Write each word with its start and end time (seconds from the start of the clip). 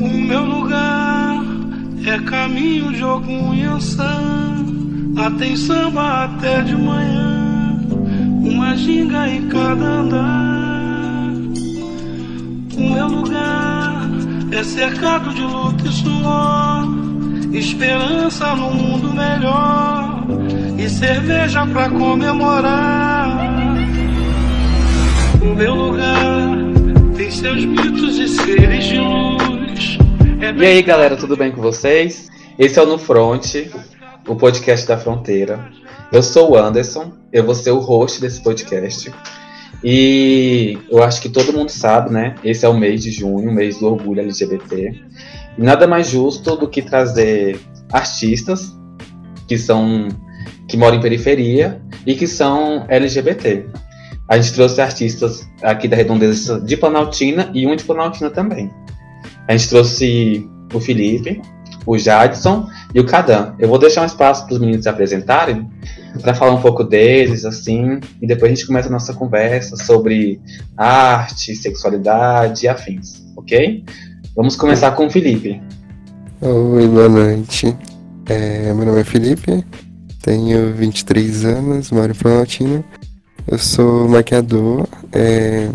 O 0.00 0.08
meu 0.08 0.42
lugar 0.42 1.44
é 2.06 2.18
caminho 2.20 2.90
de 2.90 3.02
algum 3.02 3.52
Yansan. 3.52 4.64
Lá 5.14 5.30
samba 5.54 6.24
até 6.24 6.62
de 6.62 6.74
manhã, 6.74 7.78
uma 8.42 8.74
ginga 8.78 9.28
em 9.28 9.46
cada 9.48 9.84
andar. 9.84 11.32
O 12.78 12.94
meu 12.94 13.08
lugar 13.08 14.08
é 14.50 14.64
cercado 14.64 15.34
de 15.34 15.42
luta 15.42 15.86
e 15.86 15.92
suor, 15.92 16.88
esperança 17.52 18.56
no 18.56 18.72
mundo 18.72 19.12
melhor 19.12 20.24
e 20.78 20.88
cerveja 20.88 21.66
pra 21.66 21.90
comemorar. 21.90 23.36
O 25.42 25.54
meu 25.54 25.74
lugar 25.74 26.56
tem 27.18 27.30
seus 27.30 27.66
mitos 27.66 28.18
e 28.18 28.28
seres 28.28 28.84
de 28.86 28.98
luz. 28.98 29.59
E 30.40 30.64
aí, 30.64 30.80
galera, 30.80 31.18
tudo 31.18 31.36
bem 31.36 31.52
com 31.52 31.60
vocês? 31.60 32.30
Esse 32.58 32.78
é 32.78 32.82
o 32.82 32.86
No 32.86 32.96
Front, 32.96 33.56
o 34.26 34.34
podcast 34.34 34.88
da 34.88 34.96
fronteira. 34.96 35.70
Eu 36.10 36.22
sou 36.22 36.52
o 36.52 36.56
Anderson, 36.56 37.12
eu 37.30 37.44
vou 37.44 37.54
ser 37.54 37.72
o 37.72 37.78
host 37.78 38.22
desse 38.22 38.42
podcast. 38.42 39.12
E 39.84 40.78
eu 40.90 41.02
acho 41.02 41.20
que 41.20 41.28
todo 41.28 41.52
mundo 41.52 41.68
sabe, 41.68 42.10
né? 42.10 42.36
Esse 42.42 42.64
é 42.64 42.68
o 42.70 42.74
mês 42.74 43.02
de 43.02 43.10
junho, 43.10 43.52
mês 43.52 43.80
do 43.80 43.86
orgulho 43.86 44.22
LGBT. 44.22 44.94
E 45.58 45.62
nada 45.62 45.86
mais 45.86 46.08
justo 46.08 46.56
do 46.56 46.66
que 46.66 46.80
trazer 46.80 47.60
artistas 47.92 48.74
que 49.46 49.58
são 49.58 50.08
que 50.66 50.76
moram 50.78 50.96
em 50.96 51.02
periferia 51.02 51.82
e 52.06 52.14
que 52.14 52.26
são 52.26 52.86
LGBT. 52.88 53.66
A 54.26 54.38
gente 54.38 54.54
trouxe 54.54 54.80
artistas 54.80 55.46
aqui 55.62 55.86
da 55.86 55.96
Redondeza 55.96 56.58
de 56.62 56.78
Planaltina 56.78 57.50
e 57.52 57.66
um 57.66 57.76
de 57.76 57.84
Planaltina 57.84 58.30
também. 58.30 58.70
A 59.48 59.56
gente 59.56 59.68
trouxe 59.68 60.48
o 60.72 60.80
Felipe, 60.80 61.40
o 61.86 61.98
Jadson 61.98 62.68
e 62.94 63.00
o 63.00 63.06
Cadan. 63.06 63.54
Eu 63.58 63.68
vou 63.68 63.78
deixar 63.78 64.02
um 64.02 64.06
espaço 64.06 64.44
para 64.46 64.54
os 64.54 64.60
meninos 64.60 64.84
se 64.84 64.88
apresentarem, 64.88 65.68
para 66.20 66.34
falar 66.34 66.52
um 66.52 66.60
pouco 66.60 66.84
deles, 66.84 67.44
assim, 67.44 68.00
e 68.20 68.26
depois 68.26 68.50
a 68.50 68.54
gente 68.54 68.66
começa 68.66 68.88
a 68.88 68.92
nossa 68.92 69.14
conversa 69.14 69.76
sobre 69.76 70.40
arte, 70.76 71.54
sexualidade 71.54 72.64
e 72.64 72.68
afins, 72.68 73.24
ok? 73.36 73.84
Vamos 74.36 74.56
começar 74.56 74.92
com 74.92 75.06
o 75.06 75.10
Felipe. 75.10 75.60
Oi, 76.40 76.88
boa 76.88 77.08
noite. 77.08 77.76
É, 78.26 78.72
meu 78.72 78.86
nome 78.86 79.00
é 79.00 79.04
Felipe, 79.04 79.64
tenho 80.22 80.72
23 80.74 81.44
anos, 81.44 81.90
moro 81.90 82.12
em 82.12 82.14
Planaltina. 82.14 82.84
Eu 83.46 83.58
sou 83.58 84.08
maquiador, 84.08 84.86
é, 85.12 85.68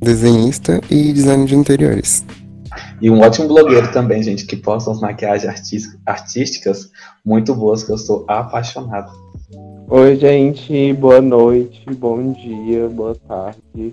desenhista 0.00 0.80
e 0.90 1.12
designer 1.12 1.46
de 1.46 1.54
interiores. 1.54 2.24
E 3.00 3.08
um 3.10 3.20
ótimo 3.20 3.46
blogueiro 3.46 3.92
também, 3.92 4.22
gente, 4.22 4.44
que 4.44 4.56
posta 4.56 4.90
umas 4.90 5.00
maquiagens 5.00 5.96
artísticas 6.04 6.90
muito 7.24 7.54
boas, 7.54 7.84
que 7.84 7.92
eu 7.92 7.98
sou 7.98 8.24
apaixonado. 8.26 9.12
Oi, 9.88 10.16
gente, 10.16 10.92
boa 10.94 11.20
noite, 11.20 11.84
bom 11.94 12.32
dia, 12.32 12.88
boa 12.88 13.14
tarde. 13.26 13.92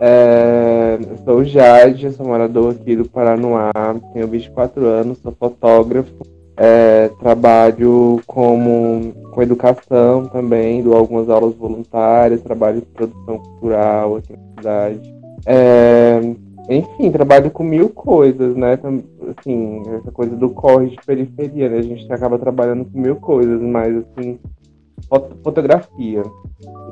É, 0.00 0.98
eu 0.98 1.18
sou 1.24 1.44
Jade, 1.44 2.10
sou 2.12 2.26
morador 2.26 2.72
aqui 2.72 2.96
do 2.96 3.08
Paranoá, 3.08 3.70
tenho 4.12 4.26
24 4.26 4.86
anos, 4.86 5.18
sou 5.18 5.32
fotógrafo, 5.32 6.10
é, 6.56 7.10
trabalho 7.20 8.20
como, 8.26 9.12
com 9.32 9.42
educação 9.42 10.26
também, 10.26 10.82
dou 10.82 10.96
algumas 10.96 11.28
aulas 11.28 11.54
voluntárias, 11.54 12.40
trabalho 12.40 12.78
em 12.78 12.80
produção 12.80 13.38
cultural 13.38 14.16
aqui 14.16 14.32
na 14.32 14.54
cidade. 14.56 15.14
É, 15.46 16.20
enfim, 16.68 17.10
trabalho 17.10 17.50
com 17.50 17.62
mil 17.62 17.88
coisas, 17.88 18.54
né? 18.54 18.78
Assim, 19.38 19.82
essa 19.96 20.12
coisa 20.12 20.36
do 20.36 20.50
corre 20.50 20.90
de 20.90 20.96
periferia, 21.06 21.68
né? 21.68 21.78
A 21.78 21.82
gente 21.82 22.12
acaba 22.12 22.38
trabalhando 22.38 22.84
com 22.84 22.98
mil 22.98 23.16
coisas, 23.16 23.60
mas 23.60 23.96
assim, 23.96 24.38
foto- 25.08 25.36
fotografia. 25.42 26.22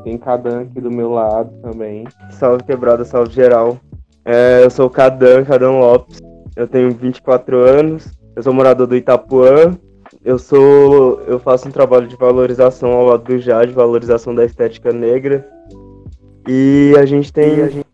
Tem 0.02 0.16
Cadan 0.16 0.62
aqui 0.62 0.80
do 0.80 0.90
meu 0.90 1.10
lado 1.10 1.50
também. 1.60 2.04
Salve 2.30 2.62
quebrada, 2.64 3.04
salve 3.04 3.32
geral. 3.32 3.78
É, 4.24 4.64
eu 4.64 4.70
sou 4.70 4.86
o 4.86 4.90
Cadan, 4.90 5.44
Cadan 5.44 5.72
Lopes. 5.72 6.20
Eu 6.56 6.66
tenho 6.66 6.90
24 6.92 7.58
anos. 7.58 8.16
Eu 8.34 8.42
sou 8.42 8.52
morador 8.52 8.86
do 8.86 8.96
Itapuã. 8.96 9.76
Eu 10.24 10.38
sou. 10.38 11.20
Eu 11.26 11.38
faço 11.38 11.68
um 11.68 11.70
trabalho 11.70 12.06
de 12.06 12.16
valorização 12.16 12.92
ao 12.92 13.06
lado 13.06 13.24
do 13.24 13.38
Jade, 13.38 13.72
valorização 13.72 14.34
da 14.34 14.44
estética 14.44 14.92
negra. 14.92 15.46
E 16.48 16.94
a 16.98 17.04
gente 17.04 17.32
tem 17.32 17.84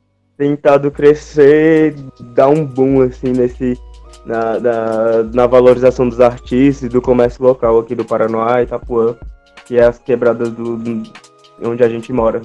tentado 0.43 0.91
crescer, 0.91 1.95
dar 2.35 2.49
um 2.49 2.65
boom 2.65 3.03
assim 3.03 3.31
nesse. 3.31 3.79
Na, 4.25 4.61
na, 4.61 5.23
na 5.35 5.47
valorização 5.49 6.09
dos 6.09 6.21
artistas 6.21 6.85
e 6.85 6.89
do 6.89 7.03
comércio 7.03 7.43
local 7.43 7.81
aqui 7.81 7.93
do 7.93 8.05
Paranoá, 8.05 8.63
Itapuã, 8.63 9.17
que 9.67 9.77
é 9.77 9.85
as 9.85 9.99
quebradas 9.99 10.49
do, 10.51 10.77
do- 10.77 11.03
onde 11.65 11.83
a 11.83 11.89
gente 11.89 12.13
mora. 12.13 12.41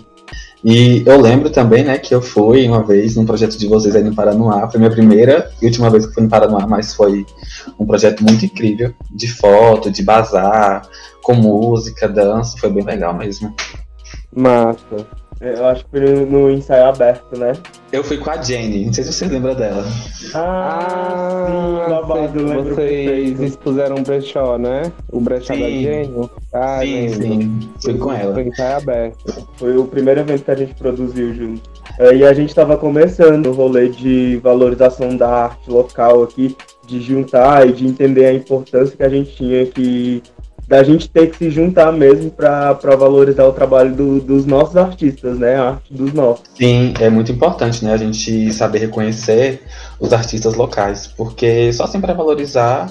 E 0.64 1.04
eu 1.06 1.22
lembro 1.22 1.52
também, 1.52 1.84
né, 1.84 2.00
que 2.00 2.16
eu 2.16 2.20
fui 2.20 2.68
uma 2.68 2.82
vez 2.82 3.16
num 3.16 3.28
projeto 3.28 3.60
de 3.60 3.68
vocês 3.68 3.96
aí 3.96 4.04
no 4.04 4.16
Paranoá. 4.16 4.68
Foi 4.72 4.80
minha 4.80 4.90
primeira 4.90 5.52
e 5.62 5.68
última 5.68 5.92
vez 5.92 6.08
que 6.08 6.16
fui 6.16 6.24
no 6.24 6.30
Paranoá, 6.30 6.66
mas 6.66 6.96
foi 6.96 7.24
um 7.80 7.86
projeto 7.86 8.24
muito 8.24 8.44
incrível, 8.44 8.92
de 9.12 9.28
foto, 9.28 9.92
de 9.92 10.02
bazar, 10.02 10.82
com 11.22 11.36
música, 11.36 12.08
dança, 12.08 12.58
foi 12.58 12.72
bem 12.72 12.84
legal 12.84 13.14
mesmo. 13.14 13.54
Massa. 14.36 15.06
Eu 15.40 15.66
acho 15.68 15.86
que 15.86 15.92
foi 15.92 16.26
no 16.26 16.50
ensaio 16.50 16.86
aberto, 16.86 17.38
né? 17.38 17.54
Eu 17.92 18.04
fui 18.04 18.18
com 18.18 18.30
a 18.30 18.42
Jenny, 18.42 18.86
não 18.88 18.94
sei 18.94 19.04
se 19.04 19.14
você 19.14 19.26
lembra 19.28 19.54
dela. 19.56 19.84
Ah, 20.34 21.86
babado, 21.90 22.32
vocês, 22.34 22.44
lembro 22.44 22.76
vocês 22.76 22.76
perfeito. 22.76 23.44
expuseram 23.44 23.96
um 23.98 24.04
brechó, 24.04 24.58
né? 24.58 24.92
O 25.12 25.20
brechó 25.20 25.54
Sim. 25.54 25.60
da 25.62 25.70
Gênio. 25.70 26.30
Ah, 26.54 26.80
sim, 26.82 27.08
lembro. 27.08 27.22
sim, 27.22 27.70
fui 27.82 27.94
com 27.98 28.12
ela. 28.14 28.34
Foi 28.34 28.44
ensaio 28.44 28.78
aberto. 28.78 29.48
Foi 29.58 29.78
o 29.78 29.86
primeiro 29.86 30.22
evento 30.22 30.44
que 30.44 30.52
a 30.52 30.56
gente 30.56 30.74
produziu 30.76 31.34
junto. 31.34 31.62
É, 32.00 32.16
E 32.16 32.26
a 32.26 32.34
gente 32.34 32.50
estava 32.50 32.78
começando 32.78 33.48
o 33.48 33.54
rolê 33.54 33.90
de 33.90 34.38
valorização 34.44 35.16
da 35.16 35.30
arte 35.30 35.70
local 35.70 36.24
aqui, 36.24 36.56
de 36.88 37.00
juntar 37.02 37.68
e 37.68 37.74
de 37.74 37.86
entender 37.88 38.26
a 38.26 38.34
importância 38.34 38.96
que 38.96 39.04
a 39.04 39.10
gente 39.10 39.36
tinha 39.36 39.66
que 39.66 40.24
da 40.68 40.84
gente 40.84 41.10
ter 41.10 41.30
que 41.30 41.38
se 41.38 41.50
juntar 41.50 41.92
mesmo 41.94 42.30
para 42.30 42.74
valorizar 42.98 43.46
o 43.46 43.54
trabalho 43.54 43.96
do- 43.96 44.20
dos 44.20 44.46
nossos 44.46 44.76
artistas, 44.76 45.40
né? 45.40 45.56
A 45.56 45.70
arte 45.70 45.94
dos 45.94 46.14
nossos. 46.14 46.44
Sim, 46.56 46.94
é 47.00 47.10
muito 47.10 47.32
importante, 47.32 47.84
né, 47.86 47.94
a 47.94 47.98
gente 47.98 48.52
saber 48.52 48.80
reconhecer 48.80 49.62
os 50.00 50.12
artistas 50.12 50.56
locais, 50.56 51.08
porque 51.08 51.72
só 51.72 51.86
assim 51.86 52.02
para 52.02 52.14
valorizar, 52.14 52.88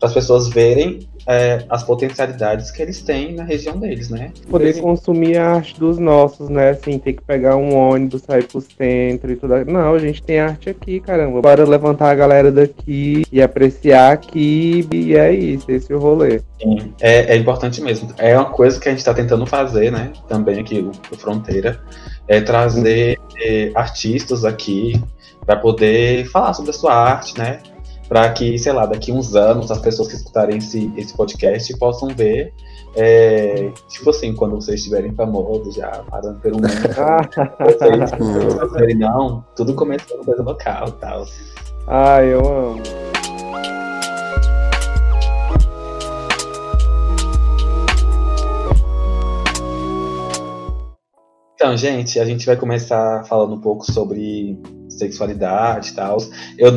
para 0.00 0.08
as 0.08 0.14
pessoas 0.14 0.48
verem 0.48 1.08
é, 1.26 1.64
as 1.68 1.82
potencialidades 1.82 2.70
que 2.70 2.82
eles 2.82 3.00
têm 3.02 3.34
na 3.34 3.44
região 3.44 3.78
deles, 3.78 4.10
né? 4.10 4.32
poder 4.48 4.80
consumir 4.80 5.38
a 5.38 5.54
arte 5.54 5.78
dos 5.78 5.98
nossos, 5.98 6.48
né? 6.48 6.70
Assim, 6.70 6.98
ter 6.98 7.14
que 7.14 7.22
pegar 7.22 7.56
um 7.56 7.74
ônibus, 7.74 8.22
sair 8.22 8.44
pro 8.44 8.60
centro 8.60 9.32
e 9.32 9.36
tudo. 9.36 9.64
Não, 9.64 9.94
a 9.94 9.98
gente 9.98 10.22
tem 10.22 10.40
arte 10.40 10.70
aqui, 10.70 11.00
caramba. 11.00 11.40
Bora 11.40 11.64
levantar 11.64 12.10
a 12.10 12.14
galera 12.14 12.50
daqui 12.50 13.24
e 13.30 13.40
apreciar 13.40 14.12
aqui. 14.12 14.86
E 14.92 15.16
é 15.16 15.32
isso, 15.32 15.70
esse 15.70 15.92
é 15.92 15.96
o 15.96 15.98
rolê. 15.98 16.40
Sim, 16.60 16.92
é, 17.00 17.34
é 17.34 17.36
importante 17.36 17.80
mesmo. 17.80 18.10
É 18.18 18.36
uma 18.36 18.50
coisa 18.50 18.78
que 18.80 18.88
a 18.88 18.92
gente 18.92 19.00
está 19.00 19.14
tentando 19.14 19.46
fazer, 19.46 19.90
né? 19.90 20.12
Também 20.28 20.60
aqui 20.60 20.80
o, 20.80 20.90
o 20.90 21.16
Fronteira, 21.16 21.80
é 22.28 22.40
trazer 22.40 23.18
é, 23.40 23.70
artistas 23.74 24.44
aqui 24.44 25.02
para 25.44 25.56
poder 25.56 26.26
falar 26.26 26.54
sobre 26.54 26.70
a 26.70 26.74
sua 26.74 26.94
arte, 26.94 27.36
né? 27.38 27.60
Para 28.12 28.30
que, 28.30 28.58
sei 28.58 28.74
lá, 28.74 28.84
daqui 28.84 29.10
uns 29.10 29.34
anos 29.34 29.70
as 29.70 29.78
pessoas 29.78 30.08
que 30.08 30.16
escutarem 30.16 30.58
esse, 30.58 30.92
esse 30.98 31.16
podcast 31.16 31.74
possam 31.78 32.08
ver, 32.08 32.52
é, 32.94 33.72
tipo 33.88 34.10
assim, 34.10 34.34
quando 34.34 34.54
vocês 34.54 34.80
estiverem 34.80 35.14
famosos 35.14 35.74
já, 35.74 35.88
parando 36.10 36.38
pelo 36.40 36.56
mundo, 36.60 36.68
Ah, 36.98 37.26
vocês 37.64 38.98
não, 38.98 39.42
tudo 39.56 39.74
começou 39.74 40.18
com 40.18 40.26
coisa 40.26 40.42
local 40.42 40.88
e 40.88 40.92
tal. 41.00 41.24
ah 41.88 42.22
eu 42.22 42.40
amo. 42.40 42.82
Então, 51.54 51.74
gente, 51.78 52.20
a 52.20 52.26
gente 52.26 52.44
vai 52.44 52.56
começar 52.58 53.24
falando 53.24 53.54
um 53.54 53.60
pouco 53.60 53.90
sobre 53.90 54.60
sexualidade 54.98 55.90
e 55.90 55.94
tal. 55.94 56.18
Eu, 56.58 56.72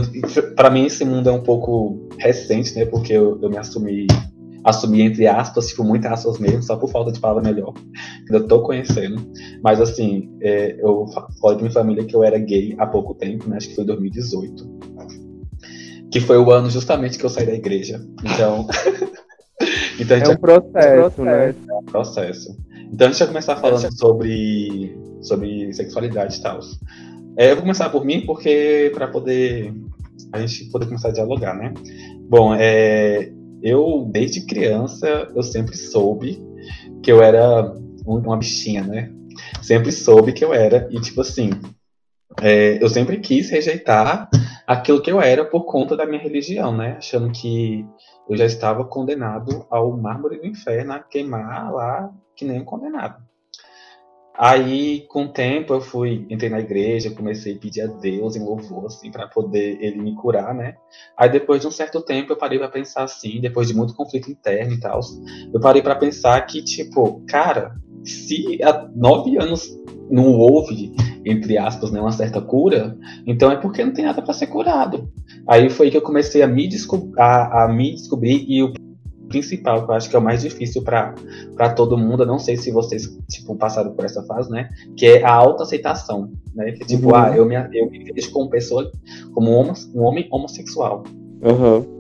para 0.56 0.70
mim, 0.70 0.86
esse 0.86 1.04
mundo 1.06 1.30
é 1.30 1.32
um 1.32 1.42
pouco 1.44 2.08
recente, 2.18 2.76
né? 2.76 2.86
Porque 2.86 3.14
eu, 3.14 3.40
eu 3.42 3.50
me 3.50 3.58
assumi, 3.58 4.08
assumi 4.64 5.02
entre 5.02 5.28
aspas, 5.28 5.68
tipo, 5.68 5.84
muitas 5.84 6.12
aspas 6.12 6.40
mesmo, 6.40 6.64
só 6.64 6.76
por 6.76 6.90
falta 6.90 7.12
de 7.12 7.20
palavra 7.20 7.44
melhor. 7.44 7.74
que 8.28 8.36
Eu 8.36 8.48
tô 8.48 8.62
conhecendo. 8.62 9.22
Mas, 9.64 9.80
assim, 9.82 10.30
é, 10.42 10.76
eu 10.80 11.08
fa- 11.14 11.28
falo 11.42 11.56
de 11.56 11.62
minha 11.64 11.74
família 11.74 12.04
que 12.04 12.16
eu 12.16 12.24
era 12.24 12.38
gay 12.38 12.76
há 12.78 12.86
pouco 12.88 13.14
tempo, 13.14 13.50
né? 13.50 13.58
Acho 13.58 13.70
que 13.70 13.76
foi 13.76 13.84
em 13.84 13.88
2018. 13.88 14.76
Que 16.12 16.20
foi 16.20 16.38
o 16.38 16.52
ano 16.52 16.70
justamente 16.70 17.18
que 17.18 17.26
eu 17.26 17.30
saí 17.30 17.46
da 17.46 17.54
igreja. 17.54 18.02
Então. 18.24 18.68
então 20.00 20.18
É 20.18 20.30
um 20.30 20.38
processo, 20.38 21.22
né? 21.24 21.50
é 21.50 21.74
um 21.74 21.84
processo. 21.84 22.58
Então 22.92 23.08
a 23.08 23.12
gente 23.12 23.20
vai 23.20 23.28
começar 23.28 23.56
falando 23.58 23.98
sobre, 23.98 24.98
sobre 25.22 25.74
sexualidade 25.74 26.38
e 26.38 26.42
tal. 26.42 26.60
É, 27.38 27.52
eu 27.52 27.56
vou 27.56 27.64
começar 27.64 27.90
por 27.90 28.06
mim, 28.06 28.26
porque 28.26 28.92
para 28.94 29.08
poder 29.08 29.74
a 30.32 30.40
gente 30.40 30.72
poder 30.72 30.86
começar 30.86 31.10
a 31.10 31.14
dialogar, 31.14 31.54
né? 31.54 31.74
Bom, 32.30 32.56
é, 32.56 33.32
eu 33.62 34.08
desde 34.12 34.46
criança 34.46 35.32
eu 35.36 35.44
sempre 35.44 35.76
soube 35.76 36.42
que 37.04 37.12
eu 37.12 37.22
era 37.22 37.74
uma 38.06 38.38
bichinha, 38.38 38.84
né? 38.84 39.12
Sempre 39.62 39.92
soube 39.92 40.32
que 40.32 40.46
eu 40.46 40.54
era 40.54 40.88
e 40.92 41.00
tipo 41.02 41.22
assim, 41.22 41.50
é, 42.42 42.82
eu 42.82 42.88
sempre 42.88 43.20
quis 43.20 43.50
rejeitar 43.50 44.30
aquilo 44.66 45.02
que 45.02 45.12
eu 45.12 45.22
era 45.22 45.44
por 45.44 45.66
conta 45.66 45.96
da 45.96 46.06
minha 46.06 46.22
religião, 46.22 46.76
né? 46.76 46.96
Achando 46.98 47.32
que 47.32 47.86
eu 48.30 48.38
já 48.38 48.46
estava 48.46 48.86
condenado 48.86 49.66
ao 49.70 49.96
mármore 49.98 50.40
do 50.40 50.48
inferno 50.48 50.94
a 50.94 51.00
queimar 51.00 51.72
lá 51.74 52.10
que 52.36 52.46
nem 52.46 52.62
um 52.62 52.66
condenado. 52.66 53.25
Aí, 54.38 55.06
com 55.08 55.24
o 55.24 55.30
tempo, 55.30 55.74
eu 55.74 55.82
fui, 55.82 56.26
entrei 56.30 56.50
na 56.50 56.60
igreja, 56.60 57.10
comecei 57.10 57.56
a 57.56 57.58
pedir 57.58 57.82
a 57.82 57.88
Deus 57.88 58.36
em 58.36 58.44
louvor, 58.44 58.88
assim, 58.88 59.10
para 59.10 59.28
poder 59.28 59.78
ele 59.80 60.02
me 60.02 60.14
curar, 60.16 60.54
né? 60.54 60.76
Aí, 61.18 61.30
depois 61.30 61.62
de 61.62 61.68
um 61.68 61.72
certo 61.72 62.02
tempo, 62.02 62.34
eu 62.34 62.38
parei 62.38 62.60
para 62.60 62.68
pensar 62.68 63.04
assim, 63.04 63.40
depois 63.40 63.70
de 63.70 63.74
muito 63.74 63.96
conflito 63.96 64.30
interno 64.30 64.74
e 64.74 64.80
tal, 64.80 65.00
eu 65.54 65.60
parei 65.60 65.82
para 65.82 65.96
pensar 65.96 66.42
que, 66.46 66.62
tipo, 66.62 67.24
cara, 67.28 67.76
se 68.04 68.62
há 68.62 68.90
nove 68.94 69.38
anos 69.38 69.70
não 70.10 70.34
houve, 70.34 70.94
entre 71.26 71.58
aspas, 71.58 71.92
né, 71.92 72.00
uma 72.02 72.12
certa 72.12 72.42
cura, 72.42 72.98
então 73.26 73.52
é 73.52 73.56
porque 73.56 73.84
não 73.84 73.94
tem 73.94 74.06
nada 74.06 74.22
para 74.22 74.34
ser 74.34 74.48
curado. 74.48 75.10
Aí 75.48 75.70
foi 75.70 75.90
que 75.90 75.98
eu 75.98 76.02
comecei 76.02 76.42
a 76.42 76.48
me, 76.48 76.70
a, 77.18 77.64
a 77.64 77.68
me 77.68 77.96
descobrir 77.96 78.46
e 78.48 78.62
o 78.62 78.74
principal, 79.36 79.86
que 79.86 79.92
eu 79.92 79.96
acho 79.96 80.10
que 80.10 80.16
é 80.16 80.20
o 80.20 80.22
mais 80.22 80.42
difícil 80.42 80.82
para 80.82 81.14
todo 81.76 81.98
mundo, 81.98 82.24
eu 82.24 82.28
não 82.28 82.40
sei 82.40 82.56
se 82.56 82.72
vocês 82.72 83.18
tipo, 83.30 83.56
passaram 83.56 83.92
por 83.92 84.06
essa 84.06 84.24
fase, 84.24 84.50
né? 84.50 84.70
Que 84.96 85.06
é 85.08 85.24
a 85.24 85.34
autoaceitação, 85.34 86.32
né? 86.56 86.72
Que 86.72 86.86
tipo, 86.86 87.10
uhum. 87.10 87.16
ah, 87.16 87.36
eu 87.36 87.46
me, 87.46 87.56
eu 87.74 87.90
me 87.90 88.12
vejo 88.14 88.32
como 88.32 88.50
pessoa, 88.50 88.90
como 89.34 89.62
um, 89.62 89.74
um 89.94 90.04
homem 90.04 90.28
homossexual. 90.32 91.04
Uhum. 91.42 91.96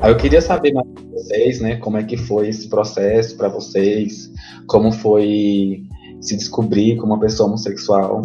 Aí 0.00 0.12
eu 0.12 0.16
queria 0.16 0.42
saber 0.42 0.72
mais 0.74 0.86
de 0.86 1.12
vocês, 1.12 1.60
né? 1.60 1.76
Como 1.76 1.96
é 1.96 2.02
que 2.02 2.16
foi 2.16 2.48
esse 2.48 2.68
processo 2.68 3.36
para 3.36 3.48
vocês, 3.48 4.30
como 4.66 4.92
foi 4.92 5.84
se 6.20 6.36
descobrir 6.36 6.96
como 6.96 7.14
uma 7.14 7.20
pessoa 7.20 7.48
homossexual. 7.48 8.22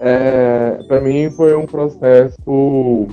É, 0.00 0.78
para 0.86 1.00
mim 1.00 1.30
foi 1.30 1.56
um 1.56 1.64
processo 1.64 3.08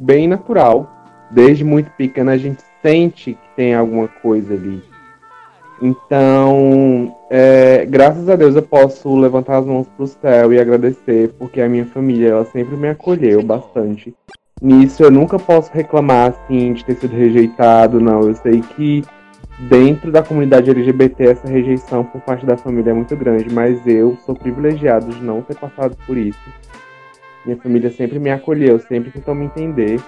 bem 0.00 0.26
natural. 0.26 0.90
Desde 1.30 1.62
muito 1.62 1.90
pequena 1.92 2.32
a 2.32 2.36
gente 2.36 2.62
sente 2.82 3.34
que 3.34 3.48
tem 3.54 3.74
alguma 3.74 4.08
coisa 4.08 4.54
ali. 4.54 4.82
Então, 5.82 7.16
é, 7.30 7.86
graças 7.86 8.28
a 8.28 8.36
Deus 8.36 8.54
eu 8.54 8.62
posso 8.62 9.16
levantar 9.16 9.58
as 9.58 9.66
mãos 9.66 9.86
para 9.88 10.04
o 10.04 10.06
céu 10.06 10.52
e 10.52 10.58
agradecer, 10.58 11.32
porque 11.38 11.60
a 11.60 11.68
minha 11.68 11.86
família 11.86 12.30
ela 12.30 12.44
sempre 12.44 12.76
me 12.76 12.88
acolheu 12.88 13.42
bastante. 13.42 14.14
Nisso 14.60 15.02
eu 15.02 15.10
nunca 15.10 15.38
posso 15.38 15.72
reclamar 15.72 16.32
assim 16.32 16.74
de 16.74 16.84
ter 16.84 16.96
sido 16.96 17.16
rejeitado, 17.16 17.98
não. 17.98 18.20
Eu 18.22 18.34
sei 18.34 18.60
que 18.60 19.02
dentro 19.70 20.12
da 20.12 20.22
comunidade 20.22 20.70
LGBT 20.70 21.28
essa 21.28 21.48
rejeição 21.48 22.04
por 22.04 22.20
parte 22.20 22.44
da 22.44 22.58
família 22.58 22.90
é 22.90 22.94
muito 22.94 23.16
grande, 23.16 23.52
mas 23.52 23.80
eu 23.86 24.18
sou 24.26 24.34
privilegiado 24.34 25.06
de 25.06 25.22
não 25.22 25.40
ter 25.40 25.56
passado 25.56 25.96
por 26.06 26.16
isso. 26.16 26.38
Minha 27.44 27.56
família 27.56 27.90
sempre 27.90 28.18
me 28.18 28.30
acolheu, 28.30 28.78
sempre 28.80 29.10
tentou 29.10 29.34
me 29.34 29.46
entender. 29.46 30.00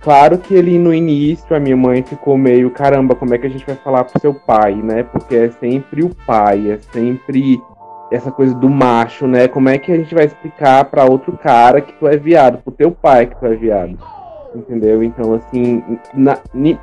Claro 0.00 0.36
que 0.36 0.54
ele 0.54 0.78
no 0.78 0.92
início 0.92 1.56
a 1.56 1.58
minha 1.58 1.76
mãe 1.76 2.02
ficou 2.02 2.36
meio, 2.36 2.70
caramba, 2.70 3.14
como 3.14 3.34
é 3.34 3.38
que 3.38 3.46
a 3.46 3.50
gente 3.50 3.64
vai 3.64 3.74
falar 3.76 4.04
pro 4.04 4.20
seu 4.20 4.34
pai, 4.34 4.74
né? 4.74 5.02
Porque 5.02 5.34
é 5.34 5.50
sempre 5.50 6.02
o 6.02 6.14
pai, 6.26 6.72
é 6.72 6.78
sempre 6.92 7.58
essa 8.12 8.30
coisa 8.30 8.54
do 8.54 8.68
macho, 8.68 9.26
né? 9.26 9.48
Como 9.48 9.68
é 9.68 9.78
que 9.78 9.90
a 9.90 9.96
gente 9.96 10.14
vai 10.14 10.26
explicar 10.26 10.84
para 10.84 11.04
outro 11.04 11.32
cara 11.38 11.80
que 11.80 11.92
tu 11.94 12.06
é 12.06 12.16
viado, 12.16 12.58
pro 12.58 12.72
teu 12.72 12.90
pai 12.90 13.26
que 13.26 13.36
tu 13.36 13.46
é 13.46 13.54
viado? 13.54 13.98
Entendeu? 14.54 15.02
Então, 15.02 15.34
assim, 15.34 15.82
na, 16.12 16.38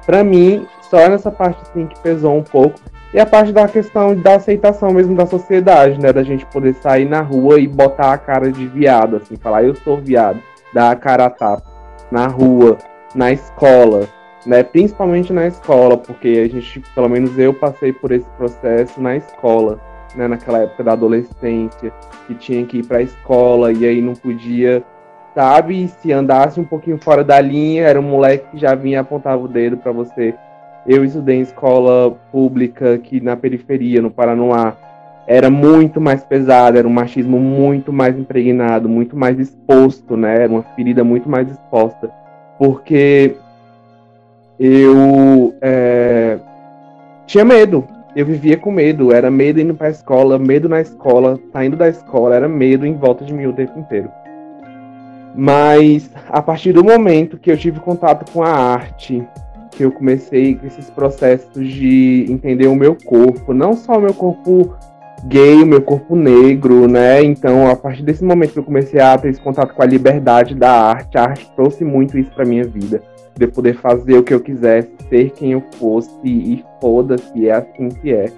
pra 0.05 0.23
mim, 0.23 0.65
só 0.81 1.07
nessa 1.07 1.31
parte 1.31 1.61
assim 1.61 1.85
que 1.85 1.99
pesou 2.01 2.35
um 2.35 2.43
pouco. 2.43 2.79
E 3.13 3.19
a 3.19 3.25
parte 3.25 3.51
da 3.51 3.67
questão 3.67 4.15
da 4.15 4.35
aceitação 4.35 4.93
mesmo 4.93 5.15
da 5.15 5.25
sociedade, 5.25 5.99
né? 5.99 6.13
Da 6.13 6.23
gente 6.23 6.45
poder 6.45 6.73
sair 6.75 7.05
na 7.05 7.21
rua 7.21 7.59
e 7.59 7.67
botar 7.67 8.13
a 8.13 8.17
cara 8.17 8.49
de 8.49 8.65
viado, 8.67 9.17
assim, 9.17 9.35
falar 9.35 9.63
eu 9.63 9.75
sou 9.75 9.97
viado, 9.97 10.41
dar 10.73 10.91
a 10.91 10.95
cara 10.95 11.25
a 11.25 11.29
tapa 11.29 11.63
na 12.09 12.27
rua, 12.27 12.77
na 13.13 13.31
escola, 13.33 14.07
né? 14.45 14.63
Principalmente 14.63 15.33
na 15.33 15.45
escola, 15.45 15.97
porque 15.97 16.41
a 16.45 16.47
gente, 16.49 16.81
pelo 16.95 17.09
menos 17.09 17.37
eu 17.37 17.53
passei 17.53 17.91
por 17.91 18.13
esse 18.13 18.27
processo 18.37 19.01
na 19.01 19.17
escola, 19.17 19.77
né? 20.15 20.25
Naquela 20.29 20.59
época 20.59 20.81
da 20.81 20.93
adolescência, 20.93 21.91
que 22.27 22.35
tinha 22.35 22.65
que 22.65 22.77
ir 22.77 22.85
pra 22.85 23.01
escola 23.01 23.73
e 23.73 23.85
aí 23.85 24.01
não 24.01 24.13
podia, 24.13 24.85
sabe? 25.35 25.89
Se 25.99 26.13
andasse 26.13 26.61
um 26.61 26.65
pouquinho 26.65 26.97
fora 26.97 27.25
da 27.25 27.41
linha, 27.41 27.83
era 27.83 27.99
um 27.99 28.03
moleque 28.03 28.51
que 28.51 28.57
já 28.57 28.73
vinha 28.73 29.01
apontava 29.01 29.43
o 29.43 29.49
dedo 29.49 29.75
para 29.75 29.91
você 29.91 30.33
eu 30.85 31.05
estudei 31.05 31.37
em 31.37 31.41
escola 31.41 32.11
pública 32.31 32.95
aqui 32.95 33.21
na 33.21 33.35
periferia, 33.35 34.01
no 34.01 34.11
Paranoá. 34.11 34.75
Era 35.27 35.49
muito 35.49 36.01
mais 36.01 36.23
pesado, 36.23 36.77
era 36.77 36.87
um 36.87 36.91
machismo 36.91 37.39
muito 37.39 37.93
mais 37.93 38.17
impregnado, 38.17 38.89
muito 38.89 39.15
mais 39.15 39.39
exposto, 39.39 40.17
né? 40.17 40.43
Era 40.43 40.51
uma 40.51 40.63
ferida 40.75 41.03
muito 41.03 41.29
mais 41.29 41.49
exposta. 41.49 42.09
Porque 42.57 43.35
eu 44.59 45.53
é, 45.61 46.37
tinha 47.25 47.45
medo, 47.45 47.87
eu 48.15 48.25
vivia 48.25 48.57
com 48.57 48.71
medo, 48.71 49.13
era 49.13 49.31
medo 49.31 49.59
indo 49.59 49.73
para 49.73 49.87
a 49.87 49.91
escola, 49.91 50.37
medo 50.37 50.67
na 50.67 50.81
escola, 50.81 51.39
saindo 51.53 51.77
da 51.77 51.87
escola, 51.87 52.35
era 52.35 52.47
medo 52.47 52.85
em 52.85 52.95
volta 52.95 53.23
de 53.23 53.33
mim 53.33 53.45
o 53.45 53.53
tempo 53.53 53.79
inteiro. 53.79 54.09
Mas 55.33 56.11
a 56.29 56.41
partir 56.41 56.73
do 56.73 56.83
momento 56.83 57.37
que 57.37 57.49
eu 57.49 57.57
tive 57.57 57.79
contato 57.79 58.29
com 58.31 58.43
a 58.43 58.49
arte, 58.49 59.25
que 59.71 59.83
eu 59.83 59.91
comecei 59.91 60.55
com 60.55 60.67
esses 60.67 60.89
processos 60.89 61.67
de 61.67 62.25
entender 62.29 62.67
o 62.67 62.75
meu 62.75 62.95
corpo, 62.95 63.53
não 63.53 63.73
só 63.73 63.97
o 63.97 64.01
meu 64.01 64.13
corpo 64.13 64.75
gay, 65.25 65.61
o 65.61 65.65
meu 65.65 65.81
corpo 65.81 66.15
negro, 66.15 66.87
né? 66.87 67.23
Então, 67.23 67.69
a 67.69 67.75
partir 67.75 68.03
desse 68.03 68.23
momento 68.23 68.53
que 68.53 68.59
eu 68.59 68.63
comecei 68.63 68.99
a 68.99 69.17
ter 69.17 69.29
esse 69.29 69.41
contato 69.41 69.73
com 69.73 69.81
a 69.81 69.85
liberdade 69.85 70.55
da 70.55 70.71
arte, 70.71 71.17
a 71.17 71.23
arte 71.23 71.51
trouxe 71.55 71.83
muito 71.83 72.17
isso 72.17 72.31
para 72.31 72.45
minha 72.45 72.65
vida, 72.65 73.01
de 73.37 73.47
poder 73.47 73.75
fazer 73.75 74.17
o 74.17 74.23
que 74.23 74.33
eu 74.33 74.39
quisesse, 74.39 74.89
ser 75.09 75.31
quem 75.31 75.53
eu 75.53 75.63
fosse 75.75 76.11
e 76.25 76.63
foda-se, 76.79 77.47
é 77.47 77.53
assim 77.53 77.89
que 77.89 78.13
é. 78.13 78.31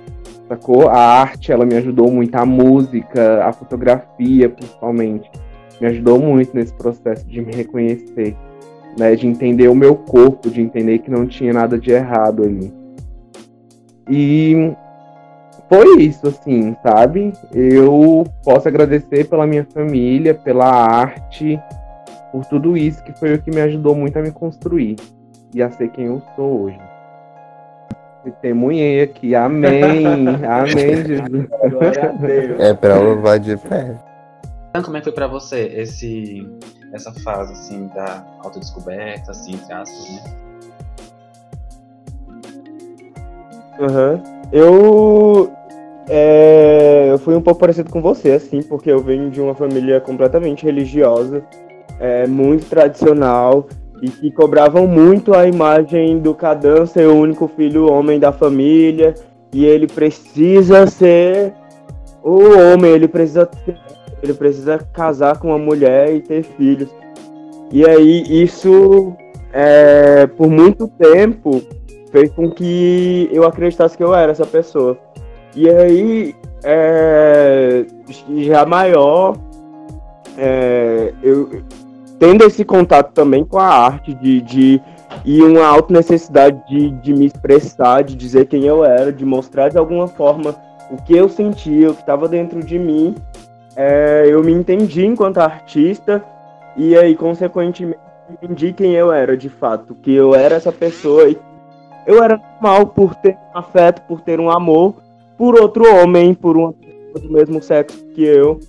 Sacou? 0.47 0.89
A 0.89 0.97
arte, 1.21 1.51
ela 1.51 1.65
me 1.65 1.75
ajudou 1.75 2.12
muito, 2.12 2.35
a 2.35 2.45
música, 2.45 3.45
a 3.45 3.53
fotografia, 3.53 4.50
principalmente, 4.50 5.31
me 5.80 5.88
ajudou 5.88 6.19
muito 6.19 6.54
nesse 6.54 6.73
processo 6.73 7.25
de 7.25 7.42
me 7.42 7.54
reconhecer 7.54 8.35
né, 8.97 9.16
de 9.16 9.28
entender 9.28 9.68
o 9.68 9.76
meu 9.76 9.95
corpo, 9.95 10.50
de 10.50 10.62
entender 10.62 11.00
que 11.00 11.12
não 11.12 11.26
tinha 11.26 11.54
nada 11.54 11.78
de 11.78 11.92
errado 11.92 12.44
ali. 12.44 12.73
E 14.09 14.73
foi 15.69 16.02
isso, 16.02 16.28
assim, 16.28 16.76
sabe? 16.83 17.33
Eu 17.54 18.26
posso 18.44 18.68
agradecer 18.68 19.28
pela 19.28 19.47
minha 19.47 19.66
família, 19.73 20.33
pela 20.33 20.69
arte, 20.69 21.59
por 22.31 22.45
tudo 22.45 22.78
isso 22.78 23.04
que 23.04 23.14
foi 23.14 23.33
o 23.33 23.42
que 23.42 23.50
me 23.50 23.62
ajudou 23.62 23.95
muito 23.95 24.18
a 24.18 24.21
me 24.21 24.31
construir 24.31 24.97
e 25.54 25.62
a 25.62 25.69
ser 25.71 25.90
quem 25.90 26.06
eu 26.06 26.21
sou 26.35 26.64
hoje. 26.64 26.80
Testemunhei 28.23 29.02
aqui, 29.02 29.35
amém, 29.35 30.06
amém, 30.47 30.95
Jesus. 31.06 31.47
É 32.59 32.73
pra 32.73 33.00
louvar 33.00 33.40
de 33.40 33.57
pé. 33.57 33.95
Como 34.83 34.97
é 34.97 35.00
que 35.00 35.06
foi 35.06 35.14
pra 35.14 35.28
você 35.28 35.71
esse 35.76 36.47
essa 36.94 37.12
fase, 37.12 37.54
assim, 37.54 37.88
da 37.88 38.23
autodescoberta, 38.44 39.31
assim, 39.31 39.56
entre 39.56 39.73
aspas, 39.73 40.09
né? 40.12 40.23
Uhum. 43.80 44.23
Eu, 44.52 45.52
é, 46.07 47.07
eu 47.09 47.18
fui 47.18 47.35
um 47.35 47.42
pouco 47.42 47.59
parecido 47.59 47.90
com 47.90 48.02
você, 48.02 48.33
assim, 48.33 48.62
porque 48.62 48.92
eu 48.92 49.00
venho 49.00 49.31
de 49.31 49.42
uma 49.42 49.56
família 49.56 50.00
completamente 50.00 50.64
religiosa, 50.64 51.44
é, 52.00 52.28
muito 52.28 52.68
tradicional, 52.69 53.68
e 54.00 54.09
que 54.09 54.30
cobravam 54.31 54.85
muito 54.85 55.33
a 55.33 55.47
imagem 55.47 56.19
do 56.19 56.35
Cadão 56.35 56.85
ser 56.85 57.07
o 57.07 57.16
único 57.16 57.47
filho 57.47 57.92
homem 57.92 58.19
da 58.19 58.31
família, 58.31 59.16
e 59.52 59.66
ele 59.66 59.88
precisa 59.88 60.85
ser 60.85 61.54
o 62.21 62.38
homem, 62.57 62.92
ele 62.92 63.07
precisa 63.07 63.50
ele 64.23 64.33
precisa 64.33 64.80
casar 64.94 65.37
com 65.37 65.49
uma 65.49 65.57
mulher 65.57 66.15
e 66.15 66.21
ter 66.21 66.44
filhos. 66.44 66.89
E 67.71 67.85
aí 67.85 68.23
isso, 68.44 69.13
é, 69.51 70.25
por 70.27 70.49
muito 70.49 70.87
tempo, 70.87 71.61
fez 72.11 72.31
com 72.31 72.49
que 72.49 73.30
eu 73.31 73.44
acreditasse 73.44 73.97
que 73.97 74.03
eu 74.03 74.15
era 74.15 74.31
essa 74.31 74.45
pessoa. 74.45 74.97
E 75.56 75.69
aí, 75.69 76.35
é, 76.63 77.85
já 78.37 78.65
maior, 78.65 79.37
é, 80.37 81.13
eu 81.21 81.61
tendo 82.18 82.45
esse 82.45 82.63
contato 82.63 83.11
também 83.11 83.44
com 83.44 83.59
a 83.59 83.68
arte, 83.68 84.13
de, 84.13 84.42
de 84.42 84.81
e 85.25 85.42
uma 85.42 85.65
alta 85.65 85.94
necessidade 85.94 86.59
de, 86.68 86.89
de 86.89 87.13
me 87.13 87.25
expressar, 87.25 88.03
de 88.03 88.15
dizer 88.15 88.47
quem 88.47 88.63
eu 88.63 88.83
era, 88.83 89.11
de 89.11 89.25
mostrar 89.25 89.69
de 89.69 89.77
alguma 89.77 90.07
forma 90.07 90.56
o 90.89 90.97
que 90.97 91.15
eu 91.15 91.30
sentia, 91.30 91.92
o 91.92 91.94
que 91.94 92.01
estava 92.01 92.27
dentro 92.27 92.63
de 92.63 92.80
mim, 92.80 93.15
é, 93.75 94.25
eu 94.27 94.44
me 94.44 94.51
entendi 94.51 95.06
enquanto 95.06 95.39
artista 95.39 96.23
e 96.75 96.95
aí, 96.95 97.15
consequentemente, 97.15 97.99
entendi 98.30 98.73
quem 98.73 98.94
eu 98.94 99.11
era 99.11 99.37
de 99.37 99.49
fato, 99.49 99.95
que 99.95 100.13
eu 100.13 100.33
era 100.33 100.56
essa 100.56 100.71
pessoa 100.71 101.30
e 101.30 101.37
eu 102.06 102.23
era 102.23 102.37
normal 102.37 102.87
por 102.87 103.15
ter 103.15 103.37
um 103.53 103.57
afeto, 103.57 104.01
por 104.07 104.21
ter 104.21 104.39
um 104.39 104.49
amor 104.49 104.95
por 105.37 105.59
outro 105.59 105.83
homem, 105.94 106.33
por 106.33 106.56
uma 106.56 106.73
pessoa 106.73 107.19
do 107.27 107.31
mesmo 107.31 107.61
sexo 107.61 108.06
que 108.13 108.23
eu. 108.23 108.59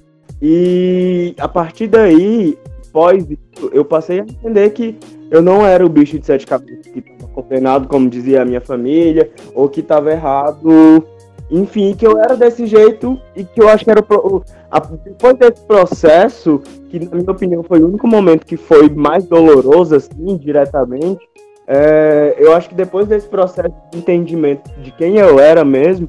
E 0.40 1.34
a 1.38 1.49
partir 1.49 1.87
daí, 1.87 2.58
pós 2.92 3.25
isso, 3.25 3.70
eu 3.73 3.84
passei 3.84 4.20
a 4.20 4.23
entender 4.23 4.70
que 4.70 4.99
eu 5.30 5.42
não 5.42 5.64
era 5.64 5.84
o 5.84 5.88
bicho 5.88 6.18
de 6.18 6.26
sete 6.26 6.46
cabeças 6.46 6.87
que 6.87 6.99
estava 6.99 7.32
condenado, 7.32 7.88
como 7.88 8.08
dizia 8.08 8.42
a 8.42 8.44
minha 8.44 8.61
família, 8.61 9.30
ou 9.54 9.68
que 9.68 9.80
estava 9.80 10.11
errado. 10.11 11.04
Enfim, 11.50 11.94
que 11.94 12.06
eu 12.06 12.18
era 12.18 12.37
desse 12.37 12.66
jeito 12.66 13.20
e 13.37 13.44
que 13.44 13.61
eu 13.61 13.68
acho 13.68 13.84
que 13.84 13.90
era 13.90 14.00
o, 14.00 14.42
depois 14.81 15.37
desse 15.37 15.62
processo, 15.62 16.61
que 16.88 16.99
na 16.99 17.16
minha 17.16 17.31
opinião 17.31 17.62
foi 17.62 17.81
o 17.81 17.87
único 17.87 18.07
momento 18.07 18.45
que 18.45 18.57
foi 18.57 18.88
mais 18.88 19.25
doloroso, 19.25 19.95
assim, 19.95 20.37
diretamente, 20.37 21.28
é, 21.66 22.35
eu 22.38 22.52
acho 22.52 22.69
que 22.69 22.75
depois 22.75 23.07
desse 23.07 23.28
processo 23.28 23.75
de 23.90 23.99
entendimento 23.99 24.71
de 24.81 24.90
quem 24.93 25.16
eu 25.16 25.38
era 25.38 25.64
mesmo, 25.64 26.09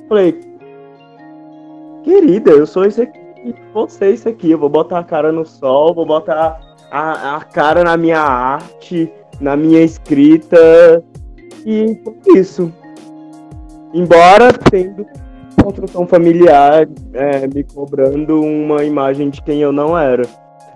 eu 0.00 0.08
falei, 0.08 0.40
querida, 2.04 2.50
eu 2.50 2.66
sou 2.66 2.84
isso 2.84 3.00
aqui, 3.00 3.18
você 3.72 4.10
isso 4.10 4.28
aqui, 4.28 4.50
eu 4.50 4.58
vou 4.58 4.68
botar 4.68 4.98
a 4.98 5.04
cara 5.04 5.32
no 5.32 5.46
sol, 5.46 5.94
vou 5.94 6.04
botar 6.04 6.60
a, 6.90 7.36
a 7.36 7.40
cara 7.40 7.84
na 7.84 7.96
minha 7.96 8.20
arte, 8.20 9.10
na 9.40 9.56
minha 9.56 9.82
escrita, 9.82 11.02
e 11.64 12.00
isso. 12.34 12.72
Embora 13.94 14.52
tendo 14.70 15.06
construção 15.68 16.06
familiar 16.06 16.88
é, 17.12 17.46
me 17.46 17.62
cobrando 17.62 18.40
uma 18.40 18.84
imagem 18.84 19.28
de 19.28 19.42
quem 19.42 19.60
eu 19.60 19.70
não 19.70 19.98
era. 19.98 20.22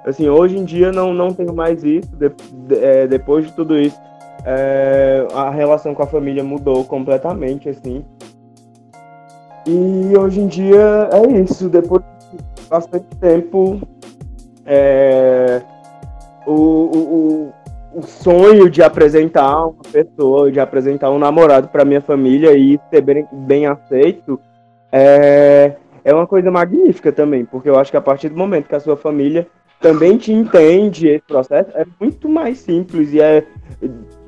Assim, 0.04 0.28
hoje 0.28 0.58
em 0.58 0.64
dia 0.64 0.92
não, 0.92 1.14
não 1.14 1.32
tenho 1.32 1.54
mais 1.54 1.82
isso, 1.82 2.14
de, 2.16 2.28
de, 2.28 2.74
é, 2.76 3.06
depois 3.06 3.46
de 3.46 3.52
tudo 3.52 3.78
isso, 3.78 3.98
é, 4.44 5.26
a 5.32 5.48
relação 5.48 5.94
com 5.94 6.02
a 6.02 6.06
família 6.06 6.44
mudou 6.44 6.84
completamente, 6.84 7.70
assim. 7.70 8.04
E 9.66 10.14
hoje 10.14 10.40
em 10.40 10.46
dia 10.46 11.08
é 11.12 11.40
isso, 11.40 11.70
depois 11.70 12.02
de 12.30 12.68
bastante 12.68 13.06
tempo, 13.18 13.80
é, 14.66 15.62
o, 16.46 16.52
o, 16.52 17.52
o 17.94 18.02
sonho 18.02 18.68
de 18.68 18.82
apresentar 18.82 19.64
uma 19.64 19.84
pessoa, 19.90 20.52
de 20.52 20.60
apresentar 20.60 21.10
um 21.10 21.18
namorado 21.18 21.68
para 21.68 21.84
minha 21.84 22.02
família 22.02 22.54
e 22.54 22.78
ser 22.90 23.00
bem, 23.00 23.26
bem 23.32 23.66
aceito, 23.66 24.38
é, 24.92 25.74
é 26.04 26.14
uma 26.14 26.26
coisa 26.26 26.50
magnífica 26.50 27.10
também, 27.10 27.46
porque 27.46 27.68
eu 27.68 27.78
acho 27.78 27.90
que 27.90 27.96
a 27.96 28.02
partir 28.02 28.28
do 28.28 28.36
momento 28.36 28.68
que 28.68 28.74
a 28.74 28.80
sua 28.80 28.96
família 28.96 29.48
também 29.80 30.18
te 30.18 30.32
entende 30.32 31.08
esse 31.08 31.24
processo, 31.26 31.70
é 31.74 31.84
muito 31.98 32.28
mais 32.28 32.58
simples 32.58 33.12
e 33.12 33.20
é 33.20 33.44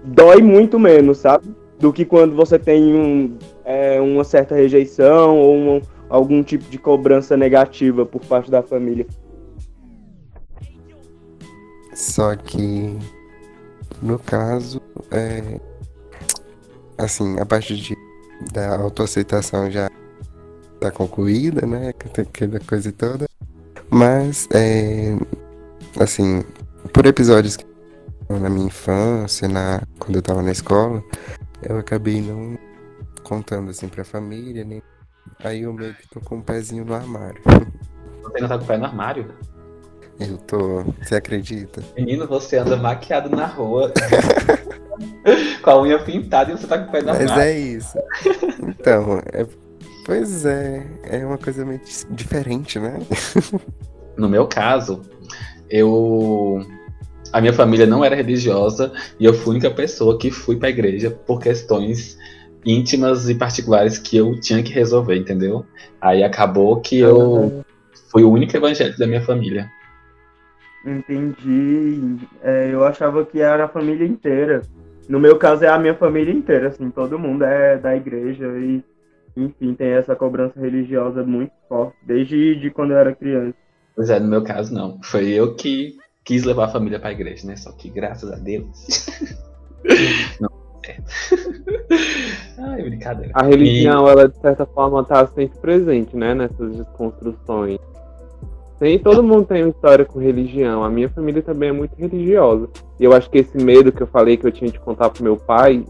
dói 0.02 0.42
muito 0.42 0.78
menos, 0.78 1.18
sabe? 1.18 1.46
Do 1.78 1.92
que 1.92 2.04
quando 2.04 2.34
você 2.34 2.58
tem 2.58 2.94
um, 2.94 3.38
é, 3.64 4.00
uma 4.00 4.24
certa 4.24 4.54
rejeição 4.54 5.38
ou 5.38 5.54
um, 5.54 5.80
algum 6.08 6.42
tipo 6.42 6.64
de 6.64 6.78
cobrança 6.78 7.36
negativa 7.36 8.06
por 8.06 8.20
parte 8.22 8.50
da 8.50 8.62
família. 8.62 9.06
Só 11.94 12.34
que, 12.34 12.98
no 14.02 14.18
caso, 14.18 14.80
é, 15.12 15.60
assim, 16.98 17.38
a 17.38 17.46
parte 17.46 17.76
de, 17.76 17.96
da 18.52 18.76
autoaceitação 18.76 19.70
já 19.70 19.88
tá 20.80 20.90
concluída, 20.90 21.66
né? 21.66 21.90
Aquela 21.90 22.60
coisa 22.60 22.92
toda. 22.92 23.26
Mas, 23.90 24.48
é, 24.52 25.16
assim, 26.00 26.44
por 26.92 27.06
episódios 27.06 27.56
que 27.56 27.64
na 28.28 28.48
minha 28.48 28.66
infância, 28.66 29.46
na, 29.48 29.82
quando 29.98 30.16
eu 30.16 30.22
tava 30.22 30.42
na 30.42 30.50
escola, 30.50 31.02
eu 31.62 31.78
acabei 31.78 32.20
não 32.20 32.58
contando 33.22 33.70
assim 33.70 33.88
pra 33.88 34.04
família, 34.04 34.64
nem. 34.64 34.82
Aí 35.42 35.62
eu 35.62 35.72
meio 35.72 35.94
que 35.94 36.08
tô 36.08 36.20
com 36.20 36.36
o 36.36 36.38
um 36.38 36.42
pezinho 36.42 36.84
no 36.84 36.94
armário. 36.94 37.40
Você 37.44 38.36
ainda 38.36 38.48
tá 38.48 38.58
com 38.58 38.64
o 38.64 38.66
pé 38.66 38.76
no 38.76 38.84
armário? 38.84 39.34
Eu 40.20 40.38
tô. 40.38 40.84
Você 41.02 41.16
acredita? 41.16 41.82
Menino, 41.96 42.26
você 42.26 42.58
anda 42.58 42.76
maquiado 42.76 43.34
na 43.34 43.46
rua. 43.46 43.92
com 45.62 45.70
a 45.70 45.80
unha 45.80 45.98
pintada 45.98 46.52
e 46.52 46.56
você 46.56 46.66
tá 46.66 46.78
com 46.78 46.88
o 46.88 46.92
pé 46.92 47.00
no 47.00 47.06
Mas 47.08 47.22
armário. 47.22 47.42
é 47.42 47.58
isso. 47.58 47.98
Então, 48.60 49.18
é... 49.32 49.46
pois 50.04 50.44
é. 50.44 50.86
É 51.04 51.26
uma 51.26 51.38
coisa 51.38 51.64
meio 51.64 51.80
diferente, 52.10 52.78
né? 52.78 53.00
No 54.16 54.28
meu 54.28 54.46
caso, 54.46 55.02
eu 55.68 56.64
a 57.32 57.40
minha 57.40 57.52
família 57.52 57.84
não 57.84 58.04
era 58.04 58.14
religiosa 58.14 58.92
e 59.18 59.24
eu 59.24 59.34
fui 59.34 59.48
a 59.48 59.50
única 59.50 59.70
pessoa 59.72 60.16
que 60.16 60.30
fui 60.30 60.54
para 60.54 60.68
a 60.68 60.70
igreja 60.70 61.10
por 61.10 61.40
questões 61.40 62.16
íntimas 62.64 63.28
e 63.28 63.34
particulares 63.34 63.98
que 63.98 64.16
eu 64.16 64.38
tinha 64.40 64.62
que 64.62 64.72
resolver, 64.72 65.16
entendeu? 65.16 65.66
Aí 66.00 66.22
acabou 66.22 66.80
que 66.80 67.00
eu 67.00 67.64
fui 68.08 68.22
o 68.22 68.30
único 68.30 68.56
evangélico 68.56 68.98
da 69.00 69.06
minha 69.08 69.20
família. 69.20 69.68
Entendi. 70.86 72.18
É, 72.42 72.70
eu 72.72 72.84
achava 72.84 73.24
que 73.24 73.40
era 73.40 73.64
a 73.64 73.68
família 73.68 74.06
inteira. 74.06 74.62
No 75.08 75.18
meu 75.18 75.36
caso 75.36 75.64
é 75.64 75.68
a 75.68 75.78
minha 75.78 75.94
família 75.94 76.32
inteira, 76.32 76.68
assim, 76.68 76.88
todo 76.88 77.18
mundo 77.18 77.44
é 77.44 77.76
da 77.76 77.96
igreja 77.96 78.46
e, 78.58 78.82
enfim, 79.36 79.74
tem 79.74 79.88
essa 79.88 80.14
cobrança 80.14 80.58
religiosa 80.60 81.22
muito 81.22 81.52
forte, 81.68 81.96
desde 82.06 82.60
de 82.60 82.70
quando 82.70 82.92
eu 82.92 82.98
era 82.98 83.14
criança. 83.14 83.54
Pois 83.96 84.10
é, 84.10 84.18
no 84.18 84.28
meu 84.28 84.42
caso 84.42 84.72
não. 84.74 85.00
Foi 85.02 85.28
eu 85.28 85.54
que 85.54 85.96
quis 86.24 86.44
levar 86.44 86.66
a 86.66 86.72
família 86.72 86.98
para 86.98 87.10
a 87.10 87.12
igreja, 87.12 87.46
né? 87.46 87.56
Só 87.56 87.72
que 87.72 87.88
graças 87.88 88.32
a 88.32 88.36
Deus. 88.36 89.06
não 90.40 90.64
certo. 90.84 91.04
Ai, 92.58 92.82
brincadeira. 92.82 93.32
A 93.34 93.44
religião, 93.44 94.06
e... 94.06 94.10
ela 94.10 94.28
de 94.28 94.38
certa 94.40 94.66
forma 94.66 95.00
está 95.00 95.26
sempre 95.26 95.58
presente, 95.58 96.16
né? 96.16 96.34
Nessas 96.34 96.76
desconstruções. 96.76 97.78
Tem, 98.78 98.98
todo 98.98 99.22
mundo 99.22 99.46
tem 99.46 99.62
uma 99.62 99.70
história 99.70 100.04
com 100.04 100.18
religião. 100.18 100.84
A 100.84 100.90
minha 100.90 101.08
família 101.08 101.42
também 101.42 101.70
é 101.70 101.72
muito 101.72 101.94
religiosa. 101.96 102.68
E 102.98 103.04
eu 103.04 103.12
acho 103.12 103.30
que 103.30 103.38
esse 103.38 103.56
medo 103.56 103.92
que 103.92 104.02
eu 104.02 104.06
falei 104.06 104.36
que 104.36 104.46
eu 104.46 104.52
tinha 104.52 104.70
de 104.70 104.80
contar 104.80 105.10
pro 105.10 105.22
meu 105.22 105.36
pai, 105.36 105.84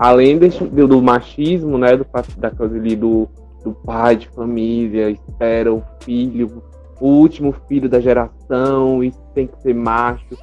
além 0.00 0.38
desse, 0.38 0.64
do, 0.64 1.02
machismo, 1.02 1.76
né? 1.76 1.94
Do, 1.94 2.06
da 2.38 2.50
coisa 2.50 2.74
ali 2.74 2.96
do, 2.96 3.28
do 3.62 3.72
pai 3.72 4.16
de 4.16 4.28
família, 4.30 5.10
espera 5.10 5.72
o 5.72 5.82
filho 6.00 6.62
o 7.00 7.08
último 7.08 7.52
filho 7.66 7.88
da 7.88 7.98
geração 7.98 9.02
e 9.02 9.12
tem 9.34 9.46
que 9.46 9.60
ser 9.62 9.74
macho. 9.74 10.36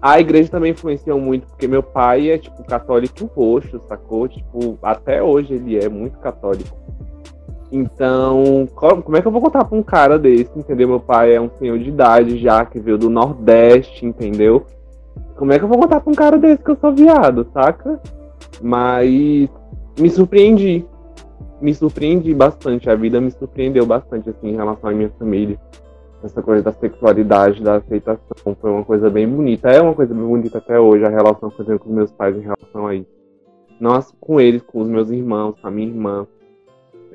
A 0.00 0.18
igreja 0.18 0.50
também 0.50 0.72
influenciou 0.72 1.20
muito, 1.20 1.46
porque 1.46 1.68
meu 1.68 1.82
pai 1.82 2.30
é, 2.30 2.38
tipo, 2.38 2.64
católico 2.64 3.30
roxo, 3.36 3.80
sacou? 3.86 4.26
Tipo, 4.26 4.78
até 4.82 5.22
hoje 5.22 5.54
ele 5.54 5.78
é 5.78 5.88
muito 5.88 6.18
católico. 6.18 6.74
Então, 7.70 8.66
como 8.74 9.16
é 9.16 9.20
que 9.20 9.28
eu 9.28 9.32
vou 9.32 9.42
contar 9.42 9.64
pra 9.64 9.78
um 9.78 9.82
cara 9.82 10.18
desse, 10.18 10.50
entendeu? 10.58 10.88
Meu 10.88 11.00
pai 11.00 11.34
é 11.34 11.40
um 11.40 11.50
senhor 11.58 11.78
de 11.78 11.90
idade 11.90 12.38
já, 12.38 12.64
que 12.64 12.80
veio 12.80 12.98
do 12.98 13.10
Nordeste, 13.10 14.06
entendeu? 14.06 14.64
Como 15.36 15.52
é 15.52 15.58
que 15.58 15.64
eu 15.64 15.68
vou 15.68 15.78
contar 15.78 16.00
pra 16.00 16.10
um 16.10 16.14
cara 16.14 16.38
desse 16.38 16.62
que 16.62 16.70
eu 16.70 16.76
sou 16.76 16.92
viado, 16.92 17.46
saca? 17.52 18.00
Mas 18.60 19.48
me 19.98 20.10
surpreendi. 20.10 20.84
Me 21.60 21.74
surpreendi 21.74 22.34
bastante. 22.34 22.88
A 22.88 22.94
vida 22.94 23.20
me 23.20 23.30
surpreendeu 23.30 23.86
bastante, 23.86 24.30
assim, 24.30 24.48
em 24.48 24.56
relação 24.56 24.90
à 24.90 24.92
minha 24.92 25.10
família 25.18 25.58
essa 26.22 26.42
coisa 26.42 26.62
da 26.62 26.72
sexualidade, 26.72 27.62
da 27.62 27.76
aceitação. 27.76 28.56
Foi 28.60 28.70
uma 28.70 28.84
coisa 28.84 29.08
bem 29.08 29.26
bonita. 29.26 29.70
É 29.70 29.80
uma 29.80 29.94
coisa 29.94 30.14
bem 30.14 30.24
bonita 30.24 30.58
até 30.58 30.78
hoje, 30.78 31.04
a 31.04 31.08
relação 31.08 31.50
que 31.50 31.60
eu 31.60 31.64
tenho 31.64 31.78
com 31.78 31.90
meus 31.90 32.12
pais 32.12 32.36
em 32.36 32.40
relação 32.40 32.86
a 32.86 32.94
isso. 32.94 33.08
Não 33.80 33.98
com 34.20 34.40
eles, 34.40 34.62
com 34.62 34.80
os 34.80 34.88
meus 34.88 35.10
irmãos, 35.10 35.58
com 35.60 35.66
a 35.66 35.70
minha 35.70 35.88
irmã. 35.88 36.26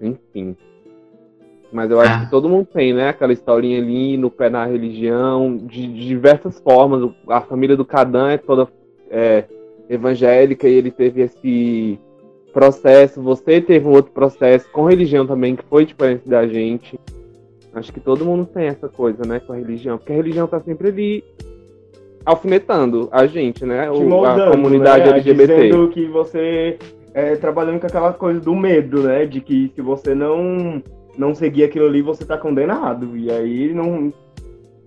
Enfim. 0.01 0.57
Mas 1.71 1.91
eu 1.91 1.99
acho 1.99 2.13
ah. 2.13 2.19
que 2.25 2.31
todo 2.31 2.49
mundo 2.49 2.67
tem, 2.71 2.93
né? 2.93 3.09
Aquela 3.09 3.33
historinha 3.33 3.77
ali 3.77 4.17
no 4.17 4.31
pé 4.31 4.49
da 4.49 4.65
religião, 4.65 5.57
de, 5.57 5.87
de 5.87 6.07
diversas 6.07 6.59
formas. 6.59 7.11
A 7.27 7.41
família 7.41 7.77
do 7.77 7.85
Cadan 7.85 8.29
é 8.29 8.37
toda 8.37 8.67
é, 9.11 9.45
evangélica 9.89 10.67
e 10.67 10.73
ele 10.73 10.91
teve 10.91 11.21
esse 11.21 11.99
processo. 12.53 13.21
Você 13.21 13.59
teve 13.61 13.87
um 13.87 13.91
outro 13.91 14.11
processo 14.11 14.69
com 14.71 14.85
religião 14.85 15.25
também, 15.25 15.55
que 15.55 15.65
foi 15.65 15.85
diferente 15.85 16.27
da 16.27 16.47
gente. 16.47 16.99
Acho 17.73 17.91
que 17.91 17.99
todo 17.99 18.23
mundo 18.23 18.45
tem 18.45 18.67
essa 18.67 18.87
coisa, 18.87 19.23
né, 19.27 19.41
com 19.41 19.51
a 19.51 19.57
religião, 19.57 19.97
porque 19.97 20.13
a 20.13 20.15
religião 20.15 20.47
tá 20.47 20.61
sempre 20.61 20.87
ali 20.87 21.23
alfinetando 22.25 23.07
a 23.11 23.27
gente, 23.27 23.65
né? 23.65 23.89
O, 23.91 24.01
moldando, 24.01 24.43
a 24.43 24.51
comunidade 24.51 25.09
né? 25.09 25.17
LGBT. 25.17 25.63
Dizendo 25.63 25.89
que 25.89 26.07
você 26.07 26.77
é, 27.13 27.35
trabalhando 27.35 27.79
com 27.79 27.87
aquela 27.87 28.13
coisa 28.13 28.39
do 28.39 28.55
medo, 28.55 29.03
né? 29.03 29.25
De 29.25 29.39
que 29.41 29.71
se 29.75 29.81
você 29.81 30.15
não 30.15 30.81
não 31.17 31.33
seguir 31.33 31.63
aquilo 31.63 31.85
ali, 31.85 32.01
você 32.01 32.25
tá 32.25 32.37
condenado. 32.37 33.15
E 33.15 33.31
aí 33.31 33.73
não. 33.73 34.11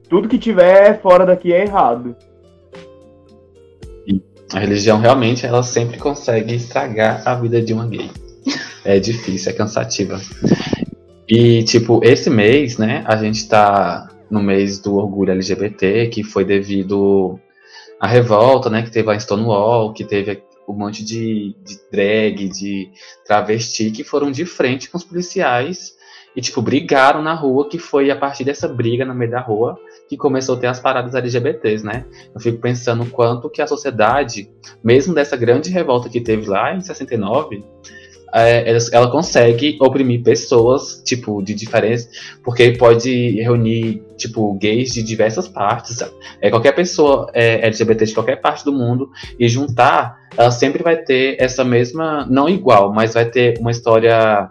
Tudo 0.08 0.28
que 0.28 0.38
tiver 0.38 1.00
fora 1.00 1.24
daqui 1.24 1.52
é 1.52 1.62
errado. 1.62 2.16
A 4.52 4.60
religião 4.60 4.98
realmente 4.98 5.44
ela 5.44 5.62
sempre 5.62 5.98
consegue 5.98 6.54
estragar 6.54 7.22
a 7.26 7.34
vida 7.34 7.60
de 7.60 7.72
uma 7.72 7.86
gay. 7.86 8.10
É 8.84 8.98
difícil, 8.98 9.52
é 9.52 9.54
cansativa. 9.54 10.20
E, 11.28 11.62
tipo, 11.64 12.00
esse 12.02 12.30
mês, 12.30 12.78
né, 12.78 13.04
a 13.06 13.16
gente 13.16 13.46
tá 13.46 14.08
no 14.30 14.42
mês 14.42 14.78
do 14.78 14.96
orgulho 14.96 15.32
LGBT, 15.32 16.08
que 16.08 16.22
foi 16.22 16.44
devido 16.44 17.38
à 18.00 18.06
revolta, 18.06 18.70
né, 18.70 18.82
que 18.82 18.90
teve 18.90 19.10
a 19.10 19.18
Stonewall, 19.18 19.92
que 19.92 20.04
teve 20.04 20.42
um 20.66 20.72
monte 20.72 21.04
de, 21.04 21.54
de 21.64 21.78
drag, 21.90 22.48
de 22.48 22.90
travesti, 23.26 23.90
que 23.90 24.04
foram 24.04 24.30
de 24.30 24.46
frente 24.46 24.88
com 24.88 24.96
os 24.96 25.04
policiais 25.04 25.94
e, 26.34 26.40
tipo, 26.40 26.62
brigaram 26.62 27.22
na 27.22 27.34
rua, 27.34 27.68
que 27.68 27.78
foi 27.78 28.10
a 28.10 28.16
partir 28.16 28.44
dessa 28.44 28.68
briga 28.68 29.04
no 29.04 29.14
meio 29.14 29.30
da 29.30 29.40
rua 29.40 29.78
que 30.08 30.16
começou 30.16 30.56
a 30.56 30.58
ter 30.58 30.66
as 30.66 30.80
paradas 30.80 31.14
LGBTs, 31.14 31.84
né? 31.84 32.04
Eu 32.34 32.40
fico 32.40 32.58
pensando 32.58 33.04
quanto 33.06 33.50
que 33.50 33.60
a 33.60 33.66
sociedade, 33.66 34.50
mesmo 34.82 35.14
dessa 35.14 35.36
grande 35.36 35.70
revolta 35.70 36.08
que 36.08 36.20
teve 36.20 36.48
lá 36.48 36.74
em 36.74 36.80
69, 36.80 37.62
é, 38.32 38.76
ela 38.92 39.10
consegue 39.10 39.78
oprimir 39.80 40.22
pessoas, 40.22 41.02
tipo, 41.04 41.42
de 41.42 41.54
diferentes. 41.54 42.08
Porque 42.42 42.70
pode 42.72 43.40
reunir, 43.40 44.02
tipo, 44.16 44.54
gays 44.54 44.92
de 44.92 45.02
diversas 45.02 45.48
partes. 45.48 45.98
É, 46.40 46.50
qualquer 46.50 46.72
pessoa 46.72 47.30
é, 47.34 47.66
LGBT 47.66 48.06
de 48.06 48.14
qualquer 48.14 48.36
parte 48.36 48.64
do 48.64 48.72
mundo 48.72 49.10
e 49.38 49.48
juntar, 49.48 50.18
ela 50.36 50.50
sempre 50.50 50.82
vai 50.82 50.96
ter 50.96 51.36
essa 51.38 51.64
mesma. 51.64 52.26
Não 52.28 52.48
igual, 52.48 52.92
mas 52.92 53.14
vai 53.14 53.26
ter 53.26 53.58
uma 53.60 53.70
história 53.70 54.50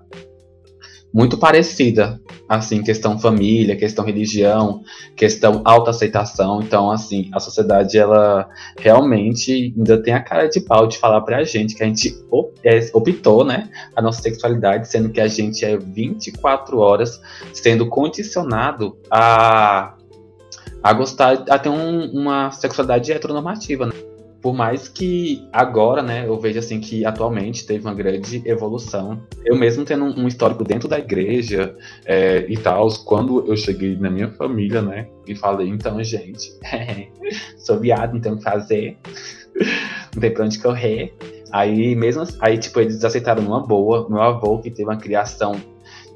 muito 1.17 1.35
parecida, 1.35 2.21
assim, 2.47 2.83
questão 2.83 3.17
família, 3.17 3.75
questão 3.75 4.05
religião, 4.05 4.83
questão 5.15 5.63
autoaceitação. 5.65 6.61
Então, 6.61 6.91
assim, 6.91 7.31
a 7.33 7.39
sociedade, 7.39 7.97
ela 7.97 8.47
realmente 8.79 9.73
ainda 9.75 9.99
tem 9.99 10.13
a 10.13 10.21
cara 10.21 10.47
de 10.47 10.61
pau 10.61 10.85
de 10.85 10.99
falar 10.99 11.21
pra 11.21 11.43
gente 11.43 11.73
que 11.73 11.81
a 11.81 11.87
gente 11.87 12.15
é, 12.63 12.87
optou, 12.93 13.43
né, 13.43 13.67
a 13.95 14.01
nossa 14.01 14.21
sexualidade, 14.21 14.87
sendo 14.87 15.09
que 15.09 15.19
a 15.19 15.27
gente 15.27 15.65
é 15.65 15.75
24 15.75 16.77
horas 16.77 17.19
sendo 17.51 17.89
condicionado 17.89 18.95
a, 19.09 19.95
a 20.83 20.93
gostar, 20.93 21.45
a 21.49 21.57
ter 21.57 21.69
um, 21.69 22.11
uma 22.11 22.51
sexualidade 22.51 23.11
heteronormativa, 23.11 23.87
né? 23.87 24.06
Por 24.47 24.53
mais 24.53 24.87
que 24.87 25.45
agora, 25.51 26.01
né, 26.01 26.25
eu 26.25 26.39
vejo 26.39 26.57
assim 26.57 26.79
que 26.79 27.05
atualmente 27.05 27.65
teve 27.65 27.83
uma 27.83 27.93
grande 27.93 28.41
evolução. 28.45 29.21
Eu 29.43 29.57
mesmo 29.57 29.83
tendo 29.83 30.05
um 30.05 30.25
histórico 30.25 30.63
dentro 30.63 30.87
da 30.87 30.97
igreja 30.97 31.75
é, 32.05 32.45
e 32.47 32.55
tal, 32.55 32.87
quando 33.03 33.45
eu 33.45 33.57
cheguei 33.57 33.97
na 33.97 34.09
minha 34.09 34.31
família, 34.31 34.81
né, 34.81 35.09
e 35.27 35.35
falei, 35.35 35.67
então, 35.67 36.01
gente, 36.01 36.57
sou 37.59 37.77
viado, 37.77 38.13
não 38.13 38.21
tem 38.21 38.31
o 38.31 38.37
que 38.37 38.43
fazer, 38.43 38.97
não 40.15 40.21
tem 40.21 40.33
pra 40.33 40.45
onde 40.45 40.59
correr. 40.59 41.13
Aí 41.51 41.93
mesmo, 41.93 42.23
aí 42.39 42.57
tipo, 42.57 42.79
eles 42.79 43.03
aceitaram 43.03 43.43
numa 43.43 43.59
boa. 43.59 44.07
Meu 44.09 44.21
avô, 44.21 44.59
que 44.59 44.71
teve 44.71 44.87
uma 44.87 44.95
criação 44.95 45.59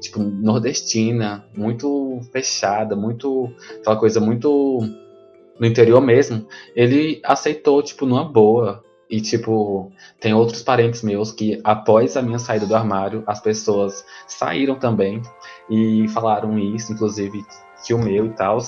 tipo, 0.00 0.20
nordestina, 0.20 1.44
muito 1.54 2.18
fechada, 2.32 2.96
muito. 2.96 3.52
aquela 3.80 3.96
coisa 3.96 4.20
muito 4.20 4.80
no 5.62 5.68
interior 5.68 6.00
mesmo, 6.00 6.44
ele 6.74 7.20
aceitou, 7.22 7.80
tipo, 7.84 8.04
numa 8.04 8.24
boa. 8.24 8.82
E, 9.08 9.20
tipo, 9.20 9.92
tem 10.18 10.34
outros 10.34 10.60
parentes 10.60 11.02
meus 11.02 11.30
que, 11.30 11.60
após 11.62 12.16
a 12.16 12.22
minha 12.22 12.40
saída 12.40 12.66
do 12.66 12.74
armário, 12.74 13.22
as 13.28 13.38
pessoas 13.40 14.04
saíram 14.26 14.74
também 14.74 15.22
e 15.70 16.08
falaram 16.08 16.58
isso, 16.58 16.92
inclusive 16.92 17.44
que 17.86 17.94
o 17.94 17.98
meu 17.98 18.26
e 18.26 18.30
tal. 18.30 18.58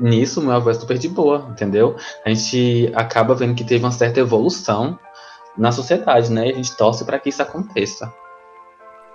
Nisso, 0.00 0.42
meu 0.42 0.50
avô 0.50 0.70
é 0.70 0.74
super 0.74 0.98
de 0.98 1.08
boa, 1.08 1.46
entendeu? 1.48 1.94
A 2.24 2.28
gente 2.30 2.90
acaba 2.92 3.36
vendo 3.36 3.54
que 3.54 3.62
teve 3.62 3.84
uma 3.84 3.92
certa 3.92 4.18
evolução 4.18 4.98
na 5.56 5.70
sociedade, 5.70 6.32
né? 6.32 6.48
A 6.48 6.54
gente 6.54 6.76
torce 6.76 7.04
para 7.04 7.20
que 7.20 7.28
isso 7.28 7.42
aconteça. 7.42 8.12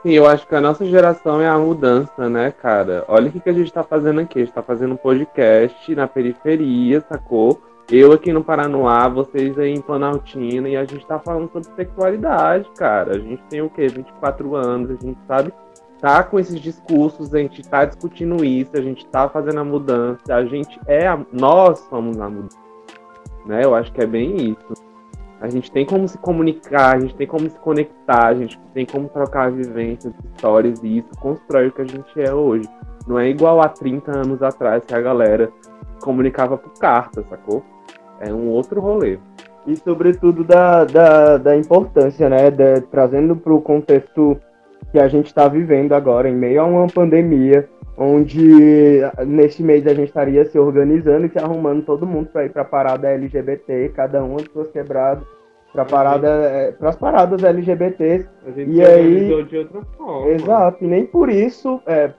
Sim, 0.04 0.12
eu 0.12 0.28
acho 0.28 0.48
que 0.48 0.56
a 0.56 0.62
nossa 0.62 0.86
geração 0.86 1.42
é 1.42 1.48
a 1.48 1.58
mudança, 1.58 2.30
né, 2.30 2.52
cara? 2.52 3.04
Olha 3.08 3.30
o 3.30 3.32
que, 3.32 3.40
que 3.40 3.50
a 3.50 3.54
gente 3.54 3.74
tá 3.74 3.84
fazendo 3.84 4.22
aqui. 4.22 4.40
A 4.40 4.46
gente 4.46 4.54
tá 4.54 4.62
fazendo 4.62 4.94
um 4.94 4.98
podcast 4.98 5.96
na 5.96 6.08
periferia, 6.08 7.02
sacou? 7.02 7.62
Eu 7.90 8.12
aqui 8.12 8.34
no 8.34 8.44
Paranoá, 8.44 9.08
vocês 9.08 9.58
aí 9.58 9.74
em 9.74 9.82
Planaltina, 9.82 10.68
e 10.68 10.76
a 10.76 10.84
gente 10.84 11.06
tá 11.06 11.18
falando 11.20 11.50
sobre 11.52 11.70
sexualidade, 11.76 12.70
cara. 12.78 13.16
A 13.16 13.20
gente 13.20 13.42
tem 13.44 13.62
o 13.62 13.70
quê? 13.70 13.88
24 13.88 14.56
anos, 14.56 14.92
a 14.92 14.96
gente 14.96 15.18
sabe 15.26 15.54
tá 16.00 16.24
com 16.24 16.40
esses 16.40 16.60
discursos, 16.60 17.34
a 17.34 17.40
gente 17.40 17.62
tá 17.64 17.86
discutindo 17.86 18.44
isso, 18.46 18.72
a 18.76 18.82
gente 18.82 19.06
tá 19.08 19.28
fazendo 19.28 19.60
a 19.60 19.64
mudança, 19.64 20.36
a 20.36 20.46
gente 20.46 20.80
é 20.86 21.08
a... 21.08 21.20
nós 21.32 21.80
somos 21.90 22.20
a 22.20 22.30
mudança. 22.30 22.58
Né? 23.46 23.64
Eu 23.64 23.74
acho 23.74 23.92
que 23.92 24.02
é 24.02 24.06
bem 24.06 24.52
isso. 24.52 24.87
A 25.40 25.50
gente 25.50 25.72
tem 25.72 25.86
como 25.86 26.08
se 26.08 26.18
comunicar, 26.18 26.96
a 26.96 27.00
gente 27.00 27.16
tem 27.16 27.28
como 27.28 27.50
se 27.50 27.58
conectar, 27.60 28.28
a 28.28 28.34
gente 28.34 28.60
tem 28.74 28.86
como 28.86 29.08
trocar 29.08 29.52
vivências, 29.52 30.14
histórias 30.34 30.82
e 30.84 30.98
isso 30.98 31.10
constrói 31.20 31.68
o 31.68 31.72
que 31.72 31.82
a 31.82 31.86
gente 31.86 32.20
é 32.20 32.34
hoje. 32.34 32.68
Não 33.08 33.20
é 33.20 33.30
igual 33.30 33.62
a 33.62 33.70
30 33.70 34.18
anos 34.18 34.42
atrás 34.42 34.84
que 34.84 34.96
a 34.96 35.02
galera 35.02 35.50
comunicava 36.02 36.58
por 36.58 36.74
carta, 36.74 37.24
sacou? 37.24 37.64
É 38.20 38.34
um 38.34 38.50
outro 38.50 38.82
rolê. 38.82 39.20
E 39.68 39.76
sobretudo 39.76 40.44
da, 40.44 40.86
da, 40.86 41.38
da 41.38 41.56
importância, 41.56 42.28
né? 42.30 42.50
Trazendo 42.90 43.36
para 43.36 43.54
o 43.54 43.62
contexto 43.62 44.38
que 44.92 45.00
a 45.00 45.08
gente 45.08 45.28
está 45.28 45.48
vivendo 45.48 45.94
agora, 45.94 46.30
em 46.30 46.36
meio 46.36 46.62
a 46.62 46.66
uma 46.66 46.88
pandemia, 46.88 47.70
onde 47.98 49.02
neste 49.26 49.64
mês 49.64 49.88
a 49.88 49.94
gente 49.94 50.10
estaria 50.10 50.46
se 50.46 50.60
organizando 50.60 51.26
e 51.26 51.30
se 51.30 51.40
arrumando 51.40 51.84
todo 51.84 52.06
mundo 52.06 52.30
para 52.32 52.46
ir 52.46 52.52
para 52.52 52.62
a 52.62 52.66
parada 52.66 53.10
LGBT, 53.10 53.92
cada 53.96 54.24
um 54.24 54.36
de 54.36 54.50
suas 54.52 54.70
quebradas, 54.70 55.24
para 55.74 55.84
parada, 55.84 56.28
é, 56.28 56.76
as 56.80 56.96
paradas 56.96 57.44
LGBTs. 57.44 58.30
e 58.56 58.86
aí 58.86 59.44
de 59.46 59.58
outra 59.58 59.82
forma. 59.98 60.30
Exato, 60.30 60.84
e 60.84 60.88
nem 60.88 61.06
por 61.06 61.30
isso, 61.30 61.82
é, 61.88 62.12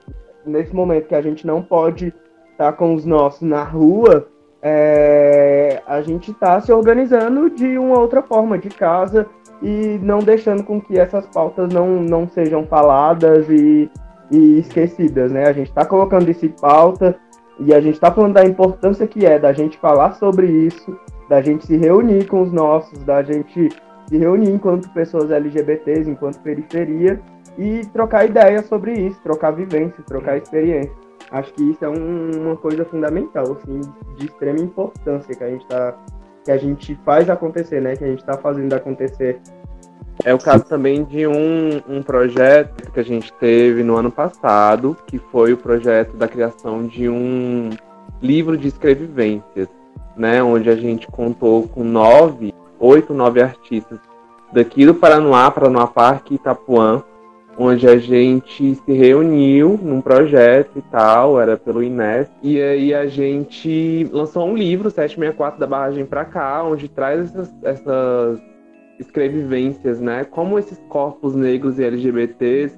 nesse 0.45 0.75
momento 0.75 1.07
que 1.07 1.15
a 1.15 1.21
gente 1.21 1.47
não 1.47 1.61
pode 1.61 2.07
estar 2.51 2.71
tá 2.71 2.73
com 2.73 2.93
os 2.93 3.05
nossos 3.05 3.41
na 3.41 3.63
rua, 3.63 4.27
é, 4.61 5.81
a 5.87 6.01
gente 6.01 6.31
está 6.31 6.59
se 6.59 6.73
organizando 6.73 7.49
de 7.49 7.77
uma 7.77 7.97
outra 7.99 8.21
forma, 8.21 8.57
de 8.57 8.69
casa, 8.69 9.25
e 9.61 9.97
não 10.01 10.19
deixando 10.19 10.63
com 10.63 10.79
que 10.79 10.99
essas 10.99 11.25
pautas 11.27 11.73
não, 11.73 12.01
não 12.01 12.27
sejam 12.27 12.65
faladas 12.65 13.49
e 13.49 13.89
e 14.31 14.59
esquecidas, 14.59 15.31
né? 15.31 15.47
A 15.47 15.53
gente 15.53 15.69
está 15.69 15.85
colocando 15.85 16.29
isso 16.29 16.45
em 16.45 16.49
pauta 16.49 17.15
e 17.59 17.73
a 17.73 17.81
gente 17.81 17.95
está 17.95 18.11
falando 18.11 18.33
da 18.33 18.45
importância 18.45 19.07
que 19.07 19.25
é 19.25 19.37
da 19.37 19.51
gente 19.51 19.77
falar 19.77 20.13
sobre 20.13 20.47
isso, 20.47 20.97
da 21.27 21.41
gente 21.41 21.65
se 21.65 21.77
reunir 21.77 22.25
com 22.27 22.41
os 22.41 22.51
nossos, 22.51 22.99
da 23.03 23.21
gente 23.21 23.69
se 24.07 24.17
reunir 24.17 24.49
enquanto 24.49 24.89
pessoas 24.93 25.29
LGBTs, 25.29 26.09
enquanto 26.09 26.39
periferia 26.39 27.19
e 27.57 27.85
trocar 27.93 28.25
ideias 28.25 28.65
sobre 28.65 28.93
isso, 28.93 29.21
trocar 29.21 29.51
vivências, 29.51 30.05
trocar 30.05 30.37
experiência. 30.37 30.91
Acho 31.31 31.53
que 31.53 31.63
isso 31.69 31.85
é 31.85 31.89
um, 31.89 32.31
uma 32.41 32.55
coisa 32.55 32.83
fundamental, 32.85 33.43
assim, 33.53 33.81
de 34.17 34.25
extrema 34.25 34.59
importância 34.59 35.35
que 35.35 35.43
a 35.43 35.49
gente 35.49 35.67
tá, 35.67 35.95
que 36.43 36.51
a 36.51 36.57
gente 36.57 36.95
faz 37.05 37.29
acontecer, 37.29 37.81
né? 37.81 37.95
Que 37.95 38.03
a 38.03 38.07
gente 38.07 38.19
está 38.19 38.35
fazendo 38.37 38.73
acontecer 38.73 39.39
é 40.23 40.33
o 40.33 40.37
caso 40.37 40.65
também 40.65 41.03
de 41.03 41.25
um, 41.25 41.81
um 41.87 42.03
projeto 42.03 42.91
que 42.91 42.99
a 42.99 43.03
gente 43.03 43.31
teve 43.33 43.83
no 43.83 43.95
ano 43.95 44.11
passado, 44.11 44.97
que 45.07 45.17
foi 45.17 45.53
o 45.53 45.57
projeto 45.57 46.17
da 46.17 46.27
criação 46.27 46.85
de 46.85 47.07
um 47.07 47.69
livro 48.21 48.57
de 48.57 48.67
escrevivências, 48.67 49.67
né? 50.17 50.43
Onde 50.43 50.69
a 50.69 50.75
gente 50.75 51.07
contou 51.07 51.67
com 51.67 51.83
nove, 51.83 52.53
oito, 52.79 53.13
nove 53.13 53.41
artistas 53.41 53.99
daqui 54.51 54.85
do 54.85 54.93
Paranoá, 54.93 55.49
Paranoá 55.51 55.87
Parque 55.87 56.35
Itapuã, 56.35 57.03
onde 57.57 57.87
a 57.87 57.97
gente 57.97 58.75
se 58.75 58.91
reuniu 58.93 59.79
num 59.81 60.01
projeto 60.01 60.71
e 60.77 60.81
tal, 60.81 61.39
era 61.39 61.57
pelo 61.57 61.83
Inés, 61.83 62.27
e 62.41 62.59
aí 62.61 62.93
a 62.93 63.05
gente 63.05 64.09
lançou 64.11 64.47
um 64.47 64.55
livro, 64.55 64.89
764 64.89 65.59
da 65.59 65.67
Barragem 65.67 66.05
para 66.05 66.25
cá, 66.25 66.63
onde 66.63 66.87
traz 66.87 67.29
essas, 67.29 67.53
essas 67.63 68.41
escrevivências, 68.99 69.99
né? 69.99 70.23
Como 70.25 70.59
esses 70.59 70.77
corpos 70.89 71.33
negros 71.33 71.79
e 71.79 71.83
LGBTs 71.83 72.77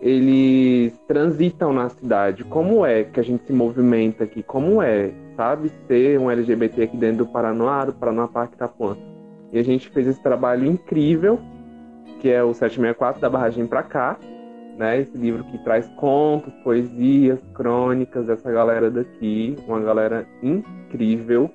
eles 0.00 0.98
transitam 1.06 1.72
na 1.72 1.88
cidade. 1.90 2.42
Como 2.44 2.84
é 2.84 3.04
que 3.04 3.20
a 3.20 3.22
gente 3.22 3.44
se 3.44 3.52
movimenta 3.52 4.24
aqui? 4.24 4.42
Como 4.42 4.80
é, 4.80 5.12
sabe, 5.36 5.70
ser 5.86 6.18
um 6.18 6.30
LGBT 6.30 6.84
aqui 6.84 6.96
dentro 6.96 7.26
do 7.26 7.26
Paranoá, 7.26 7.84
do 7.84 7.92
Paranoá 7.92 8.26
Parque 8.26 8.54
Itapuã? 8.54 8.96
E 9.52 9.58
a 9.58 9.62
gente 9.62 9.90
fez 9.90 10.06
esse 10.06 10.22
trabalho 10.22 10.66
incrível, 10.66 11.38
que 12.20 12.30
é 12.30 12.42
o 12.42 12.54
764 12.54 13.20
da 13.20 13.28
Barragem 13.28 13.66
para 13.66 13.82
cá, 13.82 14.18
né? 14.78 15.00
Esse 15.00 15.16
livro 15.18 15.44
que 15.44 15.58
traz 15.58 15.86
contos, 15.96 16.52
poesias, 16.64 17.38
crônicas 17.52 18.26
dessa 18.26 18.50
galera 18.50 18.90
daqui, 18.90 19.56
uma 19.66 19.80
galera 19.80 20.26
incrível 20.42 21.50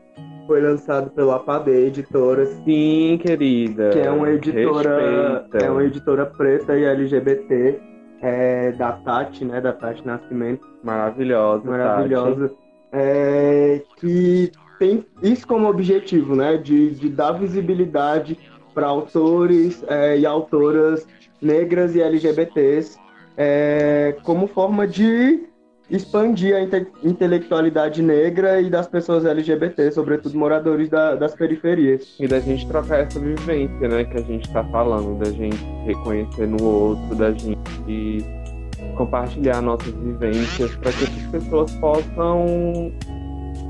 foi 0.45 0.61
lançado 0.61 1.09
pela 1.11 1.37
APAD 1.37 1.69
Editora. 1.71 2.45
Sim, 2.45 3.19
querida. 3.21 3.89
Que 3.89 3.99
é 3.99 4.11
uma 4.11 4.29
editora, 4.29 5.39
Respeita. 5.39 5.65
é 5.65 5.71
uma 5.71 5.83
editora 5.83 6.25
preta 6.25 6.77
e 6.77 6.83
LGBT 6.83 7.79
é, 8.21 8.71
da 8.73 8.93
Tati, 8.93 9.45
né? 9.45 9.61
Da 9.61 9.73
Tati 9.73 10.05
Nascimento. 10.05 10.67
Maravilhosa. 10.83 11.69
Maravilhosa. 11.69 12.51
É, 12.91 13.81
que 13.97 14.51
tem 14.79 15.05
isso 15.21 15.47
como 15.47 15.67
objetivo, 15.67 16.35
né? 16.35 16.57
De, 16.57 16.91
de 16.91 17.09
dar 17.09 17.33
visibilidade 17.33 18.37
para 18.73 18.87
autores 18.87 19.83
é, 19.87 20.17
e 20.17 20.25
autoras 20.25 21.07
negras 21.41 21.95
e 21.95 22.01
LGBTs 22.01 22.97
é, 23.37 24.17
como 24.23 24.47
forma 24.47 24.87
de 24.87 25.43
expandir 25.89 26.55
a 26.55 26.61
inte 26.61 26.87
intelectualidade 27.03 28.01
negra 28.01 28.59
e 28.61 28.69
das 28.69 28.87
pessoas 28.87 29.25
LGBT, 29.25 29.91
sobretudo 29.91 30.37
moradores 30.37 30.89
da, 30.89 31.15
das 31.15 31.35
periferias. 31.35 32.15
E 32.19 32.27
da 32.27 32.39
gente 32.39 32.67
trocar 32.67 33.01
essa 33.01 33.19
vivência, 33.19 33.87
né, 33.87 34.03
que 34.03 34.17
a 34.17 34.21
gente 34.21 34.47
está 34.47 34.63
falando, 34.65 35.19
da 35.19 35.31
gente 35.31 35.63
reconhecer 35.85 36.47
no 36.47 36.63
outro, 36.63 37.15
da 37.15 37.31
gente 37.31 38.25
compartilhar 38.95 39.61
nossas 39.61 39.93
vivências 39.93 40.73
para 40.75 40.91
que 40.91 41.03
as 41.03 41.31
pessoas 41.31 41.71
possam 41.75 42.91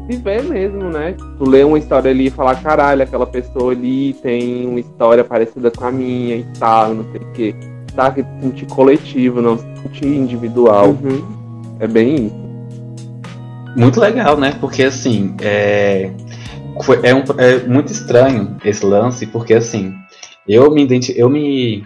viver 0.07 0.43
mesmo, 0.43 0.83
né? 0.83 1.15
Tu 1.37 1.49
lê 1.49 1.63
uma 1.63 1.79
história 1.79 2.11
ali 2.11 2.27
e 2.27 2.29
falar, 2.29 2.61
caralho, 2.61 3.03
aquela 3.03 3.25
pessoa 3.25 3.71
ali 3.71 4.13
tem 4.13 4.67
uma 4.67 4.79
história 4.79 5.23
parecida 5.23 5.71
com 5.71 5.85
a 5.85 5.91
minha 5.91 6.37
e 6.37 6.45
tal, 6.59 6.93
não 6.93 7.11
sei 7.11 7.21
o 7.21 7.31
quê. 7.33 7.55
Tá? 7.95 8.11
Que 8.11 8.23
se 8.23 8.29
sentir 8.41 8.65
coletivo, 8.67 9.41
não 9.41 9.57
se 9.57 9.65
sentir 9.81 10.07
individual. 10.07 10.89
Uhum. 10.89 11.44
É 11.79 11.87
bem. 11.87 12.31
Muito 13.75 13.99
legal, 13.99 14.37
né? 14.37 14.55
Porque 14.59 14.83
assim, 14.83 15.35
é, 15.41 16.09
é, 17.03 17.13
um, 17.13 17.23
é 17.37 17.67
muito 17.67 17.91
estranho 17.91 18.57
esse 18.63 18.85
lance, 18.85 19.25
porque 19.25 19.53
assim, 19.53 19.93
eu 20.47 20.71
me 20.71 20.83
identifico, 20.83 21.19
eu 21.19 21.29
me. 21.29 21.85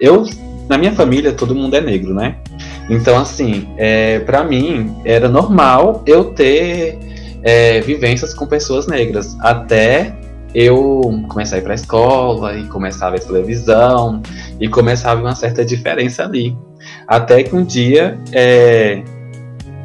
Eu, 0.00 0.24
na 0.68 0.78
minha 0.78 0.92
família, 0.92 1.32
todo 1.32 1.54
mundo 1.54 1.74
é 1.74 1.80
negro, 1.80 2.14
né? 2.14 2.36
Então, 2.88 3.18
assim, 3.18 3.68
é, 3.76 4.20
para 4.20 4.44
mim, 4.44 4.94
era 5.04 5.28
normal 5.28 6.02
eu 6.06 6.26
ter 6.26 6.96
é, 7.42 7.80
vivências 7.80 8.32
com 8.32 8.46
pessoas 8.46 8.86
negras. 8.86 9.36
Até 9.40 10.14
eu 10.54 11.24
começar 11.28 11.56
a 11.56 11.58
ir 11.58 11.62
pra 11.62 11.74
escola 11.74 12.56
e 12.56 12.64
começar 12.68 13.08
a 13.08 13.10
ver 13.10 13.20
televisão 13.20 14.22
e 14.60 14.68
começar 14.68 15.12
a 15.12 15.14
ver 15.14 15.22
uma 15.22 15.34
certa 15.34 15.64
diferença 15.64 16.24
ali. 16.24 16.56
Até 17.06 17.42
que 17.42 17.54
um 17.54 17.64
dia 17.64 18.18
é, 18.32 19.02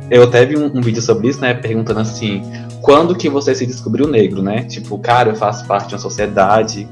eu 0.09 0.29
vi 0.29 0.57
um, 0.57 0.65
um, 0.65 0.81
vídeo 0.81 1.01
sobre 1.01 1.27
isso, 1.27 1.41
né? 1.41 1.53
Perguntando 1.53 1.99
assim, 1.99 2.43
quando 2.81 3.15
que 3.15 3.29
você 3.29 3.55
se 3.55 3.65
descobriu 3.65 4.07
negro, 4.07 4.41
né? 4.41 4.63
Tipo, 4.63 4.97
cara, 4.99 5.29
eu 5.29 5.35
faço 5.35 5.65
parte 5.65 5.89
de 5.89 5.95
uma 5.95 5.99
sociedade 5.99 6.87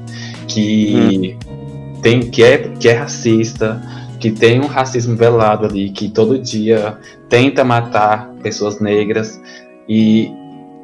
que 0.48 1.36
hum. 1.46 1.98
tem 2.02 2.20
que 2.20 2.42
é, 2.42 2.58
que 2.58 2.88
é 2.88 2.92
racista, 2.92 3.80
que 4.18 4.30
tem 4.30 4.60
um 4.60 4.66
racismo 4.66 5.16
velado 5.16 5.66
ali, 5.66 5.90
que 5.90 6.08
todo 6.08 6.38
dia 6.38 6.98
tenta 7.28 7.64
matar 7.64 8.30
pessoas 8.42 8.80
negras 8.80 9.40
e 9.88 10.30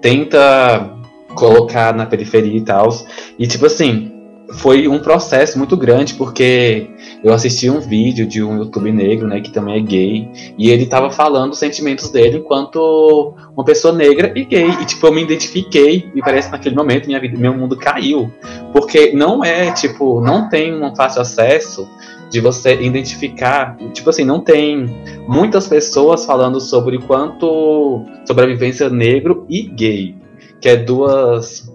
tenta 0.00 0.97
colocar 1.34 1.94
na 1.94 2.06
periferia 2.06 2.56
e 2.56 2.62
tal. 2.62 2.88
E 3.38 3.46
tipo 3.46 3.66
assim, 3.66 4.12
foi 4.54 4.88
um 4.88 4.98
processo 4.98 5.58
muito 5.58 5.76
grande, 5.76 6.14
porque 6.14 6.88
eu 7.22 7.32
assisti 7.32 7.68
um 7.68 7.80
vídeo 7.80 8.26
de 8.26 8.42
um 8.42 8.58
YouTube 8.58 8.90
negro, 8.90 9.26
né, 9.26 9.40
que 9.40 9.50
também 9.50 9.76
é 9.76 9.80
gay, 9.80 10.28
e 10.56 10.70
ele 10.70 10.86
tava 10.86 11.10
falando 11.10 11.52
os 11.52 11.58
sentimentos 11.58 12.10
dele 12.10 12.38
enquanto 12.38 13.34
uma 13.54 13.64
pessoa 13.64 13.92
negra 13.92 14.32
e 14.34 14.44
gay. 14.44 14.68
E 14.80 14.84
tipo, 14.86 15.06
eu 15.06 15.12
me 15.12 15.22
identifiquei, 15.22 16.10
e 16.14 16.20
parece 16.20 16.48
que 16.48 16.52
naquele 16.52 16.74
momento 16.74 17.06
minha 17.06 17.20
vida, 17.20 17.38
meu 17.38 17.54
mundo 17.54 17.76
caiu. 17.76 18.32
Porque 18.72 19.12
não 19.12 19.44
é, 19.44 19.70
tipo, 19.72 20.20
não 20.20 20.48
tem 20.48 20.82
um 20.82 20.94
fácil 20.94 21.20
acesso 21.20 21.88
de 22.30 22.40
você 22.40 22.80
identificar, 22.80 23.76
tipo 23.92 24.10
assim, 24.10 24.24
não 24.24 24.40
tem 24.40 24.86
muitas 25.26 25.66
pessoas 25.66 26.26
falando 26.26 26.60
sobre 26.60 26.98
quanto 26.98 28.04
sobre 28.26 28.44
a 28.44 28.46
vivência 28.46 28.90
negro 28.90 29.46
e 29.48 29.62
gay, 29.62 30.14
que 30.60 30.68
é 30.68 30.76
duas 30.76 31.68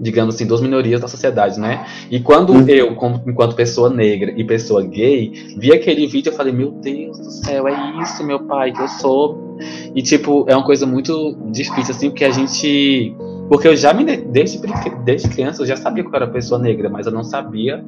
digamos 0.00 0.34
assim, 0.34 0.46
duas 0.46 0.62
minorias 0.62 0.98
da 0.98 1.06
sociedade, 1.06 1.60
né? 1.60 1.86
E 2.10 2.20
quando 2.20 2.54
uhum. 2.54 2.66
eu, 2.66 2.94
como, 2.94 3.22
enquanto 3.26 3.54
pessoa 3.54 3.90
negra 3.90 4.32
e 4.34 4.42
pessoa 4.42 4.82
gay, 4.82 5.30
vi 5.58 5.74
aquele 5.74 6.06
vídeo, 6.06 6.30
eu 6.30 6.34
falei, 6.34 6.54
meu 6.54 6.70
Deus 6.70 7.18
do 7.18 7.30
céu, 7.30 7.68
é 7.68 8.00
isso, 8.00 8.24
meu 8.24 8.40
pai, 8.40 8.72
que 8.72 8.80
eu 8.80 8.88
sou. 8.88 9.58
E, 9.94 10.00
tipo, 10.00 10.46
é 10.48 10.56
uma 10.56 10.64
coisa 10.64 10.86
muito 10.86 11.36
difícil, 11.50 11.94
assim, 11.94 12.08
porque 12.08 12.24
a 12.24 12.30
gente 12.30 13.14
porque 13.50 13.66
eu 13.66 13.76
já 13.76 13.92
me. 13.92 14.04
Desde, 14.04 14.60
desde 15.04 15.28
criança 15.28 15.60
eu 15.60 15.66
já 15.66 15.76
sabia 15.76 16.04
que 16.04 16.08
eu 16.08 16.14
era 16.14 16.28
pessoa 16.28 16.60
negra, 16.60 16.88
mas 16.88 17.06
eu 17.06 17.12
não 17.12 17.24
sabia 17.24 17.84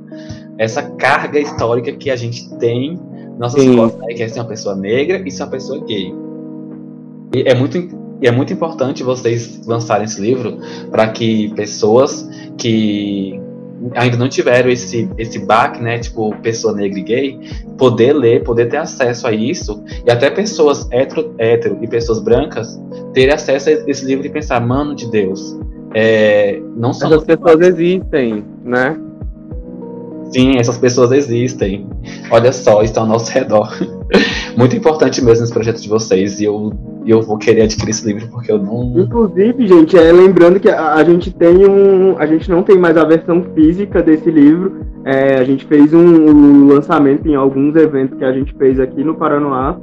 essa 0.59 0.83
carga 0.83 1.39
histórica 1.39 1.93
que 1.93 2.11
a 2.11 2.17
gente 2.17 2.53
tem 2.57 2.99
na 3.35 3.39
nossa 3.39 3.59
sociedade, 3.59 3.97
né, 3.97 4.07
que 4.09 4.23
é 4.25 4.29
ser 4.29 4.41
uma 4.41 4.49
pessoa 4.49 4.75
negra 4.75 5.23
e 5.25 5.31
ser 5.31 5.45
uma 5.45 5.51
pessoa 5.51 5.79
gay. 5.85 6.13
E 7.33 7.43
é 7.43 7.55
muito, 7.55 7.79
é 8.27 8.31
muito 8.31 8.53
importante 8.53 9.03
vocês 9.03 9.61
lançarem 9.67 10.05
esse 10.05 10.21
livro 10.21 10.59
para 10.91 11.09
que 11.09 11.53
pessoas 11.55 12.29
que 12.57 13.41
ainda 13.95 14.17
não 14.17 14.29
tiveram 14.29 14.71
esse, 14.71 15.11
esse 15.19 15.41
baque, 15.41 15.83
né, 15.83 15.99
tipo, 15.99 16.35
pessoa 16.37 16.73
negra 16.75 16.99
e 16.99 17.03
gay, 17.03 17.41
poder 17.77 18.13
ler, 18.13 18.45
poder 18.45 18.67
ter 18.69 18.77
acesso 18.77 19.27
a 19.27 19.33
isso, 19.33 19.83
e 20.07 20.11
até 20.11 20.31
pessoas 20.31 20.87
hétero, 20.91 21.35
hétero 21.39 21.79
e 21.83 21.89
pessoas 21.89 22.21
brancas 22.21 22.81
terem 23.13 23.35
acesso 23.35 23.71
a 23.71 23.73
esse 23.73 24.05
livro 24.05 24.25
e 24.27 24.31
pensar, 24.31 24.61
mano 24.61 24.95
de 24.95 25.11
Deus, 25.11 25.59
é, 25.95 26.61
não 26.77 26.93
são... 26.93 27.09
Essas 27.13 27.25
pessoas 27.25 27.61
existem, 27.61 28.45
né? 28.65 28.97
Sim, 30.33 30.59
essas 30.59 30.79
pessoas 30.79 31.13
existem. 31.13 31.87
Olha 32.31 32.53
só, 32.53 32.83
estão 32.83 33.03
ao 33.03 33.09
nosso 33.09 33.31
redor. 33.33 33.71
Muito 34.57 34.77
importante 34.77 35.25
mesmo 35.25 35.45
esse 35.45 35.53
projeto 35.53 35.81
de 35.81 35.89
vocês. 35.89 36.41
E 36.41 36.45
eu, 36.45 36.73
eu 37.07 37.23
vou 37.23 37.39
querer 37.39 37.63
adquirir 37.63 37.91
esse 37.91 38.07
livro 38.07 38.29
porque 38.29 38.51
eu 38.51 38.59
não. 38.59 38.93
Inclusive, 38.97 39.67
gente, 39.67 39.97
é, 39.97 40.13
lembrando 40.13 40.61
que 40.61 40.69
a, 40.69 40.95
a 40.95 41.05
gente 41.05 41.33
tem 41.33 41.67
um. 41.67 42.17
A 42.19 42.27
gente 42.27 42.51
não 42.51 42.63
tem 42.63 42.79
mais 42.79 42.97
a 42.97 43.05
versão 43.05 43.45
física 43.55 44.03
desse 44.03 44.31
livro. 44.31 44.81
É, 45.05 45.37
a 45.37 45.45
gente 45.45 45.65
fez 45.67 45.93
um, 45.93 45.99
um, 45.99 46.67
lançamento 46.69 47.27
em 47.27 47.35
alguns 47.35 47.75
eventos 47.77 48.19
que 48.19 48.25
a 48.25 48.33
gente 48.33 48.55
fez 48.55 48.79
aqui 48.79 49.03
no 49.03 49.15
Paranoá. 49.15 49.79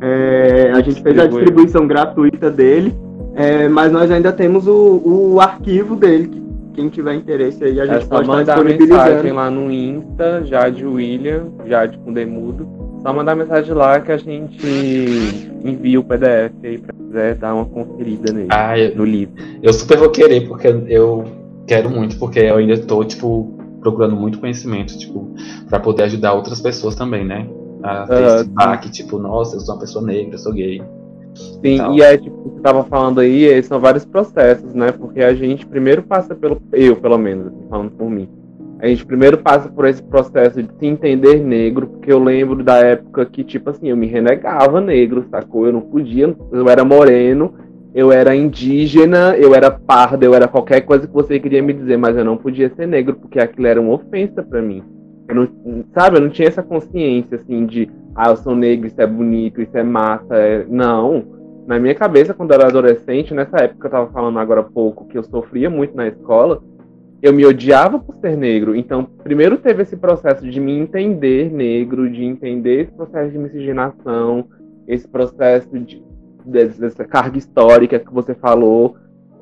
É, 0.00 0.72
a 0.74 0.80
gente 0.80 1.02
fez 1.02 1.18
a 1.18 1.26
distribuição 1.26 1.86
gratuita 1.86 2.50
dele. 2.50 2.94
É, 3.34 3.68
mas 3.68 3.92
nós 3.92 4.10
ainda 4.10 4.32
temos 4.32 4.66
o, 4.66 5.02
o 5.04 5.40
arquivo 5.40 5.94
dele, 5.94 6.28
que 6.28 6.39
quem 6.74 6.88
tiver 6.88 7.14
interesse 7.14 7.62
aí, 7.64 7.80
a 7.80 7.86
gente 7.86 8.04
é 8.04 8.06
pode 8.06 8.28
mandar 8.28 8.64
mensagem 8.64 9.32
lá 9.32 9.50
no 9.50 9.70
Insta, 9.70 10.44
Jade 10.44 10.84
William, 10.84 11.46
Jade 11.66 11.98
com 11.98 12.12
Demudo. 12.12 12.68
Só 13.02 13.12
mandar 13.12 13.34
mensagem 13.34 13.72
lá 13.72 13.98
que 14.00 14.12
a 14.12 14.16
gente 14.16 14.66
envia 15.64 15.98
o 15.98 16.04
PDF 16.04 16.52
aí 16.62 16.78
pra 16.78 16.94
quiser 16.94 17.34
dar 17.36 17.54
uma 17.54 17.64
conferida 17.64 18.32
nele, 18.32 18.48
ah, 18.50 18.78
eu, 18.78 18.94
no 18.94 19.04
livro. 19.04 19.34
Eu 19.62 19.72
super 19.72 19.98
vou 19.98 20.10
querer, 20.10 20.46
porque 20.46 20.68
eu 20.86 21.24
quero 21.66 21.88
muito, 21.88 22.18
porque 22.18 22.40
eu 22.40 22.56
ainda 22.56 22.76
tô, 22.78 23.02
tipo, 23.04 23.54
procurando 23.80 24.14
muito 24.14 24.38
conhecimento, 24.38 24.98
tipo, 24.98 25.34
pra 25.68 25.80
poder 25.80 26.04
ajudar 26.04 26.34
outras 26.34 26.60
pessoas 26.60 26.94
também, 26.94 27.24
né? 27.24 27.46
A 27.82 28.06
ter 28.06 28.14
uh, 28.14 28.40
esse 28.40 28.50
baque, 28.50 28.90
tipo, 28.90 29.18
nossa, 29.18 29.56
eu 29.56 29.60
sou 29.60 29.74
uma 29.74 29.80
pessoa 29.80 30.04
negra, 30.04 30.34
eu 30.34 30.38
sou 30.38 30.52
gay. 30.52 30.82
Sim, 31.34 31.74
então. 31.74 31.94
e 31.94 32.02
é 32.02 32.16
tipo, 32.16 32.36
você 32.42 32.60
tava 32.60 32.84
falando 32.84 33.20
aí, 33.20 33.62
são 33.62 33.78
vários 33.78 34.04
processos, 34.04 34.74
né? 34.74 34.92
Porque 34.92 35.20
a 35.20 35.34
gente 35.34 35.66
primeiro 35.66 36.02
passa 36.02 36.34
pelo. 36.34 36.60
Eu, 36.72 36.96
pelo 36.96 37.18
menos, 37.18 37.48
assim, 37.48 37.66
falando 37.68 37.90
por 37.92 38.10
mim. 38.10 38.28
A 38.80 38.86
gente 38.86 39.04
primeiro 39.04 39.36
passa 39.36 39.68
por 39.68 39.86
esse 39.86 40.02
processo 40.02 40.62
de 40.62 40.70
se 40.78 40.86
entender 40.86 41.38
negro, 41.38 41.86
porque 41.86 42.10
eu 42.10 42.18
lembro 42.18 42.64
da 42.64 42.78
época 42.78 43.26
que, 43.26 43.44
tipo 43.44 43.68
assim, 43.68 43.90
eu 43.90 43.96
me 43.96 44.06
renegava 44.06 44.80
negro, 44.80 45.26
sacou? 45.30 45.66
Eu 45.66 45.72
não 45.74 45.82
podia, 45.82 46.34
eu 46.50 46.68
era 46.68 46.82
moreno, 46.82 47.52
eu 47.94 48.10
era 48.10 48.34
indígena, 48.34 49.36
eu 49.36 49.54
era 49.54 49.70
pardo, 49.70 50.22
eu 50.24 50.34
era 50.34 50.48
qualquer 50.48 50.80
coisa 50.80 51.06
que 51.06 51.12
você 51.12 51.38
queria 51.38 51.62
me 51.62 51.74
dizer, 51.74 51.98
mas 51.98 52.16
eu 52.16 52.24
não 52.24 52.38
podia 52.38 52.72
ser 52.74 52.88
negro, 52.88 53.16
porque 53.16 53.38
aquilo 53.38 53.66
era 53.66 53.80
uma 53.80 53.92
ofensa 53.92 54.42
para 54.42 54.62
mim. 54.62 54.82
Eu 55.30 55.34
não, 55.36 55.84
sabe, 55.94 56.16
eu 56.16 56.20
não 56.20 56.28
tinha 56.28 56.48
essa 56.48 56.62
consciência, 56.62 57.36
assim, 57.36 57.64
de 57.66 57.90
ah, 58.14 58.30
eu 58.30 58.36
sou 58.36 58.54
negro, 58.54 58.86
isso 58.86 59.00
é 59.00 59.06
bonito, 59.06 59.62
isso 59.62 59.76
é 59.76 59.82
massa. 59.82 60.34
É... 60.34 60.66
Não. 60.68 61.24
Na 61.66 61.78
minha 61.78 61.94
cabeça, 61.94 62.34
quando 62.34 62.50
eu 62.50 62.56
era 62.56 62.68
adolescente, 62.68 63.32
nessa 63.32 63.58
época 63.58 63.80
que 63.80 63.86
eu 63.86 63.90
tava 63.90 64.12
falando 64.12 64.38
agora 64.38 64.60
há 64.60 64.64
pouco, 64.64 65.06
que 65.06 65.16
eu 65.16 65.22
sofria 65.22 65.70
muito 65.70 65.96
na 65.96 66.08
escola, 66.08 66.62
eu 67.22 67.32
me 67.32 67.44
odiava 67.46 67.98
por 67.98 68.16
ser 68.16 68.36
negro. 68.36 68.74
Então, 68.74 69.04
primeiro 69.04 69.58
teve 69.58 69.82
esse 69.82 69.96
processo 69.96 70.48
de 70.48 70.58
me 70.58 70.72
entender 70.72 71.52
negro, 71.52 72.10
de 72.10 72.24
entender 72.24 72.82
esse 72.82 72.92
processo 72.92 73.30
de 73.30 73.38
miscigenação, 73.38 74.46
esse 74.88 75.06
processo 75.06 75.78
de, 75.78 76.02
dessa 76.44 77.04
carga 77.04 77.38
histórica 77.38 77.98
que 77.98 78.12
você 78.12 78.34
falou. 78.34 78.96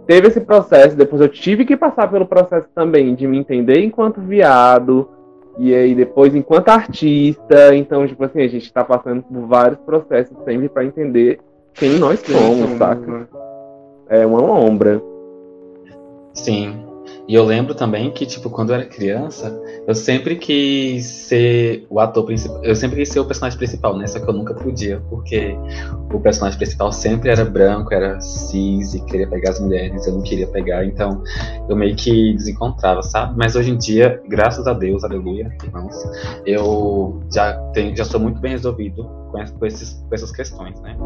Teve 0.07 0.29
esse 0.29 0.40
processo, 0.40 0.96
depois 0.96 1.20
eu 1.22 1.29
tive 1.29 1.64
que 1.64 1.77
passar 1.77 2.11
pelo 2.11 2.27
processo 2.27 2.66
também 2.74 3.14
de 3.14 3.27
me 3.27 3.38
entender 3.38 3.81
enquanto 3.81 4.20
viado, 4.20 5.09
e 5.59 5.75
aí 5.75 5.94
depois 5.94 6.35
enquanto 6.35 6.68
artista, 6.68 7.75
então, 7.75 8.07
tipo 8.07 8.25
assim, 8.25 8.42
a 8.42 8.49
gente 8.49 8.73
tá 8.73 8.85
passando 8.85 9.23
por 9.23 9.47
vários 9.47 9.81
processos 9.81 10.37
sempre 10.44 10.68
para 10.68 10.85
entender 10.85 11.40
quem 11.75 11.99
nós 11.99 12.21
somos, 12.21 12.79
saca? 12.79 13.29
É 14.09 14.25
uma 14.25 14.40
lombra. 14.40 15.03
Sim. 16.33 16.88
E 17.29 17.35
eu 17.35 17.45
lembro 17.45 17.75
também 17.75 18.11
que, 18.11 18.25
tipo, 18.25 18.49
quando 18.49 18.71
eu 18.71 18.77
era 18.77 18.87
criança, 18.87 19.55
eu 19.87 19.95
sempre 19.95 20.35
quis 20.35 21.05
ser 21.05 21.87
o 21.91 22.01
ator 22.01 22.25
principal. 22.25 22.64
Eu 22.64 22.75
sempre 22.75 22.97
quis 22.97 23.11
ser 23.11 23.21
o 23.21 23.25
personagem 23.27 23.59
principal, 23.59 23.99
né? 23.99 24.07
Só 24.07 24.19
que 24.19 24.27
eu 24.27 24.33
nunca 24.33 24.55
podia, 24.55 24.99
porque 25.11 25.55
o 26.11 26.19
personagem 26.21 26.57
principal 26.57 26.91
sempre 26.91 27.31
era 27.31 27.45
branco, 27.45 27.93
era 27.93 28.19
cis 28.19 28.95
e 28.95 29.05
queria 29.05 29.29
pegar 29.29 29.51
as 29.51 29.61
mulheres, 29.61 30.07
eu 30.07 30.14
não 30.14 30.23
queria 30.23 30.47
pegar, 30.47 30.87
então 30.87 31.23
eu 31.69 31.77
meio 31.77 31.95
que 31.95 32.33
desencontrava, 32.33 33.03
sabe? 33.03 33.35
Mas 33.37 33.55
hoje 33.55 33.73
em 33.73 33.77
dia, 33.77 34.23
graças 34.27 34.67
a 34.67 34.73
Deus, 34.73 35.05
aleluia, 35.05 35.55
irmãos, 35.62 35.95
eu 36.47 37.21
já 37.31 37.53
tenho, 37.75 37.95
já 37.95 38.07
sou 38.07 38.19
muito 38.19 38.41
bem 38.41 38.53
resolvido 38.53 39.05
com, 39.31 39.67
esses, 39.67 39.93
com 40.09 40.14
essas 40.14 40.33
questões, 40.33 40.81
né? 40.81 40.97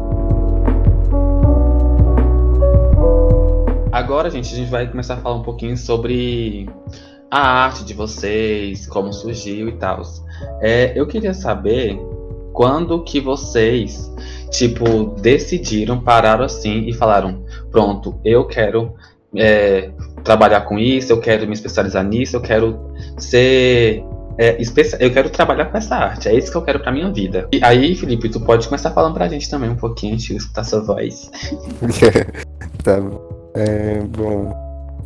Agora, 4.03 4.29
gente, 4.29 4.53
a 4.53 4.57
gente 4.57 4.69
vai 4.69 4.85
começar 4.85 5.13
a 5.13 5.17
falar 5.17 5.37
um 5.37 5.43
pouquinho 5.43 5.77
sobre 5.77 6.69
a 7.31 7.39
arte 7.39 7.85
de 7.85 7.93
vocês, 7.93 8.85
como 8.85 9.13
surgiu 9.13 9.69
e 9.69 9.71
tal. 9.77 10.01
É, 10.59 10.91
eu 10.93 11.07
queria 11.07 11.33
saber 11.33 11.97
quando 12.51 13.01
que 13.05 13.21
vocês, 13.21 14.13
tipo, 14.51 15.05
decidiram, 15.21 16.01
pararam 16.01 16.43
assim 16.43 16.85
e 16.85 16.91
falaram: 16.91 17.45
pronto, 17.71 18.19
eu 18.25 18.45
quero 18.45 18.93
é, 19.37 19.89
trabalhar 20.21 20.61
com 20.61 20.77
isso, 20.77 21.13
eu 21.13 21.21
quero 21.21 21.47
me 21.47 21.53
especializar 21.53 22.03
nisso, 22.03 22.35
eu 22.35 22.41
quero 22.41 22.93
ser. 23.17 24.03
É, 24.37 24.57
eu 24.99 25.13
quero 25.13 25.29
trabalhar 25.29 25.67
com 25.67 25.77
essa 25.77 25.95
arte, 25.95 26.27
é 26.27 26.35
isso 26.35 26.51
que 26.51 26.57
eu 26.57 26.63
quero 26.63 26.81
pra 26.81 26.91
minha 26.91 27.09
vida. 27.09 27.47
E 27.53 27.63
aí, 27.63 27.95
Felipe, 27.95 28.27
tu 28.27 28.41
pode 28.41 28.67
começar 28.67 28.91
falando 28.91 29.13
pra 29.13 29.29
gente 29.29 29.49
também 29.49 29.69
um 29.69 29.77
pouquinho, 29.77 30.17
deixa 30.17 30.33
eu 30.33 30.37
escutar 30.37 30.65
sua 30.65 30.81
voz. 30.81 31.31
tá 32.83 32.99
bom. 32.99 33.42
É, 33.55 33.99
bom, 34.01 34.51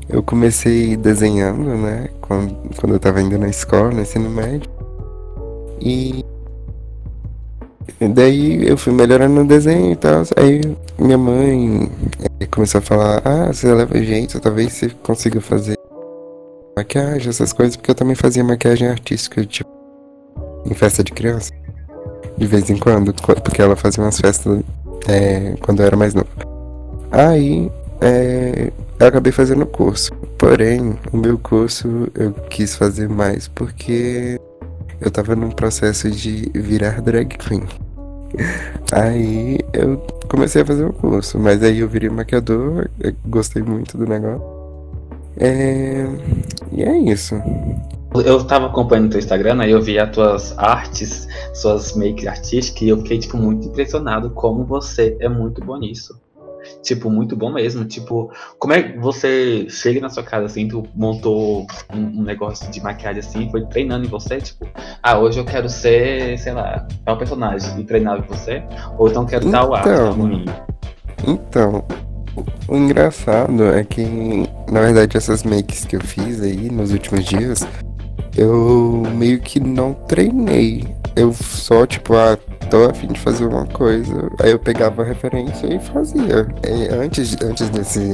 eu 0.10 0.24
comecei 0.24 0.96
desenhando, 0.96 1.76
né? 1.76 2.10
Quando, 2.22 2.56
quando 2.78 2.94
eu 2.94 3.00
tava 3.00 3.22
indo 3.22 3.38
na 3.38 3.50
escola, 3.50 3.92
no 3.92 4.02
ensino 4.02 4.30
médio. 4.30 4.70
E 5.82 6.24
daí 8.00 8.68
eu 8.68 8.78
fui 8.78 8.94
melhorando 8.94 9.36
no 9.36 9.46
desenho 9.46 9.92
e 9.92 9.96
tal. 9.96 10.24
Aí 10.38 10.62
minha 10.98 11.18
mãe 11.18 11.90
é, 12.40 12.46
começou 12.46 12.80
a 12.80 12.82
falar, 12.82 13.22
ah, 13.26 13.48
você 13.48 13.74
leva 13.74 14.02
jeito, 14.02 14.40
talvez 14.40 14.74
você 14.74 14.90
consiga 15.04 15.42
fazer 15.42 15.78
maquiagem, 16.78 17.30
essas 17.30 17.52
coisas, 17.52 17.76
porque 17.76 17.92
eu 17.92 17.96
também 17.96 18.16
fazia 18.16 18.44
maquiagem 18.44 18.88
artística, 18.88 19.44
tipo, 19.46 19.70
em 20.66 20.74
festa 20.74 21.04
de 21.04 21.12
criança. 21.12 21.52
De 22.38 22.46
vez 22.46 22.70
em 22.70 22.78
quando, 22.78 23.14
porque 23.14 23.62
ela 23.62 23.76
fazia 23.76 24.04
umas 24.04 24.20
festas 24.20 24.62
é, 25.08 25.56
quando 25.62 25.82
eu 25.82 25.88
era 25.88 25.98
mais 25.98 26.14
novo. 26.14 26.30
Aí 27.12 27.72
é, 28.02 28.72
eu 29.00 29.08
acabei 29.08 29.32
fazendo 29.32 29.64
o 29.64 29.68
curso. 29.68 30.14
Porém, 30.38 30.98
o 31.12 31.18
meu 31.18 31.38
curso 31.38 32.08
eu 32.16 32.34
quis 32.50 32.76
fazer 32.76 33.10
mais 33.10 33.48
porque 33.48 34.40
eu 35.00 35.12
tava 35.12 35.36
num 35.36 35.52
processo 35.52 36.10
de 36.10 36.52
virar 36.54 37.02
drag 37.02 37.38
queen. 37.38 37.64
Aí 38.92 39.60
eu 39.74 39.98
comecei 40.30 40.62
a 40.62 40.66
fazer 40.66 40.86
o 40.86 40.94
curso, 40.94 41.40
mas 41.40 41.64
aí 41.64 41.80
eu 41.80 41.90
virei 41.90 42.10
maquiador, 42.10 42.90
gostei 43.26 43.62
muito 43.62 43.98
do 43.98 44.06
negócio. 44.06 44.42
É... 45.38 46.06
E 46.72 46.84
é 46.84 46.98
isso. 46.98 47.36
Eu 48.14 48.44
tava 48.46 48.68
acompanhando 48.68 49.12
teu 49.12 49.20
Instagram, 49.20 49.62
aí 49.62 49.72
eu 49.72 49.82
vi 49.82 50.00
as 50.00 50.10
tuas 50.12 50.58
artes, 50.58 51.28
suas 51.54 51.96
makes 51.96 52.26
artísticas, 52.26 52.82
e 52.82 52.90
eu 52.90 52.98
fiquei, 52.98 53.20
tipo, 53.20 53.38
muito 53.38 53.68
impressionado 53.68 54.30
como 54.32 54.64
você 54.64 55.16
é 55.20 55.30
muito 55.30 55.64
bom 55.64 55.78
nisso. 55.78 56.20
Tipo, 56.88 57.10
muito 57.10 57.36
bom 57.36 57.52
mesmo. 57.52 57.84
Tipo, 57.84 58.32
como 58.58 58.72
é 58.72 58.82
que 58.82 58.98
você 58.98 59.68
chega 59.70 60.00
na 60.00 60.10
sua 60.10 60.24
casa 60.24 60.46
assim, 60.46 60.70
tu 60.70 60.88
montou 60.96 61.68
um, 61.94 62.00
um, 62.00 62.24
negócio 62.24 62.72
de 62.72 62.82
maquiagem 62.82 63.20
assim, 63.20 63.52
foi 63.52 63.66
treinando 63.66 64.06
em 64.06 64.10
você, 64.10 64.38
tipo, 64.38 64.66
ah, 65.04 65.20
hoje 65.20 65.38
eu 65.38 65.44
quero 65.44 65.68
ser, 65.68 66.40
sei 66.40 66.54
lá, 66.54 66.88
tal 67.04 67.18
personagem 67.18 67.78
e 67.78 67.84
treinar 67.84 68.20
em 68.20 68.22
você, 68.22 68.64
ou 68.98 69.10
então 69.10 69.26
quero 69.26 69.46
então, 69.46 69.64
tal 69.64 69.76
arte 69.76 69.90
Então, 71.28 71.84
o 72.70 72.78
engraçado 72.78 73.66
é 73.66 73.84
que, 73.84 74.06
na 74.72 74.80
verdade, 74.80 75.18
essas 75.18 75.44
makes 75.44 75.84
que 75.84 75.98
eu 75.98 76.02
fiz 76.02 76.42
aí 76.42 76.72
nos 76.72 76.94
últimos 76.94 77.26
dias, 77.26 77.68
eu 78.38 79.04
meio 79.14 79.42
que 79.42 79.60
não 79.60 79.94
treinei. 79.94 80.88
Eu 81.18 81.34
só, 81.34 81.84
tipo, 81.88 82.14
ah, 82.14 82.38
tô 82.70 82.86
a 82.86 82.94
fim 82.94 83.08
de 83.08 83.20
fazer 83.20 83.48
uma 83.48 83.66
coisa. 83.66 84.30
Aí 84.40 84.52
eu 84.52 84.60
pegava 84.60 85.02
a 85.02 85.06
referência 85.06 85.66
e 85.66 85.80
fazia. 85.80 86.48
E 86.64 86.94
antes, 86.94 87.36
antes 87.42 87.70
desse, 87.72 88.08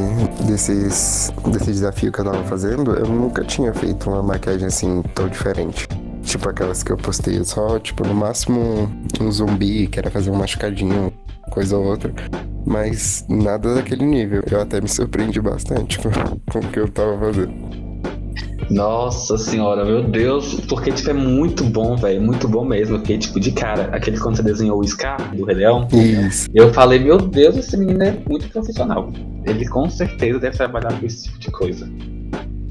desses, 0.48 1.34
desse 1.52 1.66
desafio 1.66 2.13
que 2.13 2.22
eu 2.22 2.24
tava 2.24 2.42
fazendo, 2.46 2.94
eu 2.94 3.06
nunca 3.06 3.44
tinha 3.44 3.74
feito 3.74 4.10
uma 4.10 4.24
maquiagem 4.24 4.68
assim 4.68 5.04
tão 5.13 5.28
diferente. 5.28 5.86
Tipo 6.24 6.50
aquelas 6.50 6.82
que 6.82 6.94
eu 6.94 6.98
postei 6.98 7.44
só, 7.44 7.78
tipo, 7.78 8.08
no 8.08 8.16
máximo 8.16 8.89
um 9.20 9.30
zumbi, 9.30 9.88
que 9.88 10.00
era 10.00 10.10
fazer 10.10 10.32
um 10.32 10.36
machucadinho, 10.36 11.12
coisa 11.52 11.78
ou 11.78 11.84
outra. 11.84 12.13
Mas 12.66 13.26
nada 13.28 13.76
daquele 13.76 14.06
nível. 14.06 14.44
Eu 14.50 14.62
até 14.62 14.80
me 14.80 14.88
surpreendi 14.88 15.42
bastante 15.42 16.00
com, 16.00 16.10
com 16.50 16.60
o 16.60 16.72
que 16.72 16.80
eu 16.80 16.88
tava 16.88 17.20
fazendo. 17.20 17.92
Nossa 18.69 19.38
senhora, 19.38 19.86
meu 19.86 20.04
Deus, 20.04 20.56
porque 20.67 20.91
tipo, 20.91 21.10
é 21.10 21.13
muito 21.13 21.63
bom, 21.63 21.95
velho, 21.95 22.21
muito 22.21 22.47
bom 22.47 22.65
mesmo. 22.65 22.97
Porque, 22.97 23.17
tipo, 23.17 23.39
de 23.39 23.52
cara, 23.52 23.89
aquele 23.91 24.19
quando 24.19 24.38
você 24.38 24.43
desenhou 24.43 24.80
o 24.80 24.88
Scar 24.88 25.36
do 25.36 25.45
Rei 25.45 25.56
Leão, 25.58 25.88
Isso. 25.91 26.49
eu 26.54 26.73
falei, 26.73 26.99
meu 26.99 27.17
Deus, 27.17 27.58
esse 27.58 27.78
menino 27.78 28.04
é 28.04 28.17
muito 28.28 28.49
profissional. 28.49 29.12
Ele 29.45 29.67
com 29.67 29.89
certeza 29.89 30.39
deve 30.39 30.58
trabalhar 30.58 30.99
com 30.99 31.06
esse 31.06 31.23
tipo 31.23 31.39
de 31.39 31.52
coisa. 31.52 31.89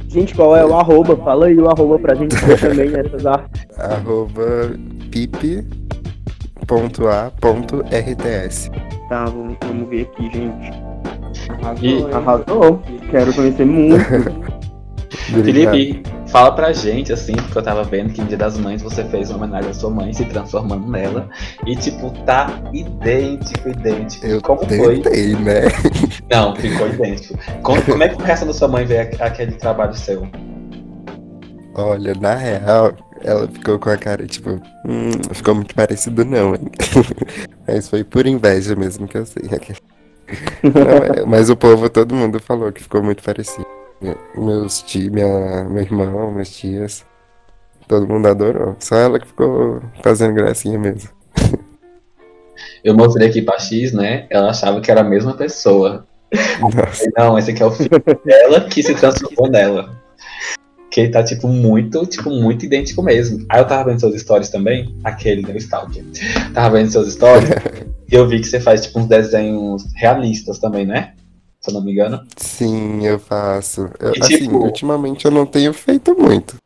Gente, 0.08 0.34
qual 0.34 0.56
é 0.56 0.64
o 0.64 0.74
arroba? 0.74 1.16
Fala 1.16 1.46
aí 1.46 1.56
o 1.58 1.68
arroba 1.70 1.98
pra 1.98 2.14
gente 2.14 2.34
ver 2.44 2.60
também 2.60 2.94
essas 2.94 3.24
artes. 3.24 3.66
Arroba 3.78 4.76
pipe.a.rts. 5.10 5.70
Tá, 9.08 9.24
vamos, 9.24 9.56
vamos 9.62 9.88
ver 9.88 10.02
aqui, 10.02 10.24
gente. 10.24 10.70
Arrasou, 11.62 11.88
e... 11.88 12.12
Arrasou. 12.12 12.82
Quero 13.10 13.32
conhecer 13.32 13.64
muito. 13.64 14.04
Felipe, 15.16 16.02
fala 16.28 16.52
pra 16.52 16.72
gente, 16.72 17.12
assim, 17.12 17.34
porque 17.34 17.58
eu 17.58 17.62
tava 17.62 17.84
vendo 17.84 18.12
que 18.12 18.20
no 18.20 18.26
Dia 18.26 18.38
das 18.38 18.56
Mães 18.58 18.82
você 18.82 19.04
fez 19.04 19.30
uma 19.30 19.38
homenagem 19.38 19.70
à 19.70 19.74
sua 19.74 19.90
mãe, 19.90 20.12
se 20.12 20.24
transformando 20.24 20.90
nela. 20.90 21.28
E, 21.66 21.76
tipo, 21.76 22.10
tá 22.24 22.62
idêntico, 22.72 23.68
idêntico. 23.68 24.26
Eu 24.26 24.40
como 24.40 24.60
tentei, 24.60 25.34
foi? 25.34 25.42
né? 25.42 25.62
Não, 26.30 26.56
ficou 26.56 26.88
idêntico. 26.88 27.38
Como, 27.62 27.82
como 27.84 28.02
é 28.02 28.08
que 28.08 28.22
o 28.22 28.24
resto 28.24 28.46
da 28.46 28.54
sua 28.54 28.68
mãe 28.68 28.86
vê 28.86 28.98
aquele 28.98 29.52
trabalho 29.52 29.94
seu? 29.94 30.26
Olha, 31.74 32.14
na 32.14 32.34
real, 32.34 32.92
ela 33.22 33.48
ficou 33.48 33.78
com 33.78 33.90
a 33.90 33.96
cara, 33.96 34.26
tipo, 34.26 34.60
hum, 34.86 35.10
ficou 35.32 35.54
muito 35.54 35.74
parecido 35.74 36.24
não, 36.24 36.54
hein? 36.54 36.70
Mas 37.66 37.88
foi 37.88 38.04
por 38.04 38.26
inveja 38.26 38.74
mesmo 38.74 39.06
que 39.06 39.18
eu 39.18 39.26
sei. 39.26 39.42
Não, 40.62 41.22
é, 41.22 41.26
mas 41.26 41.50
o 41.50 41.56
povo, 41.56 41.90
todo 41.90 42.14
mundo 42.14 42.40
falou 42.40 42.72
que 42.72 42.82
ficou 42.82 43.02
muito 43.02 43.22
parecido 43.22 43.66
meus 44.36 44.82
tios, 44.82 45.08
minha, 45.08 45.64
meu 45.64 45.82
irmão, 45.82 46.30
minhas 46.32 46.50
tias. 46.50 47.04
Todo 47.86 48.08
mundo 48.08 48.26
adorou. 48.26 48.76
Só 48.78 48.96
ela 48.96 49.18
que 49.18 49.26
ficou 49.26 49.82
fazendo 50.02 50.34
gracinha 50.34 50.78
mesmo. 50.78 51.10
Eu 52.84 52.94
mostrei 52.94 53.28
aqui 53.28 53.42
pra 53.42 53.58
X, 53.58 53.92
né? 53.92 54.26
Ela 54.30 54.50
achava 54.50 54.80
que 54.80 54.90
era 54.90 55.00
a 55.00 55.04
mesma 55.04 55.34
pessoa. 55.34 56.06
Nossa. 56.60 57.10
Não, 57.16 57.38
esse 57.38 57.50
aqui 57.50 57.62
é 57.62 57.66
o 57.66 57.70
filho 57.70 57.90
dela 58.24 58.60
que 58.62 58.82
se 58.82 58.94
transformou 58.94 59.50
nela. 59.50 60.00
Que 60.90 61.08
tá, 61.08 61.22
tipo, 61.22 61.48
muito, 61.48 62.04
tipo, 62.06 62.30
muito 62.30 62.66
idêntico 62.66 63.02
mesmo. 63.02 63.44
Aí 63.48 63.60
eu 63.60 63.66
tava 63.66 63.90
vendo 63.90 64.00
seus 64.00 64.20
stories 64.20 64.50
também, 64.50 64.94
aquele 65.04 65.42
do 65.42 65.56
Stalker. 65.56 66.04
Tava 66.52 66.76
vendo 66.76 66.90
seus 66.90 67.12
stories 67.12 67.48
e 68.10 68.14
eu 68.14 68.28
vi 68.28 68.40
que 68.40 68.46
você 68.46 68.60
faz, 68.60 68.82
tipo, 68.82 69.00
uns 69.00 69.06
desenhos 69.06 69.84
realistas 69.94 70.58
também, 70.58 70.84
né? 70.84 71.14
Se 71.62 71.70
eu 71.70 71.74
não 71.74 71.84
me 71.84 71.92
engano. 71.92 72.20
Sim, 72.36 73.06
eu 73.06 73.18
faço. 73.18 73.88
Eu, 74.00 74.12
e, 74.14 74.20
assim, 74.20 74.38
tipo, 74.38 74.56
ultimamente 74.56 75.24
eu 75.24 75.30
não 75.30 75.46
tenho 75.46 75.72
feito 75.72 76.14
muito. 76.18 76.56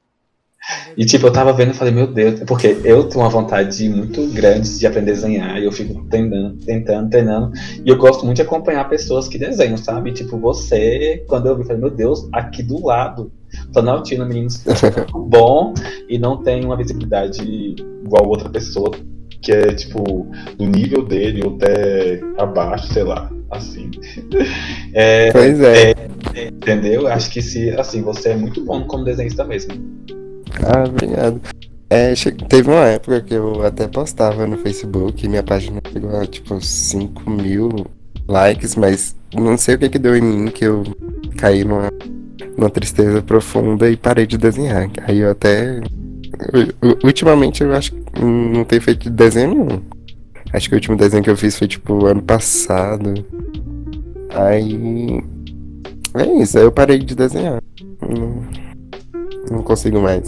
E 0.97 1.05
tipo, 1.05 1.27
eu 1.27 1.33
tava 1.33 1.53
vendo 1.53 1.71
e 1.71 1.75
falei, 1.75 1.95
meu 1.95 2.09
Deus, 2.09 2.41
porque 2.41 2.79
eu 2.83 3.09
tenho 3.09 3.23
uma 3.23 3.31
vontade 3.31 3.89
muito 3.89 4.27
grande 4.33 4.79
de 4.79 4.87
aprender 4.87 5.13
a 5.13 5.15
desenhar, 5.15 5.61
e 5.61 5.65
eu 5.65 5.71
fico 5.71 6.03
tentando, 6.09 6.57
tentando, 6.65 7.09
treinando, 7.09 7.53
e 7.85 7.89
eu 7.89 7.97
gosto 7.97 8.25
muito 8.25 8.37
de 8.37 8.43
acompanhar 8.43 8.89
pessoas 8.89 9.29
que 9.29 9.39
desenham, 9.39 9.77
sabe? 9.77 10.11
Tipo, 10.13 10.39
você, 10.39 11.25
quando 11.29 11.47
eu 11.47 11.57
vi, 11.57 11.65
falei, 11.65 11.81
meu 11.81 11.91
Deus, 11.91 12.29
aqui 12.33 12.65
do 12.65 12.85
lado, 12.85 13.31
Planaltina, 13.73 14.25
meninos, 14.25 14.65
bom, 15.15 15.73
e 16.09 16.19
não 16.19 16.43
tem 16.43 16.65
uma 16.65 16.77
visibilidade 16.77 17.45
igual 18.05 18.27
outra 18.27 18.49
pessoa, 18.49 18.91
que 19.41 19.53
é, 19.53 19.73
tipo, 19.73 20.03
do 20.59 20.67
nível 20.67 21.05
dele 21.05 21.45
ou 21.45 21.55
até 21.55 22.21
abaixo, 22.39 22.93
sei 22.93 23.05
lá 23.05 23.31
assim. 23.51 23.91
É, 24.99 25.31
pois 25.31 25.61
é. 25.61 25.91
é. 25.91 26.49
Entendeu? 26.49 27.07
Acho 27.07 27.31
que 27.31 27.43
se, 27.43 27.71
assim, 27.71 28.01
você 28.01 28.31
é 28.31 28.37
muito 28.37 28.65
bom 28.65 28.85
como 28.85 29.05
desenhista 29.05 29.45
mesmo. 29.45 29.75
Ah, 30.65 30.85
obrigado. 30.89 31.41
É, 31.91 32.15
teve 32.49 32.71
uma 32.71 32.87
época 32.87 33.21
que 33.21 33.35
eu 33.35 33.63
até 33.63 33.87
postava 33.87 34.47
no 34.47 34.57
Facebook 34.59 35.29
minha 35.29 35.43
página 35.43 35.81
chegou 35.93 36.17
a 36.19 36.27
tipo 36.27 36.61
5 36.61 37.31
mil 37.31 37.87
likes, 38.27 38.75
mas 38.75 39.15
não 39.35 39.57
sei 39.59 39.75
o 39.75 39.79
que 39.79 39.91
que 39.91 39.99
deu 39.99 40.17
em 40.17 40.23
mim 40.23 40.47
que 40.47 40.65
eu 40.65 40.83
caí 41.37 41.63
numa 41.63 41.91
numa 42.57 42.71
tristeza 42.71 43.23
profunda 43.23 43.89
e 43.89 43.97
parei 43.97 44.27
de 44.27 44.39
desenhar. 44.39 44.89
Aí 45.07 45.19
eu 45.19 45.31
até. 45.31 45.81
Ultimamente 47.05 47.63
eu 47.63 47.73
acho 47.75 47.93
que 47.93 48.21
não 48.21 48.65
tenho 48.65 48.83
feito 48.83 49.11
desenho 49.11 49.55
nenhum. 49.55 49.83
Acho 50.53 50.69
que 50.69 50.75
o 50.75 50.79
último 50.79 50.97
desenho 50.97 51.23
que 51.23 51.31
eu 51.31 51.37
fiz 51.37 51.59
foi 51.59 51.69
tipo 51.69 52.07
ano 52.07 52.23
passado. 52.23 53.15
Aí. 54.31 55.23
É 56.15 56.43
isso, 56.43 56.59
aí 56.59 56.65
eu 56.65 56.73
parei 56.73 56.99
de 56.99 57.15
desenhar. 57.15 57.63
Não, 58.01 58.43
não 59.51 59.63
consigo 59.63 60.01
mais. 60.01 60.27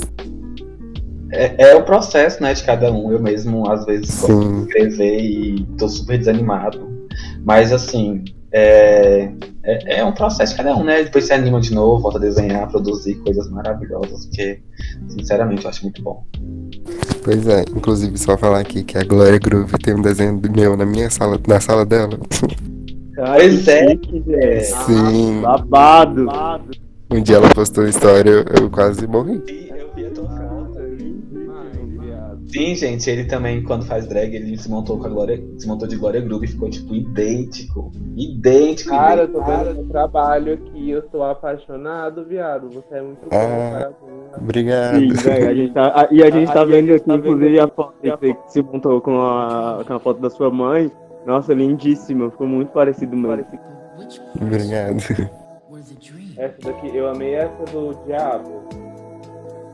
É, 1.31 1.71
é, 1.71 1.77
o 1.77 1.85
processo, 1.85 2.43
né, 2.43 2.55
de 2.55 2.63
cada 2.65 2.91
um. 2.93 3.13
Eu 3.13 3.21
mesmo, 3.21 3.69
às 3.71 3.85
vezes, 3.85 4.21
gosto 4.21 4.53
de 4.53 4.61
escrever 4.61 5.21
e 5.21 5.67
tô 5.79 5.89
super 5.89 6.19
desanimado. 6.19 6.89
Mas, 7.45 7.73
assim, 7.73 8.25
é, 8.53 9.31
é, 9.65 9.99
é, 9.99 10.05
um 10.05 10.13
processo 10.13 10.57
cada 10.57 10.75
um, 10.75 10.83
né? 10.83 11.03
Depois 11.03 11.27
se 11.27 11.33
anima 11.33 11.61
de 11.61 11.75
novo, 11.75 12.03
volta 12.03 12.19
a 12.19 12.21
desenhar, 12.21 12.69
produzir 12.71 13.17
coisas 13.17 13.51
maravilhosas, 13.51 14.27
que, 14.27 14.61
sinceramente, 15.09 15.65
eu 15.65 15.71
acho 15.71 15.83
muito 15.83 16.03
bom. 16.03 16.25
Pois 17.23 17.47
é, 17.47 17.63
inclusive, 17.77 18.17
só 18.17 18.39
falar 18.39 18.61
aqui 18.61 18.83
que 18.83 18.97
a 18.97 19.05
Glória 19.05 19.39
Groove 19.39 19.79
tem 19.79 19.95
um 19.95 20.03
desenho 20.03 20.41
meu 20.55 20.77
na 20.77 20.87
minha 20.87 21.11
sala, 21.11 21.39
na 21.47 21.61
sala 21.61 21.85
dela. 21.85 22.19
Pois 23.15 23.69
é. 23.69 23.97
Sim. 24.63 25.43
Babado. 25.43 26.29
Um 27.11 27.23
dia 27.23 27.37
ela 27.37 27.49
postou 27.51 27.85
uma 27.85 27.91
história, 27.91 28.31
eu, 28.31 28.45
eu 28.61 28.71
quase 28.71 29.07
morri. 29.07 29.43
Sim, 32.49 32.75
gente, 32.75 33.11
ele 33.11 33.25
também, 33.27 33.63
quando 33.63 33.85
faz 33.85 34.07
drag, 34.07 34.35
ele 34.35 34.57
se 34.57 34.71
montou 34.71 34.99
com 34.99 35.05
a 35.07 35.09
Glória, 35.11 35.43
se 35.59 35.69
montou 35.69 35.87
de 35.87 35.97
Glória 35.97 36.21
Groove 36.21 36.47
e 36.47 36.49
ficou, 36.49 36.71
tipo, 36.71 36.95
idêntico. 36.95 37.93
Idêntico. 38.17 38.91
Cara, 38.91 39.25
idêntico. 39.25 39.39
eu 39.39 39.45
tô 39.45 39.51
vendo 39.65 39.75
seu 39.75 39.89
trabalho 39.89 40.55
aqui, 40.55 40.91
eu 40.91 41.03
tô 41.03 41.23
apaixonado, 41.23 42.25
viado. 42.25 42.71
Você 42.71 42.95
é 42.95 43.03
muito 43.03 43.21
bom, 43.21 43.37
Ah. 43.37 43.71
parabéns. 43.73 44.37
Obrigado. 44.41 44.99
Sim, 44.99 45.09
velho, 45.13 45.49
a 45.51 45.55
gente 45.55 45.73
tá, 45.75 45.87
a- 45.89 46.09
e 46.11 46.23
a 46.23 46.31
gente 46.31 46.53
tá 46.53 46.65
vendo 46.65 46.95
aqui, 46.95 47.13
inclusive, 47.13 47.61
a 47.61 47.69
foto 47.69 47.95
que 48.03 48.11
você 48.11 48.37
se 48.47 48.63
montou 48.63 49.01
com 49.03 49.21
a, 49.21 49.85
com 49.87 49.93
a 49.95 49.99
foto 50.01 50.21
da 50.21 50.31
sua 50.31 50.51
mãe. 50.51 50.91
Nossa, 51.27 51.53
lindíssima, 51.53 52.31
ficou 52.31 52.47
muito 52.47 52.71
parecido 52.73 53.15
mesmo. 53.15 53.45
Obrigado. 54.41 54.97
Essa 56.39 56.55
daqui, 56.65 56.97
eu 56.97 57.09
amei 57.09 57.35
essa 57.35 57.65
do 57.73 57.95
Diabo. 58.07 58.63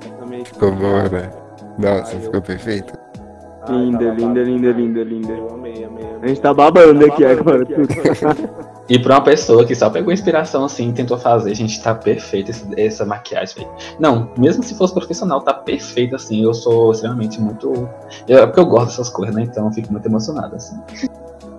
Essa 0.05 0.23
amei 0.25 0.45
Ficou 0.45 0.73
boa, 0.73 1.09
né? 1.09 1.31
Nossa, 1.79 2.17
ficou 2.19 2.41
perfeito. 2.43 2.93
Linda, 3.69 3.99
tá 3.99 4.13
linda, 4.13 4.43
linda, 4.43 4.71
linda, 4.73 5.03
linda. 5.05 5.33
Eu 5.33 5.55
amei, 5.55 5.85
amei. 5.85 6.05
A 6.23 6.27
gente 6.27 6.41
tá 6.41 6.53
babando 6.53 7.05
aqui 7.07 7.25
agora. 7.25 7.65
E 8.87 8.99
pra 8.99 9.15
uma 9.15 9.23
pessoa 9.23 9.65
que 9.65 9.75
só 9.75 9.89
pegou 9.89 10.13
inspiração 10.13 10.63
assim 10.63 10.91
e 10.91 10.93
tentou 10.93 11.17
fazer, 11.17 11.55
gente, 11.55 11.83
tá 11.83 11.95
perfeita 11.95 12.51
esse- 12.51 12.69
essa 12.79 13.03
maquiagem, 13.07 13.55
velho. 13.57 13.71
Não, 13.99 14.29
mesmo 14.37 14.63
se 14.63 14.75
fosse 14.77 14.93
profissional, 14.93 15.41
tá 15.41 15.55
perfeita 15.55 16.17
assim. 16.17 16.43
Eu 16.45 16.53
sou 16.53 16.93
extremamente 16.93 17.41
muito. 17.41 17.89
Eu, 18.29 18.41
é 18.41 18.47
porque 18.47 18.61
eu 18.61 18.67
gosto 18.67 18.89
dessas 18.89 19.09
coisas, 19.09 19.35
né? 19.35 19.45
Então 19.45 19.65
eu 19.69 19.73
fico 19.73 19.91
muito 19.91 20.05
emocionado, 20.07 20.57
assim. 20.57 20.79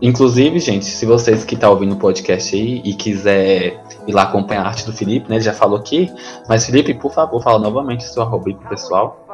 Inclusive, 0.04 0.60
gente, 0.60 0.86
se 0.86 1.04
vocês 1.04 1.44
que 1.44 1.56
tá 1.56 1.68
ouvindo 1.68 1.94
o 1.96 1.98
podcast 1.98 2.56
aí 2.56 2.80
e 2.86 2.94
quiser 2.94 3.82
ir 4.06 4.14
lá 4.14 4.22
acompanhar 4.24 4.64
a 4.64 4.68
arte 4.68 4.86
do 4.86 4.94
Felipe, 4.94 5.28
né? 5.28 5.38
Ele 5.38 5.44
já 5.44 5.54
falou 5.54 5.80
aqui. 5.80 6.14
Mas, 6.48 6.68
Felipe, 6.68 6.94
por 6.94 7.12
favor, 7.12 7.42
fala 7.42 7.58
novamente 7.58 8.06
o 8.06 8.08
seu 8.08 8.22
arroba 8.22 8.44
aí 8.50 8.54
pro 8.54 8.70
pessoal. 8.70 9.25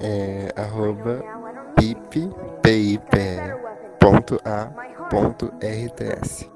É 0.00 0.52
arroba 0.56 1.22
pip, 1.76 2.30
ponto 3.98 4.40
A, 4.44 4.66
ponto 5.10 5.52
R-T-S. 5.60 6.48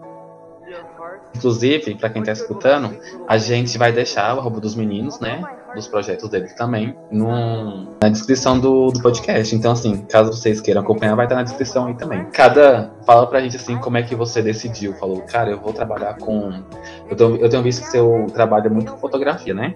Inclusive, 1.36 1.96
pra 1.96 2.08
quem 2.08 2.22
tá 2.22 2.32
escutando, 2.32 2.96
a 3.28 3.36
gente 3.36 3.76
vai 3.76 3.92
deixar 3.92 4.34
o 4.36 4.38
arroba 4.38 4.60
dos 4.60 4.74
meninos, 4.74 5.18
né? 5.20 5.42
Dos 5.74 5.88
projetos 5.88 6.28
deles 6.30 6.54
também, 6.54 6.96
no, 7.10 7.88
na 8.00 8.08
descrição 8.08 8.58
do, 8.58 8.90
do 8.92 9.02
podcast. 9.02 9.54
Então, 9.54 9.72
assim, 9.72 10.04
caso 10.08 10.32
vocês 10.32 10.60
queiram 10.60 10.80
acompanhar, 10.82 11.16
vai 11.16 11.26
estar 11.26 11.34
na 11.34 11.42
descrição 11.42 11.86
aí 11.86 11.94
também. 11.94 12.24
Cada. 12.26 12.92
Fala 13.04 13.26
pra 13.26 13.40
gente 13.40 13.56
assim 13.56 13.76
como 13.78 13.96
é 13.98 14.02
que 14.04 14.14
você 14.14 14.40
decidiu. 14.40 14.94
Falou, 14.94 15.22
cara, 15.22 15.50
eu 15.50 15.60
vou 15.60 15.72
trabalhar 15.72 16.14
com. 16.18 16.62
Eu, 17.10 17.16
tô- 17.16 17.34
eu 17.36 17.48
tenho 17.48 17.62
visto 17.64 17.82
que 17.82 17.88
seu 17.90 18.26
trabalho 18.32 18.66
é 18.68 18.70
muito 18.70 18.92
com 18.92 18.98
fotografia, 18.98 19.52
né? 19.52 19.74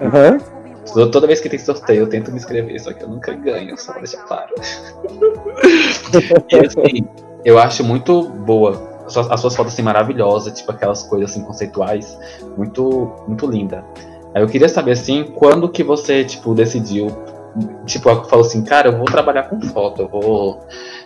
Aham. 0.00 0.38
Toda- 0.38 0.63
Toda 0.92 1.26
vez 1.26 1.40
que 1.40 1.48
tem 1.48 1.58
sorteio, 1.58 2.00
eu 2.00 2.06
tento 2.08 2.30
me 2.30 2.36
inscrever, 2.36 2.80
só 2.80 2.92
que 2.92 3.02
eu 3.02 3.08
nunca 3.08 3.32
ganho, 3.32 3.76
só 3.78 3.92
pra 3.92 4.02
deixar 4.02 4.22
claro. 4.24 4.54
e 6.50 6.56
assim, 6.56 7.06
eu 7.44 7.58
acho 7.58 7.82
muito 7.82 8.22
boa. 8.22 8.94
As 9.06 9.12
suas, 9.12 9.30
as 9.30 9.40
suas 9.40 9.56
fotos 9.56 9.72
assim 9.72 9.82
maravilhosas, 9.82 10.52
tipo 10.58 10.70
aquelas 10.70 11.02
coisas 11.02 11.30
assim 11.30 11.42
conceituais, 11.42 12.18
muito, 12.56 13.12
muito 13.26 13.46
linda. 13.46 13.84
Aí 14.34 14.42
eu 14.42 14.46
queria 14.46 14.68
saber 14.68 14.92
assim, 14.92 15.24
quando 15.24 15.68
que 15.68 15.82
você 15.82 16.24
tipo 16.24 16.54
decidiu, 16.54 17.06
tipo, 17.86 18.08
falou 18.24 18.44
assim, 18.44 18.64
cara, 18.64 18.88
eu 18.88 18.96
vou 18.96 19.06
trabalhar 19.06 19.44
com 19.44 19.60
foto, 19.60 20.02
eu 20.02 20.08
vou, 20.08 20.60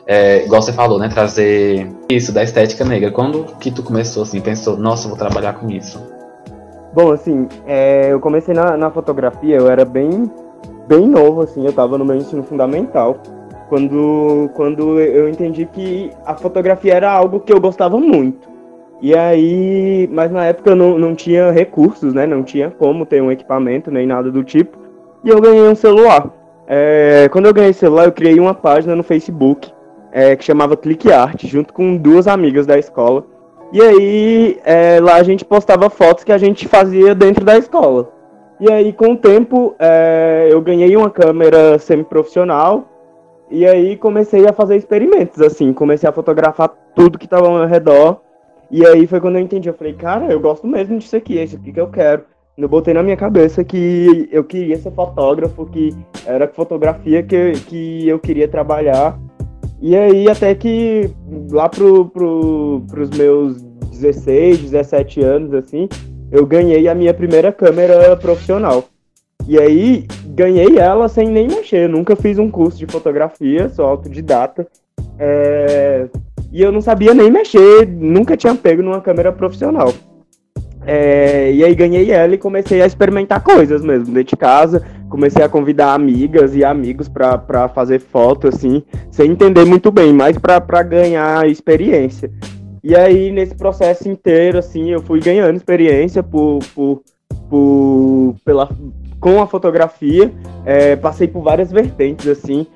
é, 0.07 0.45
igual 0.45 0.63
você 0.63 0.73
falou, 0.73 0.99
né, 0.99 1.09
trazer 1.09 1.91
isso 2.09 2.33
da 2.33 2.43
estética 2.43 2.85
negra. 2.85 3.11
Quando 3.11 3.45
que 3.59 3.71
tu 3.71 3.83
começou 3.83 4.23
assim, 4.23 4.41
pensou, 4.41 4.77
nossa, 4.77 5.07
eu 5.07 5.11
vou 5.11 5.19
trabalhar 5.19 5.55
com 5.55 5.71
isso? 5.71 6.18
Bom, 6.93 7.13
assim, 7.13 7.47
é, 7.67 8.13
eu 8.13 8.21
comecei 8.21 8.55
na, 8.55 8.77
na 8.77 8.91
fotografia, 8.91 9.57
eu 9.57 9.71
era 9.71 9.85
bem, 9.85 10.31
bem 10.87 11.07
novo, 11.07 11.43
assim, 11.43 11.65
eu 11.65 11.73
tava 11.73 11.99
no 11.99 12.05
meu 12.05 12.17
ensino 12.17 12.43
fundamental. 12.43 13.19
Quando, 13.69 14.49
quando 14.55 14.99
eu 14.99 15.29
entendi 15.29 15.67
que 15.67 16.11
a 16.25 16.35
fotografia 16.35 16.95
era 16.95 17.13
algo 17.13 17.41
que 17.41 17.53
eu 17.53 17.61
gostava 17.61 17.99
muito. 17.99 18.49
E 19.01 19.15
aí, 19.15 20.09
mas 20.11 20.33
na 20.33 20.47
época 20.47 20.71
eu 20.71 20.77
não, 20.77 20.99
não 20.99 21.15
tinha 21.15 21.51
recursos, 21.51 22.15
né? 22.15 22.27
Não 22.27 22.43
tinha 22.43 22.71
como 22.71 23.07
ter 23.07 23.23
um 23.23 23.31
equipamento 23.31 23.91
nem 23.91 24.07
nada 24.07 24.31
do 24.31 24.43
tipo. 24.43 24.79
E 25.23 25.29
eu 25.29 25.41
ganhei 25.41 25.69
um 25.69 25.75
celular. 25.75 26.31
É, 26.67 27.29
quando 27.31 27.47
eu 27.47 27.55
ganhei 27.55 27.73
celular, 27.73 28.07
eu 28.07 28.13
criei 28.13 28.41
uma 28.41 28.55
página 28.55 28.97
no 28.97 29.03
Facebook 29.03 29.71
é, 30.11 30.35
que 30.35 30.45
chamava 30.45 30.77
Clique 30.77 31.13
Art, 31.13 31.45
junto 31.47 31.73
com 31.73 31.97
duas 31.97 32.27
amigas 32.27 32.67
da 32.67 32.79
escola. 32.79 33.25
E 33.71 33.83
aí, 33.83 34.61
é, 34.65 34.99
lá 35.01 35.17
a 35.17 35.23
gente 35.23 35.45
postava 35.45 35.91
fotos 35.91 36.25
que 36.25 36.33
a 36.33 36.39
gente 36.39 36.67
fazia 36.67 37.15
dentro 37.15 37.45
da 37.45 37.59
escola. 37.59 38.11
E 38.59 38.71
aí, 38.73 38.93
com 38.93 39.13
o 39.13 39.17
tempo, 39.17 39.75
é, 39.79 40.49
eu 40.51 40.61
ganhei 40.61 40.97
uma 40.97 41.11
câmera 41.11 41.79
semi-profissional. 41.79 42.89
E 43.51 43.67
aí, 43.67 43.97
comecei 43.97 44.47
a 44.47 44.53
fazer 44.53 44.77
experimentos, 44.77 45.41
assim. 45.41 45.73
Comecei 45.73 46.09
a 46.09 46.13
fotografar 46.13 46.71
tudo 46.95 47.19
que 47.19 47.27
estava 47.27 47.47
ao 47.47 47.59
meu 47.59 47.67
redor. 47.67 48.21
E 48.71 48.87
aí, 48.87 49.07
foi 49.07 49.21
quando 49.21 49.37
eu 49.37 49.43
entendi. 49.43 49.69
Eu 49.69 49.75
falei, 49.75 49.93
cara, 49.93 50.33
eu 50.33 50.41
gosto 50.41 50.67
mesmo 50.67 50.99
disso 50.99 51.17
aqui. 51.17 51.39
É 51.39 51.45
isso 51.45 51.57
aqui 51.57 51.73
que 51.73 51.81
eu 51.81 51.89
quero. 51.89 52.25
Eu 52.57 52.69
botei 52.69 52.93
na 52.93 53.05
minha 53.05 53.17
cabeça 53.17 53.63
que 53.63 54.29
eu 54.33 54.43
queria 54.43 54.77
ser 54.79 54.91
fotógrafo, 54.91 55.65
que 55.67 55.95
era 56.27 56.49
fotografia 56.49 57.23
que, 57.23 57.53
que 57.53 58.09
eu 58.09 58.19
queria 58.19 58.49
trabalhar. 58.49 59.17
E 59.81 59.97
aí, 59.97 60.29
até 60.29 60.55
que 60.55 61.11
lá 61.51 61.69
pro, 61.69 62.07
pro, 62.07 62.83
pros 62.89 63.11
meus 63.11 63.63
16, 63.93 64.59
17 64.61 65.21
anos, 65.23 65.55
assim, 65.55 65.89
eu 66.33 66.45
ganhei 66.45 66.89
a 66.89 66.95
minha 66.95 67.15
primeira 67.15 67.53
câmera 67.53 68.17
profissional. 68.17 68.85
E 69.47 69.59
aí, 69.59 70.07
ganhei 70.27 70.79
ela 70.79 71.09
sem 71.09 71.29
nem 71.29 71.47
mexer. 71.47 71.85
Eu 71.85 71.89
nunca 71.89 72.17
fiz 72.17 72.39
um 72.39 72.51
curso 72.51 72.79
de 72.79 72.87
fotografia, 72.87 73.69
sou 73.69 73.85
autodidata. 73.87 74.67
É, 75.19 76.07
E 76.53 76.63
eu 76.63 76.73
não 76.73 76.81
sabia 76.81 77.15
nem 77.15 77.31
mexer, 77.31 77.87
nunca 77.87 78.37
tinha 78.37 78.55
pego 78.55 78.83
numa 78.83 79.01
câmera 79.01 79.31
profissional. 79.33 79.93
É, 80.85 81.53
E 81.53 81.65
aí, 81.65 81.75
ganhei 81.75 82.11
ela 82.11 82.35
e 82.35 82.39
comecei 82.39 82.83
a 82.83 82.87
experimentar 82.87 83.43
coisas 83.43 83.83
mesmo, 83.83 84.07
dentro 84.07 84.31
de 84.31 84.37
casa. 84.37 84.85
Comecei 85.09 85.43
a 85.43 85.49
convidar 85.49 85.95
amigas 85.95 86.55
e 86.55 86.65
amigos 86.65 87.09
pra 87.09 87.69
fazer 87.69 87.99
foto, 87.99 88.49
assim, 88.49 88.83
sem 89.11 89.31
entender 89.31 89.65
muito 89.65 89.91
bem, 89.91 90.13
mas 90.13 90.37
pra 90.39 90.83
ganhar 90.83 91.49
experiência. 91.49 92.31
E 92.83 92.95
aí, 92.95 93.33
nesse 93.33 93.55
processo 93.55 94.09
inteiro, 94.09 94.59
assim, 94.59 94.91
eu 94.91 95.03
fui 95.03 95.21
ganhando 95.21 95.57
experiência 95.57 96.23
por, 96.23 96.61
por, 96.75 97.03
por, 97.49 98.35
pela, 98.45 98.69
com 99.19 99.43
a 99.43 99.47
fotografia. 99.47 100.33
É, 100.65 100.95
passei 100.95 101.27
por 101.27 101.43
várias 101.43 101.73
vertentes, 101.73 102.27
assim. 102.29 102.67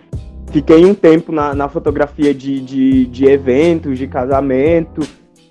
Fiquei 0.51 0.85
um 0.85 0.95
tempo 0.95 1.33
na, 1.33 1.55
na 1.55 1.69
fotografia 1.69 2.35
de, 2.35 2.61
de, 2.61 3.07
de 3.07 3.25
eventos, 3.27 3.99
de 3.99 4.07
casamento, 4.07 5.01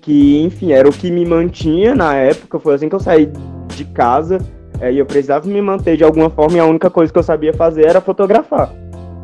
que, 0.00 0.42
enfim, 0.42 0.72
era 0.72 0.88
o 0.88 0.92
que 0.92 1.10
me 1.10 1.24
mantinha 1.24 1.94
na 1.94 2.14
época. 2.14 2.58
Foi 2.58 2.74
assim 2.74 2.88
que 2.88 2.94
eu 2.94 3.00
saí 3.00 3.30
de 3.74 3.84
casa 3.86 4.38
é, 4.82 4.92
e 4.92 4.98
eu 4.98 5.06
precisava 5.06 5.46
me 5.48 5.62
manter 5.62 5.96
de 5.96 6.02
alguma 6.02 6.28
forma 6.28 6.56
e 6.56 6.60
a 6.60 6.66
única 6.66 6.90
coisa 6.90 7.12
que 7.12 7.18
eu 7.18 7.22
sabia 7.22 7.54
fazer 7.54 7.86
era 7.86 8.00
fotografar. 8.00 8.68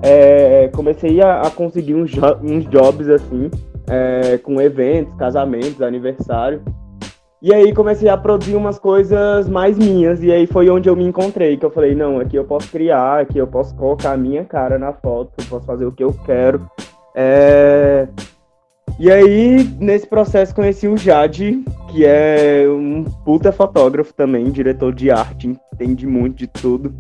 É, 0.01 0.69
comecei 0.73 1.21
a, 1.21 1.43
a 1.43 1.51
conseguir 1.51 1.97
uns, 1.97 2.11
jo- 2.13 2.39
uns 2.41 2.65
jobs, 2.67 3.09
assim, 3.09 3.51
é, 3.91 4.39
com 4.39 4.61
eventos, 4.61 5.13
casamentos, 5.17 5.83
aniversário. 5.83 6.63
E 7.43 7.53
aí 7.53 7.73
comecei 7.73 8.09
a 8.09 8.17
produzir 8.17 8.55
umas 8.55 8.79
coisas 8.79 9.49
mais 9.49 9.77
minhas, 9.77 10.23
e 10.23 10.31
aí 10.31 10.47
foi 10.47 10.71
onde 10.71 10.89
eu 10.89 10.95
me 10.95 11.05
encontrei, 11.05 11.57
que 11.57 11.65
eu 11.67 11.71
falei, 11.71 11.95
não, 11.95 12.21
aqui 12.21 12.37
eu 12.37 12.45
posso 12.45 12.71
criar, 12.71 13.21
aqui 13.21 13.39
eu 13.39 13.47
posso 13.47 13.75
colocar 13.75 14.13
a 14.13 14.17
minha 14.17 14.45
cara 14.45 14.79
na 14.79 14.93
foto, 14.93 15.33
eu 15.39 15.45
posso 15.49 15.67
fazer 15.67 15.87
o 15.87 15.93
que 15.93 16.05
eu 16.05 16.15
quero. 16.25 16.69
É, 17.17 18.07
E 18.99 19.11
aí, 19.11 19.65
nesse 19.79 20.07
processo, 20.07 20.55
conheci 20.55 20.89
o 20.89 20.97
Jade, 20.97 21.63
que 21.91 22.05
é 22.05 22.65
um 22.69 23.05
puta 23.25 23.53
fotógrafo 23.53 24.13
também, 24.13 24.51
diretor 24.51 24.93
de 24.93 25.11
arte, 25.11 25.57
entende 25.73 26.07
muito 26.07 26.37
de 26.37 26.47
tudo. 26.49 26.93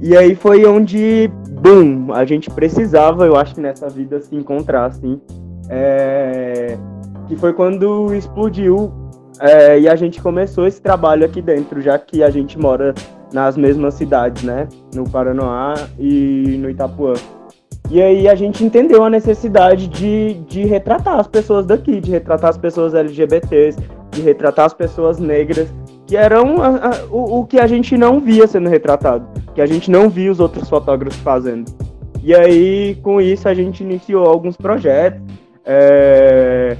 E 0.00 0.16
aí 0.16 0.34
foi 0.34 0.64
onde, 0.64 1.30
boom, 1.60 2.12
a 2.12 2.24
gente 2.24 2.50
precisava, 2.50 3.26
eu 3.26 3.36
acho 3.36 3.60
nessa 3.60 3.88
vida, 3.88 4.20
se 4.20 4.34
encontrar, 4.34 4.86
assim. 4.86 5.20
É... 5.68 6.78
Que 7.28 7.36
foi 7.36 7.52
quando 7.52 8.14
explodiu 8.14 8.92
é, 9.40 9.80
e 9.80 9.88
a 9.88 9.96
gente 9.96 10.20
começou 10.22 10.66
esse 10.66 10.80
trabalho 10.80 11.24
aqui 11.24 11.42
dentro, 11.42 11.80
já 11.80 11.98
que 11.98 12.22
a 12.22 12.30
gente 12.30 12.58
mora 12.58 12.94
nas 13.32 13.56
mesmas 13.56 13.94
cidades, 13.94 14.42
né? 14.42 14.68
No 14.94 15.08
Paranoá 15.08 15.74
e 15.98 16.56
no 16.60 16.70
Itapuã. 16.70 17.14
E 17.90 18.00
aí 18.00 18.28
a 18.28 18.34
gente 18.34 18.64
entendeu 18.64 19.04
a 19.04 19.10
necessidade 19.10 19.86
de, 19.88 20.34
de 20.48 20.64
retratar 20.64 21.20
as 21.20 21.26
pessoas 21.26 21.66
daqui, 21.66 22.00
de 22.00 22.10
retratar 22.10 22.50
as 22.50 22.58
pessoas 22.58 22.94
LGBTs, 22.94 23.78
de 24.10 24.22
retratar 24.22 24.66
as 24.66 24.74
pessoas 24.74 25.18
negras, 25.18 25.72
que 26.06 26.16
eram 26.16 26.62
a, 26.62 26.68
a, 26.68 27.04
o, 27.10 27.40
o 27.40 27.46
que 27.46 27.58
a 27.58 27.66
gente 27.66 27.96
não 27.96 28.20
via 28.20 28.46
sendo 28.46 28.68
retratado, 28.68 29.26
que 29.54 29.60
a 29.60 29.66
gente 29.66 29.90
não 29.90 30.08
via 30.08 30.32
os 30.32 30.40
outros 30.40 30.68
fotógrafos 30.68 31.18
fazendo. 31.20 31.70
E 32.22 32.34
aí, 32.34 32.96
com 33.02 33.20
isso, 33.20 33.46
a 33.48 33.52
gente 33.54 33.82
iniciou 33.82 34.24
alguns 34.24 34.56
projetos. 34.56 35.20
É, 35.66 36.76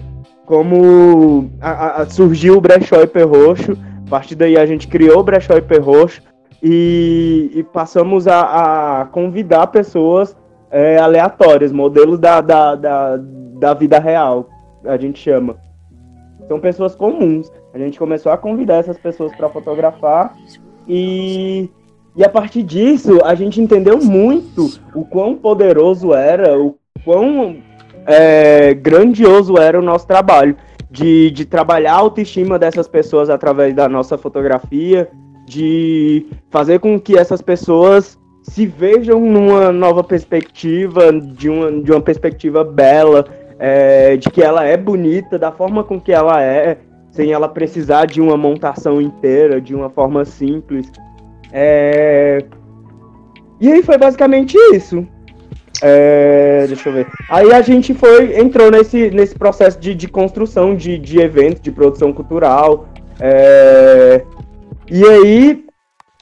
como 0.46 1.50
a, 1.60 2.06
surgiu 2.08 2.56
o 2.56 2.60
Brechó 2.60 3.02
IP 3.02 3.22
Roxo, 3.22 3.72
a 4.06 4.10
partir 4.10 4.34
daí 4.34 4.56
a 4.56 4.66
gente 4.66 4.88
criou 4.88 5.20
o 5.20 5.22
Brechó 5.22 5.56
IP 5.56 5.78
Roxo 5.78 6.22
e, 6.62 7.50
e 7.54 7.62
passamos 7.62 8.26
a, 8.26 9.08
convidar 9.12 9.66
pessoas 9.68 10.36
é, 10.74 10.98
aleatórias, 10.98 11.70
modelos 11.70 12.18
da, 12.18 12.40
da, 12.40 12.74
da, 12.74 13.16
da 13.16 13.74
vida 13.74 14.00
real, 14.00 14.48
a 14.84 14.96
gente 14.96 15.20
chama. 15.20 15.56
São 16.48 16.58
pessoas 16.58 16.96
comuns. 16.96 17.48
A 17.72 17.78
gente 17.78 17.96
começou 17.96 18.32
a 18.32 18.36
convidar 18.36 18.78
essas 18.78 18.98
pessoas 18.98 19.32
para 19.36 19.48
fotografar 19.48 20.34
e, 20.88 21.70
e 22.16 22.24
a 22.24 22.28
partir 22.28 22.64
disso 22.64 23.20
a 23.24 23.36
gente 23.36 23.60
entendeu 23.60 23.98
muito 23.98 24.68
o 24.94 25.04
quão 25.04 25.36
poderoso 25.36 26.12
era, 26.12 26.58
o 26.58 26.76
quão 27.04 27.56
é, 28.04 28.74
grandioso 28.74 29.56
era 29.56 29.78
o 29.78 29.82
nosso 29.82 30.08
trabalho. 30.08 30.56
De, 30.90 31.30
de 31.32 31.44
trabalhar 31.44 31.94
a 31.94 31.98
autoestima 31.98 32.56
dessas 32.56 32.86
pessoas 32.86 33.28
através 33.28 33.74
da 33.74 33.88
nossa 33.88 34.16
fotografia, 34.16 35.08
de 35.44 36.26
fazer 36.50 36.78
com 36.78 37.00
que 37.00 37.18
essas 37.18 37.42
pessoas 37.42 38.16
se 38.44 38.66
vejam 38.66 39.18
numa 39.20 39.72
nova 39.72 40.04
perspectiva, 40.04 41.10
de 41.12 41.48
uma, 41.48 41.72
de 41.82 41.90
uma 41.90 42.00
perspectiva 42.00 42.62
bela, 42.62 43.24
é, 43.58 44.16
de 44.16 44.30
que 44.30 44.42
ela 44.42 44.64
é 44.64 44.76
bonita 44.76 45.38
da 45.38 45.50
forma 45.50 45.82
com 45.82 45.98
que 45.98 46.12
ela 46.12 46.42
é, 46.42 46.76
sem 47.10 47.32
ela 47.32 47.48
precisar 47.48 48.06
de 48.06 48.20
uma 48.20 48.36
montação 48.36 49.00
inteira, 49.00 49.60
de 49.60 49.74
uma 49.74 49.88
forma 49.88 50.24
simples. 50.24 50.92
É... 51.52 52.44
E 53.60 53.72
aí 53.72 53.82
foi 53.82 53.96
basicamente 53.96 54.58
isso. 54.74 55.06
É, 55.80 56.66
deixa 56.66 56.88
eu 56.88 56.92
ver. 56.92 57.06
Aí 57.30 57.52
a 57.52 57.62
gente 57.62 57.94
foi, 57.94 58.38
entrou 58.38 58.70
nesse, 58.70 59.10
nesse 59.10 59.34
processo 59.36 59.78
de, 59.80 59.94
de 59.94 60.06
construção 60.06 60.74
de, 60.74 60.98
de 60.98 61.18
eventos, 61.18 61.62
de 61.62 61.72
produção 61.72 62.12
cultural. 62.12 62.88
É, 63.20 64.22
e 64.90 65.04
aí 65.04 65.63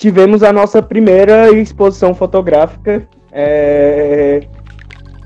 tivemos 0.02 0.42
a 0.42 0.52
nossa 0.52 0.82
primeira 0.82 1.48
exposição 1.52 2.12
fotográfica, 2.12 3.06
é, 3.30 4.40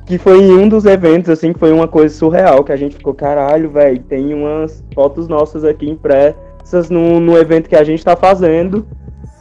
que 0.04 0.18
foi 0.18 0.38
em 0.38 0.52
um 0.52 0.68
dos 0.68 0.84
eventos, 0.84 1.30
assim, 1.30 1.54
que 1.54 1.58
foi 1.58 1.72
uma 1.72 1.88
coisa 1.88 2.14
surreal, 2.14 2.62
que 2.62 2.72
a 2.72 2.76
gente 2.76 2.96
ficou, 2.96 3.14
caralho, 3.14 3.70
velho, 3.70 4.02
tem 4.02 4.34
umas 4.34 4.84
fotos 4.94 5.28
nossas 5.28 5.64
aqui 5.64 5.88
impressas 5.88 6.90
no, 6.90 7.18
no 7.18 7.38
evento 7.38 7.70
que 7.70 7.74
a 7.74 7.82
gente 7.82 8.00
está 8.00 8.14
fazendo. 8.14 8.86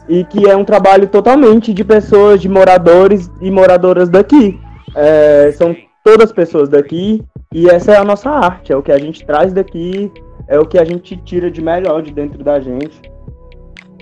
E 0.08 0.24
que 0.24 0.48
é 0.48 0.56
um 0.56 0.64
trabalho 0.64 1.06
totalmente 1.06 1.74
de 1.74 1.84
pessoas, 1.84 2.40
de 2.40 2.48
moradores 2.48 3.30
e 3.42 3.50
moradoras 3.50 4.08
daqui. 4.08 4.58
É, 4.94 5.52
são 5.52 5.76
todas 6.02 6.32
pessoas 6.32 6.70
daqui 6.70 7.22
e 7.52 7.68
essa 7.68 7.92
é 7.92 7.96
a 7.98 8.04
nossa 8.04 8.30
arte, 8.30 8.72
é 8.72 8.76
o 8.76 8.82
que 8.82 8.92
a 8.92 8.98
gente 8.98 9.26
traz 9.26 9.52
daqui, 9.52 10.10
é 10.48 10.58
o 10.58 10.64
que 10.64 10.78
a 10.78 10.84
gente 10.84 11.14
tira 11.18 11.50
de 11.50 11.60
melhor 11.60 12.00
de 12.00 12.10
dentro 12.12 12.42
da 12.42 12.58
gente 12.58 13.15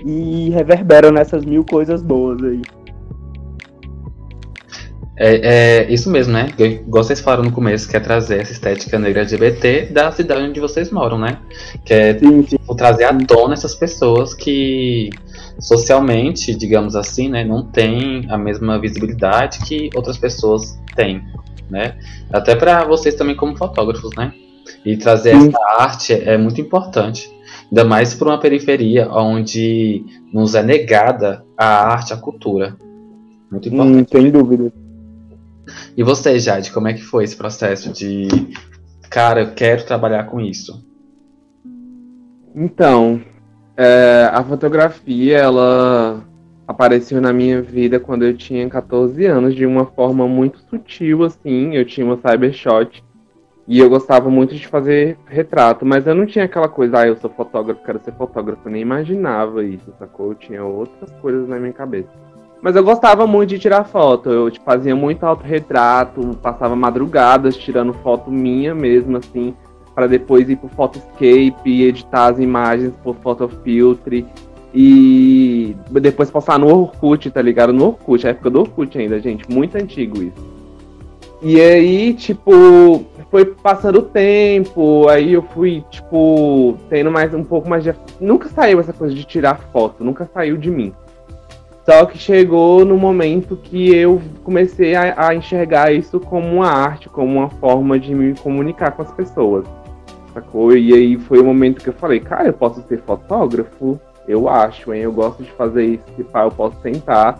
e 0.05 0.49
reverbera 0.51 1.11
nessas 1.11 1.43
mil 1.43 1.65
coisas 1.65 2.03
boas 2.03 2.41
aí. 2.43 2.61
É, 5.17 5.83
é, 5.87 5.93
isso 5.93 6.11
mesmo, 6.11 6.33
né? 6.33 6.49
Igual 6.57 7.03
vocês 7.03 7.21
falaram 7.21 7.43
no 7.43 7.51
começo, 7.51 7.89
que 7.89 7.95
é 7.95 7.99
trazer 8.01 8.41
essa 8.41 8.51
estética 8.51 8.99
negra 8.99 9.21
LGBT 9.21 9.87
da 9.87 10.11
cidade 10.11 10.43
onde 10.43 10.59
vocês 10.59 10.91
moram, 10.91 11.17
né? 11.17 11.39
Que 11.85 11.93
é 11.93 12.19
sim, 12.19 12.45
sim. 12.45 12.57
trazer 12.75 13.05
à 13.05 13.17
tona 13.25 13.53
essas 13.53 13.73
pessoas 13.73 14.33
que 14.33 15.09
socialmente, 15.57 16.53
digamos 16.53 16.97
assim, 16.97 17.29
né, 17.29 17.45
não 17.45 17.63
têm 17.63 18.25
a 18.29 18.37
mesma 18.37 18.77
visibilidade 18.77 19.59
que 19.59 19.89
outras 19.95 20.17
pessoas 20.17 20.77
têm, 20.97 21.23
né? 21.69 21.95
Até 22.31 22.53
para 22.53 22.83
vocês 22.83 23.15
também 23.15 23.37
como 23.37 23.55
fotógrafos, 23.55 24.13
né? 24.17 24.33
E 24.83 24.97
trazer 24.97 25.39
sim. 25.39 25.47
essa 25.47 25.81
arte 25.81 26.13
é 26.13 26.37
muito 26.37 26.59
importante. 26.59 27.33
Ainda 27.65 27.83
mais 27.83 28.13
para 28.13 28.29
uma 28.29 28.39
periferia 28.39 29.09
onde 29.09 30.03
nos 30.31 30.55
é 30.55 30.63
negada 30.63 31.43
a 31.57 31.65
arte, 31.65 32.13
a 32.13 32.17
cultura. 32.17 32.77
Muito 33.51 33.69
importante. 33.69 34.15
Hum, 34.15 34.21
sem 34.21 34.31
dúvida. 34.31 34.73
E 35.97 36.03
você, 36.03 36.37
Jade, 36.39 36.71
como 36.71 36.87
é 36.87 36.93
que 36.93 37.01
foi 37.01 37.23
esse 37.23 37.35
processo 37.35 37.91
de, 37.91 38.27
cara, 39.09 39.41
eu 39.41 39.53
quero 39.53 39.85
trabalhar 39.85 40.25
com 40.25 40.39
isso? 40.39 40.85
Então, 42.53 43.21
é, 43.75 44.29
a 44.31 44.43
fotografia, 44.43 45.37
ela 45.37 46.23
apareceu 46.67 47.19
na 47.21 47.33
minha 47.33 47.61
vida 47.61 47.99
quando 47.99 48.23
eu 48.23 48.35
tinha 48.35 48.67
14 48.69 49.25
anos, 49.25 49.55
de 49.55 49.65
uma 49.65 49.85
forma 49.85 50.27
muito 50.27 50.59
sutil, 50.69 51.23
assim. 51.23 51.75
Eu 51.75 51.85
tinha 51.85 52.05
uma 52.05 52.17
cybershot 52.17 53.03
e 53.67 53.79
eu 53.79 53.89
gostava 53.89 54.29
muito 54.29 54.53
de 54.53 54.67
fazer 54.67 55.17
retrato, 55.25 55.85
mas 55.85 56.05
eu 56.05 56.13
não 56.13 56.25
tinha 56.25 56.45
aquela 56.45 56.67
coisa, 56.67 56.99
ah, 56.99 57.07
eu 57.07 57.15
sou 57.15 57.29
fotógrafo, 57.31 57.83
quero 57.83 57.99
ser 58.03 58.13
fotógrafo. 58.13 58.61
Eu 58.65 58.71
nem 58.71 58.81
imaginava 58.81 59.63
isso, 59.63 59.91
sacou? 59.97 60.29
Eu 60.29 60.35
tinha 60.35 60.63
outras 60.63 61.11
coisas 61.19 61.47
na 61.47 61.57
minha 61.59 61.73
cabeça. 61.73 62.09
Mas 62.61 62.75
eu 62.75 62.83
gostava 62.83 63.25
muito 63.25 63.49
de 63.49 63.59
tirar 63.59 63.83
foto. 63.83 64.29
Eu 64.29 64.51
tipo, 64.51 64.65
fazia 64.65 64.95
muito 64.95 65.23
autorretrato, 65.23 66.37
passava 66.41 66.75
madrugadas 66.75 67.57
tirando 67.57 67.93
foto 67.93 68.29
minha 68.29 68.75
mesmo, 68.75 69.17
assim, 69.17 69.55
para 69.95 70.05
depois 70.05 70.47
ir 70.47 70.57
pro 70.57 70.69
Photoscape, 70.69 71.83
editar 71.83 72.27
as 72.27 72.39
imagens 72.39 72.93
por 73.03 73.15
Photofiltre 73.15 74.27
e 74.73 75.75
depois 75.89 76.29
passar 76.29 76.59
no 76.59 76.67
Orkut, 76.67 77.31
tá 77.31 77.41
ligado? 77.41 77.73
No 77.73 77.87
Orkut, 77.87 78.27
a 78.27 78.29
época 78.29 78.49
do 78.49 78.59
Orkut 78.59 78.95
ainda, 78.97 79.19
gente, 79.19 79.49
muito 79.49 79.75
antigo 79.75 80.21
isso. 80.21 80.55
E 81.41 81.59
aí, 81.61 82.13
tipo, 82.13 83.05
foi 83.35 83.43
passando 83.43 83.99
o 83.99 84.01
tempo, 84.01 85.09
aí 85.09 85.33
eu 85.33 85.41
fui, 85.41 85.83
tipo, 85.91 86.77
tendo 86.87 87.11
mais 87.11 87.33
um 87.33 87.43
pouco 87.43 87.67
mais 87.67 87.83
de. 87.83 87.93
Nunca 88.17 88.47
saiu 88.47 88.79
essa 88.79 88.93
coisa 88.93 89.13
de 89.13 89.25
tirar 89.25 89.59
foto, 89.73 90.05
nunca 90.05 90.25
saiu 90.33 90.55
de 90.55 90.71
mim. 90.71 90.93
Só 91.83 92.05
que 92.05 92.17
chegou 92.17 92.85
no 92.85 92.95
momento 92.95 93.57
que 93.57 93.93
eu 93.93 94.21
comecei 94.41 94.95
a, 94.95 95.27
a, 95.27 95.35
enxergar 95.35 95.91
isso 95.91 96.17
como 96.17 96.47
uma 96.47 96.69
arte, 96.69 97.09
como 97.09 97.39
uma 97.39 97.49
forma 97.49 97.99
de 97.99 98.15
me 98.15 98.33
comunicar 98.35 98.91
com 98.91 99.01
as 99.01 99.11
pessoas. 99.11 99.65
Sacou? 100.33 100.71
E 100.71 100.93
aí 100.93 101.17
foi 101.17 101.41
o 101.41 101.43
momento 101.43 101.83
que 101.83 101.89
eu 101.89 101.93
falei, 101.93 102.21
cara, 102.21 102.47
eu 102.47 102.53
posso 102.53 102.81
ser 102.87 103.01
fotógrafo? 103.01 103.99
Eu 104.25 104.47
acho, 104.47 104.93
hein? 104.93 105.01
Eu 105.01 105.11
gosto 105.11 105.43
de 105.43 105.51
fazer 105.51 105.85
isso, 105.85 106.05
se 106.15 106.23
pá, 106.23 106.45
eu 106.45 106.51
posso 106.51 106.77
tentar. 106.77 107.37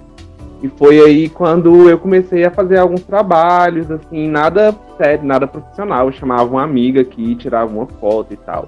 E 0.63 0.69
foi 0.69 0.99
aí 0.99 1.29
quando 1.29 1.89
eu 1.89 1.97
comecei 1.97 2.43
a 2.45 2.51
fazer 2.51 2.77
alguns 2.77 3.03
trabalhos, 3.03 3.91
assim, 3.91 4.29
nada 4.29 4.73
sério, 4.97 5.25
nada 5.25 5.47
profissional. 5.47 6.07
Eu 6.07 6.13
chamava 6.13 6.49
uma 6.49 6.63
amiga 6.63 7.01
aqui, 7.01 7.35
tirava 7.35 7.71
uma 7.71 7.85
foto 7.85 8.33
e 8.33 8.37
tal. 8.37 8.67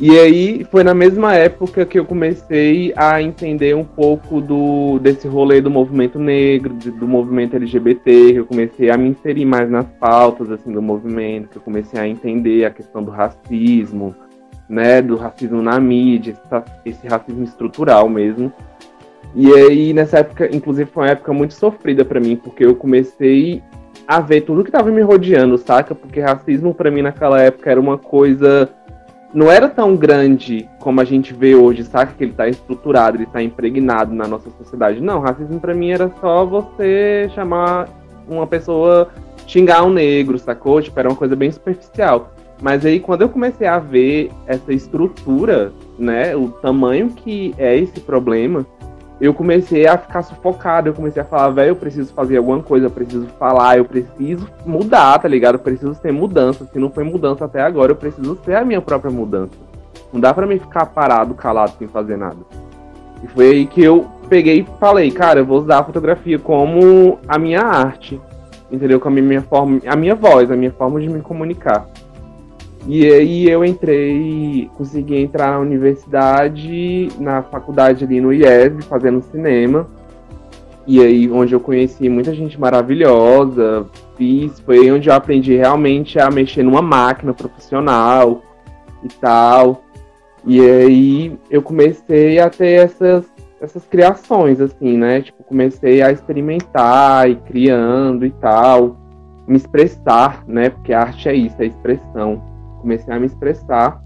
E 0.00 0.16
aí 0.16 0.64
foi 0.70 0.84
na 0.84 0.94
mesma 0.94 1.34
época 1.34 1.84
que 1.84 1.98
eu 1.98 2.04
comecei 2.04 2.92
a 2.96 3.20
entender 3.20 3.74
um 3.74 3.82
pouco 3.82 4.40
do 4.40 5.00
desse 5.00 5.26
rolê 5.26 5.60
do 5.60 5.68
movimento 5.68 6.20
negro, 6.20 6.72
do 6.72 7.08
movimento 7.08 7.56
LGBT, 7.56 8.32
que 8.32 8.36
eu 8.36 8.46
comecei 8.46 8.90
a 8.90 8.96
me 8.96 9.08
inserir 9.08 9.44
mais 9.44 9.68
nas 9.68 9.86
pautas 9.98 10.52
assim 10.52 10.70
do 10.70 10.80
movimento, 10.80 11.48
que 11.48 11.56
eu 11.56 11.62
comecei 11.62 11.98
a 11.98 12.06
entender 12.06 12.64
a 12.64 12.70
questão 12.70 13.02
do 13.02 13.10
racismo, 13.10 14.14
né, 14.68 15.02
do 15.02 15.16
racismo 15.16 15.60
na 15.60 15.80
mídia, 15.80 16.30
esse, 16.30 16.64
esse 16.84 17.08
racismo 17.08 17.42
estrutural 17.42 18.08
mesmo. 18.08 18.52
E 19.34 19.52
aí 19.52 19.92
nessa 19.92 20.18
época, 20.18 20.54
inclusive 20.54 20.90
foi 20.90 21.04
uma 21.04 21.10
época 21.10 21.32
muito 21.32 21.54
sofrida 21.54 22.04
para 22.04 22.20
mim, 22.20 22.36
porque 22.36 22.64
eu 22.64 22.74
comecei 22.74 23.62
a 24.06 24.20
ver 24.20 24.42
tudo 24.42 24.64
que 24.64 24.70
tava 24.70 24.90
me 24.90 25.02
rodeando, 25.02 25.58
saca? 25.58 25.94
Porque 25.94 26.20
racismo 26.20 26.74
para 26.74 26.90
mim 26.90 27.02
naquela 27.02 27.40
época 27.40 27.70
era 27.70 27.80
uma 27.80 27.98
coisa 27.98 28.68
não 29.32 29.50
era 29.50 29.68
tão 29.68 29.94
grande 29.94 30.68
como 30.80 31.00
a 31.00 31.04
gente 31.04 31.34
vê 31.34 31.54
hoje, 31.54 31.84
saca? 31.84 32.14
Que 32.16 32.24
ele 32.24 32.32
tá 32.32 32.48
estruturado, 32.48 33.18
ele 33.18 33.26
tá 33.26 33.42
impregnado 33.42 34.14
na 34.14 34.26
nossa 34.26 34.50
sociedade. 34.50 35.00
Não, 35.00 35.20
racismo 35.20 35.60
para 35.60 35.74
mim 35.74 35.90
era 35.90 36.10
só 36.20 36.44
você 36.44 37.30
chamar 37.34 37.88
uma 38.26 38.46
pessoa, 38.46 39.10
xingar 39.46 39.84
um 39.84 39.90
negro, 39.90 40.38
sacou? 40.38 40.80
Tipo, 40.80 40.98
era 40.98 41.08
uma 41.08 41.16
coisa 41.16 41.36
bem 41.36 41.50
superficial. 41.50 42.32
Mas 42.60 42.84
aí 42.84 42.98
quando 42.98 43.22
eu 43.22 43.28
comecei 43.28 43.66
a 43.66 43.78
ver 43.78 44.30
essa 44.46 44.72
estrutura, 44.72 45.72
né, 45.98 46.34
o 46.34 46.48
tamanho 46.48 47.10
que 47.10 47.54
é 47.58 47.76
esse 47.76 48.00
problema, 48.00 48.66
eu 49.20 49.34
comecei 49.34 49.86
a 49.86 49.98
ficar 49.98 50.22
sufocado, 50.22 50.88
eu 50.88 50.94
comecei 50.94 51.20
a 51.20 51.24
falar, 51.24 51.50
velho, 51.50 51.70
eu 51.70 51.76
preciso 51.76 52.12
fazer 52.12 52.36
alguma 52.36 52.62
coisa, 52.62 52.86
eu 52.86 52.90
preciso 52.90 53.26
falar, 53.38 53.78
eu 53.78 53.84
preciso 53.84 54.48
mudar, 54.64 55.18
tá 55.18 55.26
ligado? 55.26 55.56
Eu 55.56 55.60
preciso 55.60 55.94
ser 55.94 56.12
mudança. 56.12 56.64
Se 56.72 56.78
não 56.78 56.90
foi 56.90 57.02
mudança 57.02 57.44
até 57.44 57.60
agora, 57.60 57.92
eu 57.92 57.96
preciso 57.96 58.38
ser 58.44 58.54
a 58.54 58.64
minha 58.64 58.80
própria 58.80 59.10
mudança. 59.10 59.52
Não 60.12 60.20
dá 60.20 60.32
para 60.32 60.46
mim 60.46 60.58
ficar 60.58 60.86
parado, 60.86 61.34
calado, 61.34 61.72
sem 61.78 61.88
fazer 61.88 62.16
nada. 62.16 62.38
E 63.22 63.26
foi 63.28 63.50
aí 63.50 63.66
que 63.66 63.82
eu 63.82 64.06
peguei 64.28 64.60
e 64.60 64.66
falei, 64.78 65.10
cara, 65.10 65.40
eu 65.40 65.46
vou 65.46 65.58
usar 65.58 65.80
a 65.80 65.84
fotografia 65.84 66.38
como 66.38 67.18
a 67.26 67.38
minha 67.38 67.62
arte, 67.62 68.20
entendeu? 68.70 69.00
Como 69.00 69.18
a 69.18 69.22
minha 69.22 69.42
forma, 69.42 69.80
a 69.86 69.96
minha 69.96 70.14
voz, 70.14 70.50
a 70.50 70.56
minha 70.56 70.70
forma 70.70 71.00
de 71.00 71.08
me 71.08 71.20
comunicar. 71.20 71.86
E 72.86 73.04
aí 73.06 73.48
eu 73.48 73.64
entrei, 73.64 74.70
consegui 74.76 75.16
entrar 75.16 75.52
na 75.52 75.58
universidade, 75.58 77.08
na 77.18 77.42
faculdade 77.42 78.04
ali 78.04 78.20
no 78.20 78.32
IES, 78.32 78.84
fazendo 78.88 79.22
cinema. 79.22 79.86
E 80.86 81.00
aí 81.00 81.30
onde 81.30 81.54
eu 81.54 81.60
conheci 81.60 82.08
muita 82.08 82.32
gente 82.34 82.58
maravilhosa, 82.58 83.86
fiz, 84.16 84.58
foi 84.60 84.90
onde 84.90 85.08
eu 85.08 85.14
aprendi 85.14 85.54
realmente 85.54 86.18
a 86.18 86.30
mexer 86.30 86.62
numa 86.62 86.80
máquina 86.80 87.34
profissional 87.34 88.42
e 89.02 89.08
tal. 89.20 89.84
E 90.46 90.60
aí 90.60 91.38
eu 91.50 91.60
comecei 91.60 92.38
a 92.38 92.48
ter 92.48 92.84
essas, 92.84 93.26
essas 93.60 93.84
criações, 93.84 94.62
assim, 94.62 94.96
né? 94.96 95.20
Tipo, 95.20 95.44
comecei 95.44 96.00
a 96.00 96.10
experimentar 96.10 97.28
e 97.28 97.36
criando 97.36 98.24
e 98.24 98.30
tal, 98.30 98.96
me 99.46 99.58
expressar, 99.58 100.42
né? 100.46 100.70
Porque 100.70 100.94
a 100.94 101.00
arte 101.00 101.28
é 101.28 101.34
isso, 101.34 101.56
é 101.58 101.66
expressão 101.66 102.40
comecei 102.78 103.12
a 103.12 103.18
me 103.18 103.26
expressar. 103.26 104.02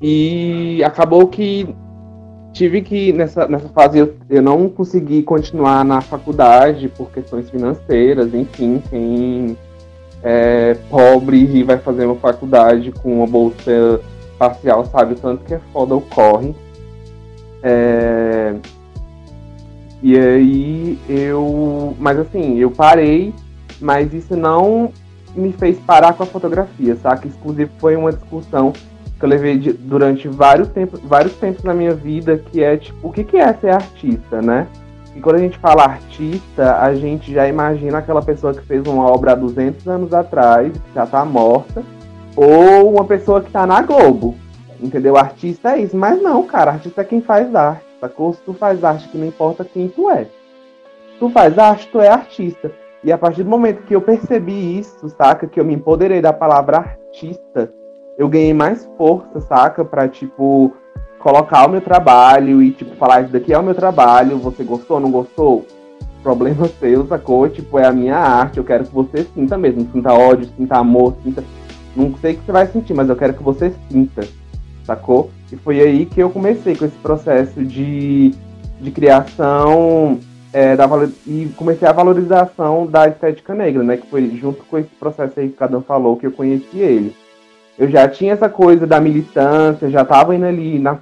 E 0.00 0.82
acabou 0.84 1.26
que 1.28 1.74
tive 2.52 2.82
que, 2.82 3.12
nessa, 3.12 3.46
nessa 3.46 3.68
fase, 3.68 3.98
eu, 3.98 4.16
eu 4.28 4.42
não 4.42 4.68
consegui 4.68 5.22
continuar 5.22 5.84
na 5.84 6.00
faculdade 6.00 6.88
por 6.88 7.10
questões 7.10 7.50
financeiras, 7.50 8.34
enfim, 8.34 8.82
quem 8.88 9.56
é 10.22 10.76
pobre 10.90 11.38
e 11.38 11.62
vai 11.62 11.78
fazer 11.78 12.04
uma 12.04 12.16
faculdade 12.16 12.92
com 12.92 13.18
uma 13.18 13.26
bolsa 13.26 14.00
parcial 14.38 14.84
sabe 14.86 15.14
tanto 15.14 15.44
que 15.44 15.54
é 15.54 15.60
foda 15.72 15.94
o 15.94 16.00
corre. 16.00 16.54
É... 17.62 18.54
E 20.02 20.18
aí 20.18 20.98
eu. 21.08 21.94
Mas 21.98 22.18
assim, 22.18 22.58
eu 22.58 22.70
parei, 22.70 23.34
mas 23.80 24.14
isso 24.14 24.34
não 24.34 24.92
me 25.34 25.52
fez 25.52 25.78
parar 25.80 26.14
com 26.14 26.22
a 26.22 26.26
fotografia, 26.26 26.96
saca? 26.96 27.26
Inclusive 27.26 27.70
foi 27.78 27.96
uma 27.96 28.12
discussão 28.12 28.72
que 28.72 29.24
eu 29.24 29.28
levei 29.28 29.58
de, 29.58 29.72
durante 29.72 30.26
vários 30.26 30.68
tempos, 30.68 31.00
vários 31.00 31.34
tempos 31.34 31.62
na 31.62 31.74
minha 31.74 31.94
vida, 31.94 32.38
que 32.38 32.62
é 32.62 32.76
tipo, 32.76 33.08
o 33.08 33.12
que, 33.12 33.22
que 33.22 33.36
é 33.36 33.52
ser 33.52 33.70
artista, 33.70 34.40
né? 34.40 34.66
E 35.14 35.20
quando 35.20 35.36
a 35.36 35.40
gente 35.40 35.58
fala 35.58 35.84
artista, 35.84 36.76
a 36.80 36.94
gente 36.94 37.32
já 37.32 37.46
imagina 37.46 37.98
aquela 37.98 38.22
pessoa 38.22 38.54
que 38.54 38.62
fez 38.62 38.86
uma 38.86 39.04
obra 39.04 39.32
há 39.32 39.34
200 39.34 39.86
anos 39.86 40.14
atrás, 40.14 40.72
que 40.72 40.94
já 40.94 41.06
tá 41.06 41.24
morta, 41.24 41.82
ou 42.34 42.94
uma 42.94 43.04
pessoa 43.04 43.42
que 43.42 43.50
tá 43.50 43.66
na 43.66 43.82
Globo, 43.82 44.36
entendeu? 44.80 45.16
Artista 45.16 45.72
é 45.72 45.80
isso, 45.80 45.96
mas 45.96 46.22
não, 46.22 46.44
cara, 46.44 46.72
artista 46.72 47.02
é 47.02 47.04
quem 47.04 47.20
faz 47.20 47.54
arte, 47.54 47.84
sacou? 48.00 48.32
Se 48.32 48.40
tu 48.42 48.54
faz 48.54 48.82
arte, 48.82 49.08
que 49.08 49.18
não 49.18 49.26
importa 49.26 49.64
quem 49.64 49.88
tu 49.88 50.08
é. 50.08 50.26
Tu 51.18 51.28
faz 51.28 51.58
arte, 51.58 51.88
tu 51.88 52.00
é 52.00 52.08
artista. 52.08 52.72
E 53.02 53.10
a 53.10 53.16
partir 53.16 53.42
do 53.42 53.50
momento 53.50 53.82
que 53.84 53.94
eu 53.94 54.00
percebi 54.00 54.78
isso, 54.78 55.08
saca? 55.10 55.46
Que 55.46 55.58
eu 55.58 55.64
me 55.64 55.74
empoderei 55.74 56.20
da 56.20 56.32
palavra 56.32 56.78
artista, 56.78 57.72
eu 58.18 58.28
ganhei 58.28 58.52
mais 58.52 58.88
força, 58.98 59.40
saca? 59.40 59.82
Pra, 59.84 60.06
tipo, 60.06 60.74
colocar 61.18 61.66
o 61.66 61.70
meu 61.70 61.80
trabalho 61.80 62.62
e, 62.62 62.70
tipo, 62.72 62.94
falar 62.96 63.22
isso 63.22 63.32
daqui 63.32 63.52
é 63.52 63.58
o 63.58 63.62
meu 63.62 63.74
trabalho, 63.74 64.38
você 64.38 64.62
gostou, 64.62 65.00
não 65.00 65.10
gostou? 65.10 65.66
Problema 66.22 66.68
seu, 66.78 67.06
sacou? 67.06 67.48
Tipo, 67.48 67.78
é 67.78 67.86
a 67.86 67.92
minha 67.92 68.16
arte, 68.16 68.58
eu 68.58 68.64
quero 68.64 68.84
que 68.84 68.94
você 68.94 69.26
sinta 69.34 69.56
mesmo. 69.56 69.88
Sinta 69.90 70.12
ódio, 70.12 70.50
sinta 70.54 70.76
amor, 70.76 71.16
sinta. 71.24 71.42
Não 71.96 72.14
sei 72.18 72.34
o 72.34 72.36
que 72.36 72.44
você 72.44 72.52
vai 72.52 72.66
sentir, 72.66 72.92
mas 72.92 73.08
eu 73.08 73.16
quero 73.16 73.32
que 73.32 73.42
você 73.42 73.72
sinta, 73.90 74.22
sacou? 74.84 75.30
E 75.50 75.56
foi 75.56 75.80
aí 75.80 76.04
que 76.04 76.20
eu 76.20 76.28
comecei 76.28 76.76
com 76.76 76.84
esse 76.84 76.96
processo 76.98 77.64
de, 77.64 78.34
de 78.78 78.90
criação 78.90 80.20
é, 80.52 80.76
da, 80.76 80.88
e 81.26 81.50
comecei 81.56 81.86
a 81.86 81.92
valorização 81.92 82.86
da 82.86 83.08
estética 83.08 83.54
negra, 83.54 83.82
né? 83.82 83.96
Que 83.96 84.06
foi 84.06 84.28
junto 84.36 84.64
com 84.64 84.78
esse 84.78 84.90
processo 84.98 85.38
aí 85.38 85.48
que 85.48 85.56
cada 85.56 85.78
um 85.78 85.82
falou 85.82 86.16
que 86.16 86.26
eu 86.26 86.32
conheci 86.32 86.78
ele. 86.78 87.14
Eu 87.78 87.88
já 87.88 88.08
tinha 88.08 88.32
essa 88.32 88.48
coisa 88.48 88.86
da 88.86 89.00
militância, 89.00 89.88
já 89.88 90.04
tava 90.04 90.34
indo 90.34 90.44
ali, 90.44 90.78
na, 90.78 90.98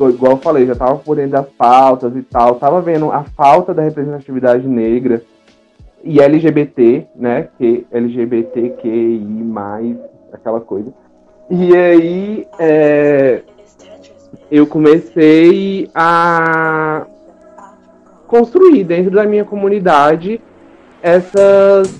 igual 0.00 0.32
eu 0.32 0.38
falei, 0.38 0.66
já 0.66 0.74
tava 0.74 0.96
por 0.96 1.16
dentro 1.16 1.32
das 1.32 1.46
pautas 1.46 2.16
e 2.16 2.22
tal, 2.22 2.54
tava 2.54 2.80
vendo 2.80 3.12
a 3.12 3.24
falta 3.24 3.74
da 3.74 3.82
representatividade 3.82 4.66
negra 4.66 5.22
e 6.02 6.20
LGBT, 6.20 7.06
né? 7.14 7.48
Que 7.58 7.86
LGBTQI, 7.90 9.98
aquela 10.32 10.60
coisa. 10.60 10.92
E 11.50 11.76
aí 11.76 12.46
é, 12.58 13.42
eu 14.50 14.66
comecei 14.66 15.90
a 15.94 17.06
construir 18.32 18.82
dentro 18.82 19.10
da 19.10 19.26
minha 19.26 19.44
comunidade 19.44 20.40
essas, 21.02 21.94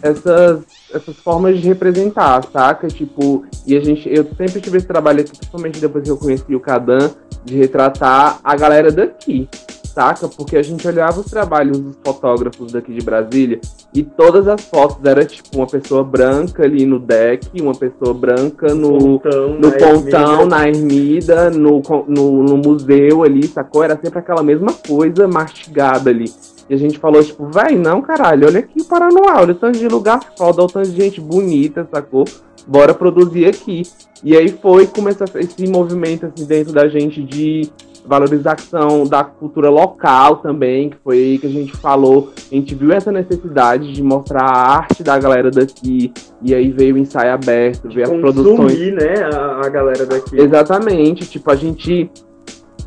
essas, 0.00 0.64
essas 0.94 1.16
formas 1.16 1.58
de 1.58 1.66
representar, 1.66 2.44
saca? 2.52 2.86
Tipo, 2.86 3.44
e 3.66 3.76
a 3.76 3.80
gente, 3.80 4.08
eu 4.08 4.24
sempre 4.36 4.60
tive 4.60 4.78
esse 4.78 4.86
trabalho 4.86 5.22
aqui, 5.22 5.36
principalmente 5.36 5.80
depois 5.80 6.04
que 6.04 6.10
eu 6.12 6.16
conheci 6.16 6.54
o 6.54 6.60
Cadan, 6.60 7.10
de 7.44 7.56
retratar 7.56 8.38
a 8.44 8.54
galera 8.54 8.92
daqui 8.92 9.48
saca? 9.94 10.28
Porque 10.28 10.56
a 10.56 10.62
gente 10.62 10.86
olhava 10.86 11.20
os 11.20 11.26
trabalhos 11.26 11.78
dos 11.78 11.96
fotógrafos 12.04 12.72
daqui 12.72 12.92
de 12.92 13.04
Brasília 13.04 13.60
e 13.94 14.02
todas 14.02 14.48
as 14.48 14.60
fotos 14.62 14.98
era 15.04 15.24
tipo 15.24 15.56
uma 15.56 15.66
pessoa 15.66 16.02
branca 16.02 16.64
ali 16.64 16.84
no 16.84 16.98
deck, 16.98 17.48
uma 17.60 17.74
pessoa 17.74 18.12
branca 18.12 18.74
no 18.74 19.18
pontão, 19.18 19.48
no 19.54 19.68
na, 19.68 19.70
pontão 19.70 20.32
ermida. 20.32 20.46
na 20.46 20.68
ermida, 20.68 21.50
no, 21.50 21.82
no, 22.08 22.42
no 22.42 22.56
museu 22.56 23.22
ali, 23.22 23.46
sacou? 23.46 23.84
Era 23.84 23.98
sempre 24.02 24.18
aquela 24.18 24.42
mesma 24.42 24.72
coisa 24.72 25.28
mastigada 25.28 26.10
ali. 26.10 26.30
E 26.68 26.74
a 26.74 26.78
gente 26.78 26.98
falou, 26.98 27.22
tipo, 27.22 27.46
vai, 27.46 27.76
não, 27.76 28.00
caralho, 28.00 28.48
olha 28.48 28.60
aqui 28.60 28.80
o 28.80 28.84
Paranoá, 28.86 29.40
olha 29.40 29.52
o 29.52 29.54
tanto 29.54 29.78
de 29.78 29.86
lugar 29.86 30.20
foda, 30.36 30.62
olha 30.62 30.68
o 30.68 30.72
tanto 30.72 30.90
de 30.90 30.96
gente 30.96 31.20
bonita, 31.20 31.86
sacou? 31.92 32.24
Bora 32.66 32.94
produzir 32.94 33.46
aqui. 33.46 33.82
E 34.22 34.34
aí 34.34 34.48
foi, 34.48 34.86
começou 34.86 35.26
esse 35.34 35.66
movimento 35.68 36.24
assim 36.24 36.46
dentro 36.46 36.72
da 36.72 36.88
gente 36.88 37.22
de 37.22 37.70
valorização 38.06 39.04
da 39.04 39.24
cultura 39.24 39.70
local 39.70 40.36
também, 40.36 40.90
que 40.90 40.96
foi 41.02 41.16
aí 41.16 41.38
que 41.38 41.46
a 41.46 41.50
gente 41.50 41.72
falou. 41.76 42.32
A 42.50 42.54
gente 42.54 42.74
viu 42.74 42.92
essa 42.92 43.10
necessidade 43.10 43.92
de 43.92 44.02
mostrar 44.02 44.42
a 44.42 44.76
arte 44.76 45.02
da 45.02 45.18
galera 45.18 45.50
daqui, 45.50 46.12
e 46.42 46.54
aí 46.54 46.70
veio 46.70 46.94
o 46.94 46.98
ensaio 46.98 47.32
aberto, 47.32 47.88
veio 47.88 48.04
as 48.04 48.20
produções. 48.20 48.78
né, 48.92 49.14
a, 49.32 49.66
a 49.66 49.68
galera 49.68 50.04
daqui. 50.04 50.38
Exatamente, 50.38 51.26
tipo, 51.26 51.50
a 51.50 51.56
gente 51.56 52.10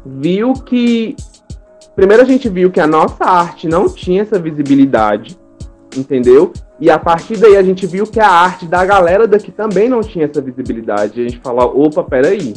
viu 0.06 0.54
que. 0.54 1.16
Primeiro 1.96 2.22
a 2.22 2.26
gente 2.26 2.48
viu 2.48 2.70
que 2.70 2.80
a 2.80 2.86
nossa 2.86 3.26
arte 3.26 3.68
não 3.68 3.90
tinha 3.90 4.22
essa 4.22 4.38
visibilidade, 4.38 5.36
entendeu? 5.98 6.54
E 6.80 6.92
a 6.92 7.00
partir 7.00 7.38
daí 7.38 7.58
a 7.58 7.64
gente 7.64 7.88
viu 7.88 8.06
que 8.06 8.20
a 8.20 8.30
arte 8.30 8.68
da 8.68 8.86
galera 8.86 9.28
daqui 9.28 9.52
também 9.52 9.90
não 9.90 10.02
tinha 10.02 10.26
essa 10.26 10.40
visibilidade. 10.40 11.20
A 11.20 11.24
gente 11.24 11.40
falou, 11.40 11.86
opa, 11.86 12.04
peraí, 12.04 12.54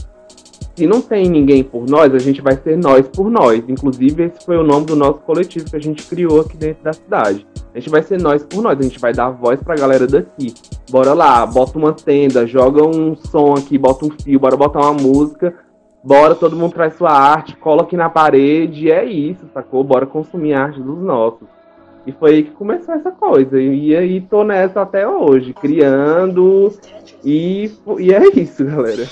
se 0.81 0.87
não 0.87 1.03
tem 1.03 1.28
ninguém 1.28 1.62
por 1.62 1.87
nós, 1.87 2.14
a 2.14 2.18
gente 2.18 2.41
vai 2.41 2.57
ser 2.57 2.74
nós 2.78 3.07
por 3.07 3.31
nós. 3.31 3.62
Inclusive, 3.68 4.24
esse 4.24 4.47
foi 4.47 4.57
o 4.57 4.62
nome 4.62 4.87
do 4.87 4.97
nosso 4.97 5.18
coletivo 5.18 5.68
que 5.68 5.76
a 5.76 5.78
gente 5.78 6.07
criou 6.07 6.41
aqui 6.41 6.57
dentro 6.57 6.83
da 6.83 6.95
cidade. 6.95 7.47
A 7.74 7.78
gente 7.78 7.91
vai 7.91 8.03
ser 8.03 8.18
nós 8.18 8.43
por 8.43 8.62
nós, 8.62 8.78
a 8.78 8.83
gente 8.83 8.99
vai 8.99 9.12
dar 9.12 9.28
voz 9.28 9.62
pra 9.62 9.74
galera 9.74 10.07
daqui. 10.07 10.55
Bora 10.91 11.12
lá, 11.12 11.45
bota 11.45 11.76
uma 11.76 11.93
tenda, 11.93 12.47
joga 12.47 12.83
um 12.83 13.14
som 13.14 13.53
aqui, 13.53 13.76
bota 13.76 14.07
um 14.07 14.11
fio, 14.11 14.41
bora 14.41 14.57
botar 14.57 14.81
uma 14.81 14.95
música. 14.95 15.55
Bora, 16.03 16.35
todo 16.35 16.57
mundo 16.57 16.72
traz 16.72 16.95
sua 16.95 17.12
arte, 17.12 17.55
cola 17.57 17.83
aqui 17.83 17.95
na 17.95 18.09
parede, 18.09 18.91
é 18.91 19.05
isso, 19.05 19.45
sacou? 19.53 19.85
Bora 19.85 20.07
consumir 20.07 20.55
a 20.55 20.62
arte 20.62 20.81
dos 20.81 20.99
nossos. 20.99 21.47
E 22.07 22.12
foi 22.12 22.31
aí 22.37 22.43
que 22.45 22.53
começou 22.53 22.95
essa 22.95 23.11
coisa. 23.11 23.61
E 23.61 23.95
aí 23.95 24.22
tô 24.22 24.45
nessa 24.45 24.81
até 24.81 25.07
hoje, 25.07 25.53
criando. 25.53 26.72
E, 27.22 27.70
e 27.99 28.14
é 28.14 28.26
isso, 28.35 28.64
galera. 28.64 29.07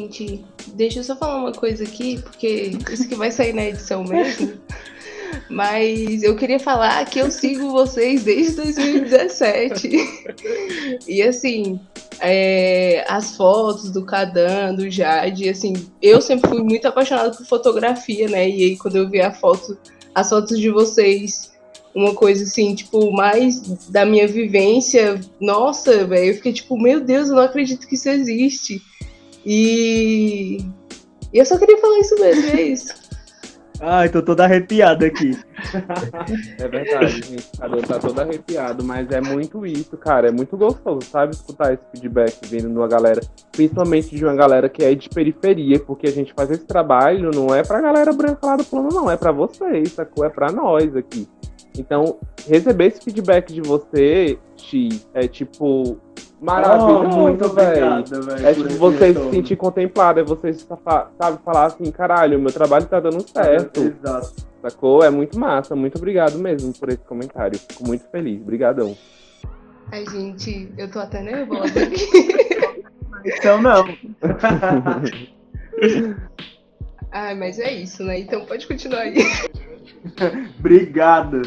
Gente, 0.00 0.42
deixa 0.68 1.00
eu 1.00 1.04
só 1.04 1.14
falar 1.14 1.36
uma 1.36 1.52
coisa 1.52 1.84
aqui, 1.84 2.18
porque 2.22 2.72
isso 2.90 3.06
que 3.06 3.14
vai 3.14 3.30
sair 3.30 3.52
na 3.52 3.66
edição 3.66 4.02
mesmo. 4.02 4.54
Mas 5.48 6.22
eu 6.22 6.34
queria 6.36 6.58
falar 6.58 7.04
que 7.04 7.18
eu 7.18 7.30
sigo 7.30 7.70
vocês 7.70 8.24
desde 8.24 8.56
2017. 8.56 9.90
e 11.06 11.22
assim, 11.22 11.78
é, 12.18 13.04
as 13.08 13.36
fotos 13.36 13.90
do 13.90 14.04
Cadan, 14.06 14.74
do 14.74 14.90
Jade, 14.90 15.50
assim, 15.50 15.74
eu 16.00 16.20
sempre 16.22 16.48
fui 16.48 16.62
muito 16.62 16.86
apaixonada 16.88 17.36
por 17.36 17.44
fotografia, 17.44 18.26
né? 18.26 18.48
E 18.48 18.64
aí 18.64 18.76
quando 18.78 18.96
eu 18.96 19.08
vi 19.08 19.20
a 19.20 19.30
foto, 19.30 19.76
as 20.14 20.30
fotos 20.30 20.58
de 20.58 20.70
vocês, 20.70 21.52
uma 21.94 22.14
coisa 22.14 22.44
assim, 22.44 22.74
tipo, 22.74 23.12
mais 23.12 23.60
da 23.88 24.06
minha 24.06 24.26
vivência, 24.26 25.20
nossa, 25.38 26.06
velho, 26.06 26.30
eu 26.30 26.34
fiquei 26.36 26.54
tipo, 26.54 26.80
meu 26.80 27.00
Deus, 27.00 27.28
eu 27.28 27.36
não 27.36 27.42
acredito 27.42 27.86
que 27.86 27.96
isso 27.96 28.08
existe. 28.08 28.82
E, 29.44 30.58
e 31.32 31.38
eu 31.38 31.44
só 31.46 31.58
queria 31.58 31.78
falar 31.78 31.98
isso 31.98 32.14
mesmo, 32.20 32.50
é 32.50 32.62
isso. 32.62 33.10
Ai, 33.82 34.10
tô 34.10 34.20
toda 34.20 34.44
arrepiada 34.44 35.06
aqui. 35.06 35.30
É 36.58 36.68
verdade, 36.68 37.22
gente. 37.22 37.48
Cadê 37.58 37.80
tá 37.80 37.98
todo 37.98 38.20
arrepiado, 38.20 38.84
mas 38.84 39.10
é 39.10 39.22
muito 39.22 39.64
isso, 39.64 39.96
cara. 39.96 40.28
É 40.28 40.30
muito 40.30 40.54
gostoso, 40.54 41.00
sabe? 41.10 41.32
Escutar 41.32 41.72
esse 41.72 41.82
feedback 41.90 42.46
vindo 42.46 42.68
de 42.68 42.76
uma 42.76 42.86
galera, 42.86 43.22
principalmente 43.50 44.14
de 44.14 44.22
uma 44.22 44.34
galera 44.34 44.68
que 44.68 44.84
é 44.84 44.94
de 44.94 45.08
periferia, 45.08 45.80
porque 45.80 46.06
a 46.06 46.12
gente 46.12 46.34
faz 46.34 46.50
esse 46.50 46.66
trabalho 46.66 47.30
não 47.34 47.54
é 47.54 47.62
pra 47.62 47.80
galera 47.80 48.12
branca 48.12 48.46
lá 48.46 48.56
do 48.56 48.64
plano, 48.64 48.90
não. 48.92 49.10
É 49.10 49.16
pra 49.16 49.32
vocês, 49.32 49.92
sacou? 49.92 50.26
É 50.26 50.28
pra 50.28 50.52
nós 50.52 50.94
aqui. 50.94 51.26
Então, 51.78 52.18
receber 52.46 52.88
esse 52.88 53.00
feedback 53.00 53.50
de 53.50 53.62
você, 53.62 54.38
X, 54.58 55.08
é 55.14 55.26
tipo 55.26 55.96
maravilhoso, 56.40 57.18
Oh, 57.18 57.20
muito 57.22 57.48
velho. 57.50 58.04
É 58.44 58.54
tipo 58.54 58.68
você 58.70 59.12
se 59.14 59.30
sentir 59.30 59.56
contemplado, 59.56 60.20
é 60.20 60.22
você 60.24 60.52
sa- 60.54 61.10
sabe 61.18 61.38
falar 61.44 61.66
assim, 61.66 61.90
caralho, 61.90 62.38
meu 62.40 62.52
trabalho 62.52 62.86
tá 62.86 62.98
dando 63.00 63.20
certo, 63.28 63.80
Exato. 63.80 64.32
sacou? 64.62 65.02
É 65.04 65.10
muito 65.10 65.38
massa, 65.38 65.76
muito 65.76 65.98
obrigado 65.98 66.38
mesmo 66.38 66.72
por 66.78 66.88
esse 66.88 67.04
comentário, 67.04 67.58
fico 67.58 67.86
muito 67.86 68.04
feliz, 68.10 68.40
brigadão. 68.42 68.96
Ai, 69.92 70.04
gente, 70.06 70.72
eu 70.78 70.90
tô 70.90 70.98
até 71.00 71.20
nervosa 71.22 71.64
aqui. 71.82 72.08
Então 73.26 73.60
não. 73.60 73.84
Ai, 77.12 77.34
mas 77.34 77.58
é 77.58 77.72
isso, 77.72 78.04
né? 78.04 78.20
Então 78.20 78.44
pode 78.44 78.66
continuar 78.66 79.00
aí. 79.00 79.16
Obrigado. 80.58 81.42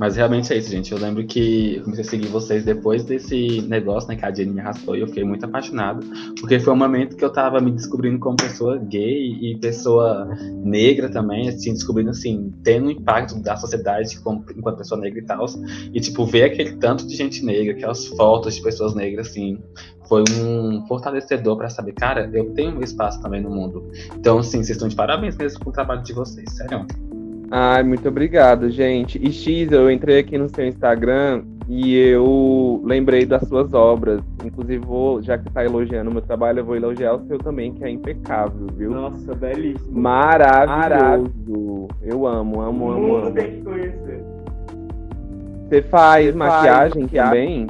Mas 0.00 0.16
realmente 0.16 0.50
é 0.50 0.56
isso, 0.56 0.70
gente. 0.70 0.92
Eu 0.92 0.98
lembro 0.98 1.22
que 1.26 1.76
eu 1.76 1.82
comecei 1.82 2.02
a 2.02 2.08
seguir 2.08 2.28
vocês 2.28 2.64
depois 2.64 3.04
desse 3.04 3.60
negócio, 3.68 4.08
né? 4.08 4.16
Que 4.16 4.24
a 4.24 4.32
Jenny 4.32 4.50
me 4.50 4.60
arrastou 4.60 4.96
e 4.96 5.00
eu 5.00 5.06
fiquei 5.06 5.22
muito 5.24 5.44
apaixonado. 5.44 6.06
Porque 6.40 6.58
foi 6.58 6.72
um 6.72 6.76
momento 6.76 7.14
que 7.14 7.22
eu 7.22 7.30
tava 7.30 7.60
me 7.60 7.70
descobrindo 7.70 8.18
como 8.18 8.34
pessoa 8.34 8.78
gay 8.78 9.36
e 9.42 9.58
pessoa 9.58 10.34
negra 10.64 11.10
também, 11.10 11.50
assim, 11.50 11.74
descobrindo, 11.74 12.08
assim, 12.08 12.50
tendo 12.64 12.86
um 12.86 12.90
impacto 12.90 13.38
da 13.42 13.58
sociedade 13.58 14.18
como, 14.22 14.42
enquanto 14.56 14.78
pessoa 14.78 14.98
negra 14.98 15.20
e 15.20 15.24
tal. 15.26 15.44
E, 15.92 16.00
tipo, 16.00 16.24
ver 16.24 16.44
aquele 16.44 16.76
tanto 16.76 17.06
de 17.06 17.14
gente 17.14 17.44
negra, 17.44 17.74
aquelas 17.74 18.06
fotos 18.06 18.54
de 18.54 18.62
pessoas 18.62 18.94
negras, 18.94 19.28
assim, 19.28 19.58
foi 20.08 20.24
um 20.42 20.82
fortalecedor 20.86 21.58
pra 21.58 21.68
saber, 21.68 21.92
cara, 21.92 22.30
eu 22.32 22.54
tenho 22.54 22.78
um 22.78 22.82
espaço 22.82 23.20
também 23.20 23.42
no 23.42 23.50
mundo. 23.50 23.90
Então, 24.16 24.38
assim, 24.38 24.64
vocês 24.64 24.70
estão 24.70 24.88
de 24.88 24.96
parabéns 24.96 25.36
mesmo 25.36 25.60
com 25.60 25.68
o 25.68 25.72
trabalho 25.74 26.02
de 26.02 26.14
vocês, 26.14 26.50
sério. 26.56 26.86
Ai, 27.50 27.82
muito 27.82 28.08
obrigado, 28.08 28.70
gente. 28.70 29.18
E 29.20 29.32
X, 29.32 29.72
eu 29.72 29.90
entrei 29.90 30.20
aqui 30.20 30.38
no 30.38 30.48
seu 30.48 30.66
Instagram 30.66 31.42
e 31.68 31.96
eu 31.96 32.80
lembrei 32.84 33.26
das 33.26 33.46
suas 33.48 33.74
obras. 33.74 34.20
Inclusive, 34.44 34.78
vou, 34.78 35.20
já 35.20 35.36
que 35.36 35.50
tá 35.50 35.64
elogiando 35.64 36.10
o 36.10 36.12
meu 36.12 36.22
trabalho, 36.22 36.60
eu 36.60 36.64
vou 36.64 36.76
elogiar 36.76 37.14
o 37.14 37.26
seu 37.26 37.38
também, 37.38 37.72
que 37.72 37.84
é 37.84 37.90
impecável, 37.90 38.68
viu? 38.76 38.92
Nossa, 38.92 39.34
belíssimo. 39.34 40.00
Maravilhoso. 40.00 41.88
Eu 42.02 42.24
amo, 42.26 42.60
amo, 42.60 42.86
o 42.86 42.90
amo, 42.92 43.00
mundo 43.00 43.26
amo. 43.26 43.34
tem 43.34 43.50
que 43.50 43.62
conhecer. 43.62 44.24
Você 45.68 45.82
faz 45.82 46.26
Você 46.26 46.32
maquiagem 46.32 47.08
faz 47.08 47.24
também? 47.24 47.66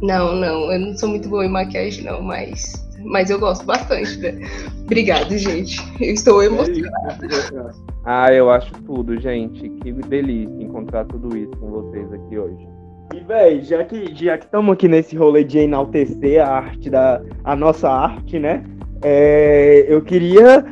Não, 0.00 0.34
não, 0.34 0.72
eu 0.72 0.80
não 0.80 0.96
sou 0.96 1.08
muito 1.08 1.28
boa 1.28 1.44
em 1.44 1.50
maquiagem, 1.50 2.04
não, 2.04 2.22
mas, 2.22 2.79
mas 3.04 3.30
eu 3.30 3.38
gosto 3.38 3.64
bastante. 3.64 4.16
Né? 4.18 4.40
Obrigado, 4.82 5.36
gente. 5.36 5.78
Eu 6.00 6.14
estou 6.14 6.42
emocionada. 6.42 7.18
Belíssimo. 7.20 7.70
Ah, 8.04 8.32
eu 8.32 8.50
acho 8.50 8.72
tudo, 8.84 9.20
gente. 9.20 9.68
Que 9.68 9.92
delícia 9.92 10.62
encontrar 10.62 11.04
tudo 11.04 11.36
isso 11.36 11.52
com 11.58 11.70
vocês 11.70 12.12
aqui 12.12 12.38
hoje. 12.38 12.68
E, 13.14 13.20
véi, 13.20 13.62
já 13.62 13.84
que 13.84 14.14
já 14.14 14.38
que 14.38 14.44
estamos 14.44 14.72
aqui 14.72 14.86
nesse 14.86 15.16
rolê 15.16 15.42
de 15.42 15.58
enaltecer 15.58 16.40
a 16.40 16.48
arte 16.48 16.88
da 16.88 17.20
a 17.44 17.56
nossa 17.56 17.88
arte, 17.90 18.38
né? 18.38 18.64
é, 19.02 19.86
eu 19.88 20.02
queria 20.02 20.64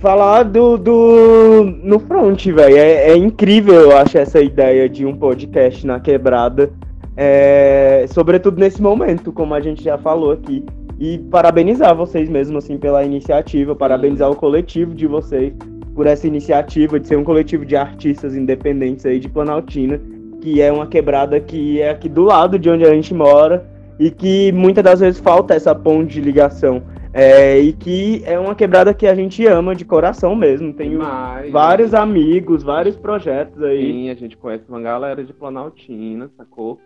falar 0.00 0.44
do, 0.44 0.76
do 0.76 1.64
no 1.82 1.98
front, 1.98 2.46
velho. 2.46 2.76
É, 2.76 3.10
é 3.10 3.16
incrível, 3.16 3.74
eu 3.74 3.96
acho 3.96 4.18
essa 4.18 4.40
ideia 4.40 4.88
de 4.88 5.04
um 5.04 5.16
podcast 5.16 5.86
na 5.86 5.98
quebrada, 5.98 6.70
é, 7.16 8.06
sobretudo 8.08 8.60
nesse 8.60 8.80
momento, 8.80 9.32
como 9.32 9.54
a 9.54 9.60
gente 9.60 9.82
já 9.82 9.98
falou 9.98 10.32
aqui. 10.32 10.64
E 10.98 11.18
parabenizar 11.18 11.94
vocês 11.94 12.28
mesmo 12.28 12.58
assim 12.58 12.76
pela 12.76 13.04
iniciativa, 13.04 13.74
parabenizar 13.74 14.30
o 14.30 14.36
coletivo 14.36 14.94
de 14.94 15.06
vocês 15.06 15.54
por 15.94 16.06
essa 16.06 16.26
iniciativa 16.26 16.98
de 16.98 17.06
ser 17.06 17.16
um 17.16 17.24
coletivo 17.24 17.64
de 17.64 17.76
artistas 17.76 18.34
independentes 18.34 19.06
aí 19.06 19.18
de 19.18 19.28
Planaltina 19.28 20.00
que 20.40 20.60
é 20.60 20.72
uma 20.72 20.86
quebrada 20.86 21.40
que 21.40 21.80
é 21.80 21.90
aqui 21.90 22.08
do 22.08 22.22
lado 22.22 22.58
de 22.58 22.70
onde 22.70 22.84
a 22.84 22.90
gente 22.94 23.12
mora 23.12 23.66
e 23.98 24.10
que 24.10 24.52
muitas 24.52 24.84
das 24.84 25.00
vezes 25.00 25.20
falta 25.20 25.54
essa 25.54 25.74
ponte 25.74 26.14
de 26.14 26.20
ligação. 26.20 26.82
É, 27.12 27.58
e 27.58 27.72
que 27.72 28.22
é 28.26 28.38
uma 28.38 28.54
quebrada 28.54 28.94
que 28.94 29.06
a 29.06 29.14
gente 29.14 29.44
ama 29.46 29.74
de 29.74 29.84
coração 29.84 30.36
mesmo. 30.36 30.72
Tenho 30.72 30.98
Demais. 30.98 31.50
vários 31.50 31.94
amigos, 31.94 32.62
vários 32.62 32.96
projetos 32.96 33.60
aí. 33.62 33.92
Sim, 33.92 34.10
a 34.10 34.14
gente 34.14 34.36
conhece 34.36 34.64
uma 34.68 34.80
galera 34.80 35.24
de 35.24 35.32
Planaltina, 35.32 36.30
sacou? 36.36 36.78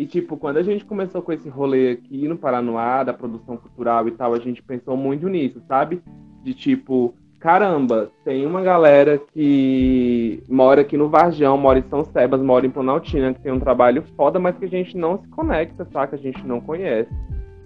E, 0.00 0.06
tipo, 0.06 0.38
quando 0.38 0.56
a 0.56 0.62
gente 0.62 0.82
começou 0.82 1.20
com 1.20 1.30
esse 1.30 1.46
rolê 1.50 1.90
aqui 1.90 2.26
no 2.26 2.34
Paranoá, 2.34 3.04
da 3.04 3.12
produção 3.12 3.58
cultural 3.58 4.08
e 4.08 4.12
tal, 4.12 4.32
a 4.32 4.38
gente 4.38 4.62
pensou 4.62 4.96
muito 4.96 5.28
nisso, 5.28 5.60
sabe? 5.68 6.00
De 6.42 6.54
tipo, 6.54 7.14
caramba, 7.38 8.10
tem 8.24 8.46
uma 8.46 8.62
galera 8.62 9.18
que 9.18 10.42
mora 10.48 10.80
aqui 10.80 10.96
no 10.96 11.10
Varjão, 11.10 11.58
mora 11.58 11.80
em 11.80 11.84
São 11.90 12.02
Sebas, 12.02 12.40
mora 12.40 12.64
em 12.66 12.70
Planaltina, 12.70 13.34
que 13.34 13.42
tem 13.42 13.52
um 13.52 13.60
trabalho 13.60 14.02
foda, 14.16 14.38
mas 14.38 14.56
que 14.56 14.64
a 14.64 14.68
gente 14.68 14.96
não 14.96 15.18
se 15.18 15.28
conecta, 15.28 15.86
saca? 15.92 16.16
A 16.16 16.18
gente 16.18 16.42
não 16.46 16.62
conhece. 16.62 17.10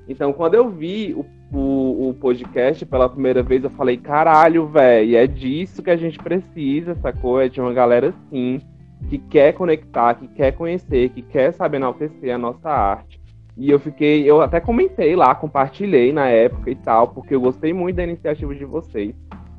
Então, 0.08 0.32
quando 0.32 0.54
eu 0.54 0.68
vi 0.68 1.14
o, 1.14 1.24
o, 1.56 2.08
o 2.08 2.14
podcast 2.14 2.84
pela 2.84 3.08
primeira 3.08 3.44
vez, 3.44 3.62
eu 3.62 3.70
falei, 3.70 3.96
caralho, 3.96 4.66
velho, 4.66 5.16
é 5.16 5.28
disso 5.28 5.84
que 5.84 5.90
a 5.90 5.96
gente 5.96 6.18
precisa, 6.18 6.96
sacou? 6.96 7.40
É 7.40 7.48
de 7.48 7.60
uma 7.60 7.72
galera 7.72 8.08
assim, 8.08 8.60
que 9.08 9.18
quer 9.18 9.52
conectar, 9.52 10.14
que 10.14 10.28
quer 10.28 10.52
conhecer, 10.52 11.10
que 11.10 11.22
quer 11.22 11.52
saber 11.52 11.76
enaltecer 11.76 12.34
a 12.34 12.38
nossa 12.38 12.68
arte. 12.68 13.20
E 13.56 13.70
eu 13.70 13.78
fiquei, 13.78 14.28
eu 14.28 14.40
até 14.40 14.58
comentei 14.60 15.14
lá, 15.14 15.34
compartilhei 15.34 16.12
na 16.12 16.28
época 16.28 16.70
e 16.70 16.74
tal, 16.74 17.08
porque 17.08 17.34
eu 17.34 17.40
gostei 17.40 17.72
muito 17.72 17.96
da 17.96 18.02
iniciativa 18.02 18.54
de 18.54 18.64
vocês. 18.64 19.14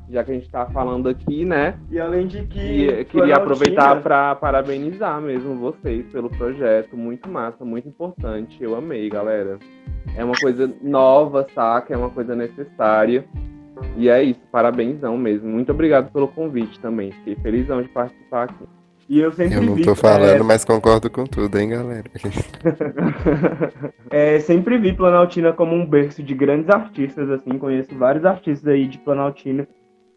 Já 0.08 0.22
que 0.22 0.30
a 0.30 0.34
gente 0.34 0.48
tá 0.48 0.66
falando 0.66 1.08
aqui, 1.08 1.44
né? 1.44 1.78
E 1.90 1.98
além 1.98 2.28
de 2.28 2.46
que. 2.46 2.60
E 2.60 2.84
eu 2.84 3.04
queria 3.04 3.36
aproveitar 3.36 4.00
para 4.02 4.36
parabenizar 4.36 5.20
mesmo 5.20 5.56
vocês 5.56 6.06
pelo 6.12 6.30
projeto. 6.30 6.96
Muito 6.96 7.28
massa, 7.28 7.64
muito 7.64 7.88
importante. 7.88 8.62
Eu 8.62 8.76
amei, 8.76 9.08
galera. 9.08 9.58
É 10.16 10.24
uma 10.24 10.36
coisa 10.40 10.72
nova, 10.80 11.44
saca? 11.52 11.92
É 11.92 11.96
uma 11.96 12.10
coisa 12.10 12.36
necessária. 12.36 13.24
E 13.96 14.08
é 14.08 14.22
isso, 14.22 14.40
parabénsão 14.52 15.16
mesmo. 15.16 15.48
Muito 15.48 15.72
obrigado 15.72 16.12
pelo 16.12 16.28
convite 16.28 16.78
também. 16.78 17.10
Fiquei 17.10 17.34
felizão 17.36 17.82
de 17.82 17.88
participar 17.88 18.44
aqui. 18.44 18.64
E 19.08 19.20
eu 19.20 19.30
sempre 19.32 19.56
Eu 19.56 19.62
não 19.62 19.74
vi. 19.74 19.82
tô 19.82 19.94
falando, 19.94 20.40
é, 20.40 20.42
mas 20.42 20.64
concordo 20.64 21.08
com 21.08 21.24
tudo, 21.24 21.56
hein, 21.58 21.68
galera. 21.68 22.04
é, 24.10 24.40
sempre 24.40 24.78
vi 24.78 24.92
Planaltina 24.92 25.52
como 25.52 25.74
um 25.74 25.86
berço 25.86 26.22
de 26.22 26.34
grandes 26.34 26.68
artistas, 26.68 27.30
assim, 27.30 27.56
conheço 27.56 27.96
vários 27.96 28.24
artistas 28.24 28.66
aí 28.66 28.88
de 28.88 28.98
Planaltina. 28.98 29.66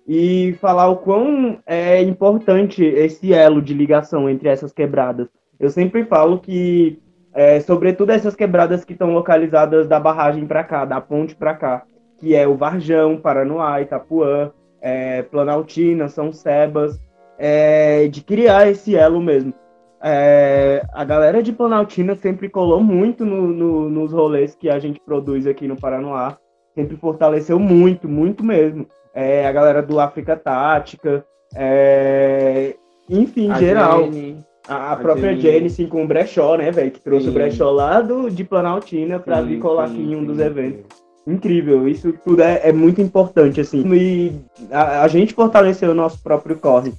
E 0.07 0.53
falar 0.59 0.87
o 0.87 0.97
quão 0.97 1.59
é 1.67 2.01
importante 2.01 2.83
esse 2.83 3.31
elo 3.31 3.61
de 3.61 3.75
ligação 3.75 4.27
entre 4.27 4.49
essas 4.49 4.73
quebradas. 4.73 5.27
Eu 5.59 5.69
sempre 5.69 6.03
falo 6.05 6.39
que, 6.39 6.99
é, 7.31 7.59
sobretudo 7.59 8.11
essas 8.11 8.35
quebradas 8.35 8.83
que 8.83 8.93
estão 8.93 9.13
localizadas 9.13 9.87
da 9.87 9.99
barragem 9.99 10.47
para 10.47 10.63
cá, 10.63 10.83
da 10.83 10.99
ponte 10.99 11.35
para 11.35 11.53
cá, 11.53 11.83
que 12.17 12.33
é 12.33 12.47
o 12.47 12.57
Varjão, 12.57 13.17
Paranoá, 13.17 13.81
Itapuã, 13.81 14.51
é, 14.81 15.21
Planaltina, 15.21 16.07
São 16.07 16.33
Sebas, 16.33 16.99
é, 17.39 18.07
de 18.09 18.21
criar 18.21 18.69
esse 18.69 18.95
elo 18.95 19.21
mesmo. 19.21 19.53
É, 20.01 20.83
a 20.93 21.03
galera 21.03 21.41
de 21.41 21.51
Planaltina 21.51 22.15
sempre 22.15 22.47
colou 22.49 22.81
muito 22.83 23.25
no- 23.25 23.47
no- 23.47 23.89
nos 23.89 24.11
rolês 24.11 24.55
que 24.55 24.69
a 24.69 24.77
gente 24.77 24.99
produz 24.99 25.47
aqui 25.47 25.67
no 25.67 25.75
Paranoá. 25.75 26.37
Sempre 26.75 26.95
fortaleceu 26.97 27.57
muito, 27.59 28.07
muito 28.07 28.43
mesmo. 28.43 28.85
É, 29.13 29.47
a 29.47 29.51
galera 29.51 29.81
do 29.81 29.99
África 29.99 30.35
Tática, 30.37 31.25
é, 31.55 32.75
enfim, 33.09 33.49
A 33.51 33.59
geral. 33.59 34.03
Jenny, 34.03 34.37
A, 34.67 34.91
a 34.93 34.95
própria 34.97 35.31
Jenny. 35.35 35.41
Jenny, 35.41 35.69
sim, 35.69 35.87
com 35.87 36.03
o 36.03 36.07
Brechó, 36.07 36.55
né, 36.55 36.71
velho? 36.71 36.91
Que 36.91 36.99
trouxe 37.01 37.25
Sim. 37.25 37.31
o 37.31 37.33
Brechó 37.33 37.71
lá 37.71 38.01
do, 38.01 38.29
de 38.29 38.43
Planaltina 38.43 39.19
pra 39.19 39.41
sim, 39.41 39.47
vir 39.47 39.59
colar 39.59 39.85
aqui 39.85 39.97
em 40.01 40.15
um 40.15 40.23
dos 40.23 40.39
eventos. 40.39 40.85
Incrível, 41.27 41.87
isso 41.87 42.13
tudo 42.23 42.41
é, 42.41 42.69
é 42.69 42.71
muito 42.71 43.01
importante, 43.01 43.59
assim. 43.59 43.83
E 43.93 44.31
a, 44.71 45.01
a 45.03 45.07
gente 45.07 45.33
fortaleceu 45.33 45.91
o 45.91 45.95
nosso 45.95 46.21
próprio 46.23 46.57
corre. 46.57 46.93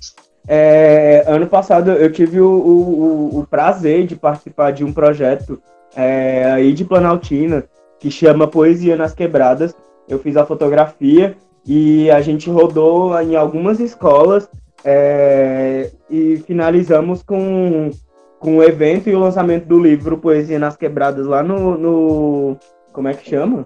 É, 0.49 1.25
ano 1.27 1.47
passado 1.47 1.91
eu 1.91 2.11
tive 2.11 2.41
o, 2.41 2.51
o, 2.51 3.41
o, 3.41 3.47
prazer 3.47 4.07
de 4.07 4.17
participar 4.17 4.73
de 4.73 4.85
um 4.85 4.93
projeto 4.93 5.61
é, 5.95 6.45
aí 6.53 6.73
de 6.73 6.85
Planaltina 6.85 7.65
que 7.99 8.11
chama 8.11 8.49
Poesia 8.49 8.97
nas 8.97 9.15
Quebradas. 9.15 9.75
Eu 10.09 10.19
fiz 10.19 10.37
a 10.37 10.47
fotografia 10.47 11.37
e 11.67 12.11
a 12.11 12.21
gente 12.21 12.49
rodou 12.49 13.21
em 13.21 13.37
algumas 13.37 13.79
escolas 13.81 14.49
é, 14.85 15.91
e 16.09 16.39
finalizamos 16.47 17.23
com, 17.23 17.91
com 18.39 18.57
o 18.57 18.63
evento 18.63 19.09
e 19.09 19.15
o 19.15 19.21
lançamento 19.21 19.67
do 19.67 19.79
livro 19.79 20.19
Poesia 20.19 20.59
nas 20.59 20.77
Quebradas 20.77 21.27
lá 21.27 21.43
no, 21.43 21.77
no 21.77 22.57
como 22.93 23.09
é 23.09 23.15
que 23.15 23.29
chama? 23.29 23.63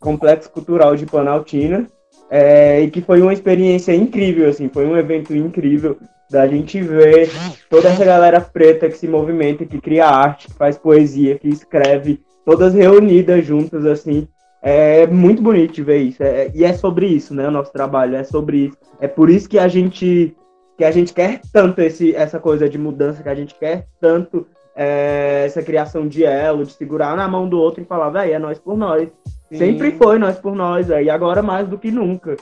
Complexo 0.00 0.50
Cultural 0.50 0.96
de 0.96 1.06
Planaltina. 1.06 1.86
É, 2.28 2.80
e 2.80 2.90
que 2.90 3.00
foi 3.00 3.22
uma 3.22 3.32
experiência 3.32 3.94
incrível, 3.94 4.48
assim, 4.48 4.68
foi 4.68 4.84
um 4.84 4.96
evento 4.96 5.32
incrível 5.32 5.96
da 6.30 6.46
gente 6.46 6.80
ver 6.80 7.30
toda 7.70 7.88
essa 7.88 8.04
galera 8.04 8.40
preta 8.40 8.88
que 8.88 8.98
se 8.98 9.06
movimenta, 9.06 9.64
que 9.64 9.80
cria 9.80 10.06
arte, 10.06 10.48
que 10.48 10.54
faz 10.54 10.76
poesia, 10.76 11.38
que 11.38 11.48
escreve, 11.48 12.22
todas 12.44 12.74
reunidas 12.74 13.44
juntas, 13.44 13.84
assim. 13.86 14.28
É 14.62 15.06
muito 15.06 15.42
bonito 15.42 15.74
de 15.74 15.82
ver 15.82 15.98
isso. 15.98 16.22
É, 16.22 16.50
e 16.52 16.64
é 16.64 16.72
sobre 16.72 17.06
isso, 17.06 17.34
né? 17.34 17.46
O 17.46 17.52
nosso 17.52 17.72
trabalho 17.72 18.16
é 18.16 18.24
sobre 18.24 18.66
isso. 18.66 18.76
É 19.00 19.06
por 19.06 19.30
isso 19.30 19.48
que 19.48 19.58
a 19.58 19.68
gente 19.68 20.36
que 20.76 20.84
a 20.84 20.90
gente 20.90 21.14
quer 21.14 21.40
tanto 21.52 21.80
esse, 21.80 22.14
essa 22.14 22.38
coisa 22.38 22.68
de 22.68 22.76
mudança, 22.76 23.22
que 23.22 23.28
a 23.30 23.34
gente 23.34 23.54
quer 23.54 23.86
tanto 23.98 24.46
é, 24.74 25.44
essa 25.46 25.62
criação 25.62 26.06
de 26.06 26.22
elo, 26.22 26.66
de 26.66 26.72
segurar 26.72 27.16
na 27.16 27.26
mão 27.26 27.48
do 27.48 27.58
outro 27.58 27.82
e 27.82 27.86
falar, 27.86 28.10
velho, 28.10 28.34
é 28.34 28.38
nós 28.38 28.58
por 28.58 28.76
nós. 28.76 29.08
Sim. 29.48 29.56
Sempre 29.56 29.92
foi 29.92 30.18
nós 30.18 30.38
por 30.38 30.54
nós, 30.54 30.88
véio, 30.88 31.06
e 31.06 31.08
agora 31.08 31.42
mais 31.42 31.66
do 31.66 31.78
que 31.78 31.90
nunca. 31.90 32.36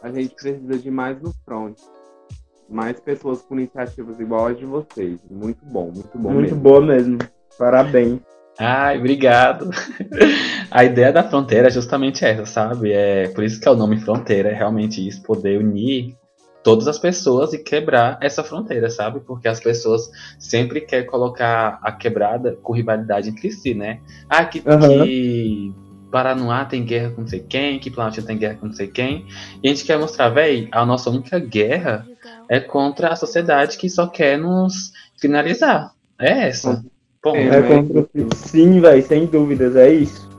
A 0.00 0.12
gente 0.12 0.34
precisa 0.34 0.78
de 0.78 0.90
mais 0.92 1.20
no 1.20 1.32
front 1.44 1.76
mais 2.72 2.98
pessoas 2.98 3.42
com 3.42 3.58
iniciativas 3.58 4.18
iguais 4.18 4.58
de 4.58 4.64
vocês. 4.64 5.20
Muito 5.30 5.64
bom, 5.64 5.90
muito 5.94 6.18
bom 6.18 6.30
muito 6.30 6.54
mesmo. 6.54 6.60
boa 6.60 6.80
mesmo. 6.80 7.18
Parabéns. 7.58 8.20
Ai, 8.58 8.98
obrigado. 8.98 9.70
A 10.70 10.84
ideia 10.84 11.12
da 11.12 11.22
fronteira 11.22 11.68
é 11.68 11.70
justamente 11.70 12.24
essa, 12.24 12.46
sabe? 12.46 12.92
É 12.92 13.28
por 13.28 13.44
isso 13.44 13.60
que 13.60 13.68
é 13.68 13.70
o 13.70 13.76
nome 13.76 13.98
fronteira, 14.00 14.50
é 14.50 14.54
realmente 14.54 15.06
isso, 15.06 15.22
poder 15.22 15.58
unir 15.58 16.16
todas 16.62 16.86
as 16.86 16.98
pessoas 16.98 17.52
e 17.52 17.58
quebrar 17.58 18.18
essa 18.20 18.44
fronteira, 18.44 18.88
sabe? 18.88 19.20
Porque 19.20 19.48
as 19.48 19.60
pessoas 19.60 20.10
sempre 20.38 20.80
querem 20.80 21.06
colocar 21.06 21.78
a 21.82 21.92
quebrada 21.92 22.56
com 22.62 22.72
rivalidade 22.72 23.28
entre 23.28 23.50
si, 23.50 23.74
né? 23.74 24.00
Ah, 24.28 24.44
que, 24.44 24.58
uhum. 24.60 25.04
que 25.04 25.74
Paranoá 26.10 26.64
tem 26.64 26.84
guerra 26.84 27.10
com 27.10 27.22
não 27.22 27.28
sei 27.28 27.40
quem, 27.40 27.78
que 27.78 27.90
Planaltina 27.90 28.26
tem 28.26 28.38
guerra 28.38 28.54
com 28.54 28.66
não 28.66 28.74
sei 28.74 28.86
quem. 28.86 29.26
E 29.62 29.68
a 29.68 29.70
gente 29.70 29.84
quer 29.84 29.98
mostrar, 29.98 30.28
véi, 30.28 30.68
a 30.70 30.86
nossa 30.86 31.10
única 31.10 31.38
guerra 31.38 32.06
é 32.48 32.60
contra 32.60 33.12
a 33.12 33.16
sociedade 33.16 33.76
que 33.76 33.88
só 33.88 34.06
quer 34.06 34.38
nos 34.38 34.92
finalizar. 35.16 35.92
É 36.18 36.48
essa. 36.48 36.84
Bom, 37.22 37.36
é, 37.36 37.46
é 37.48 37.62
contra... 37.62 38.06
Sim, 38.34 38.80
velho, 38.80 39.02
sem 39.06 39.26
dúvidas, 39.26 39.76
é 39.76 39.92
isso. 39.92 40.30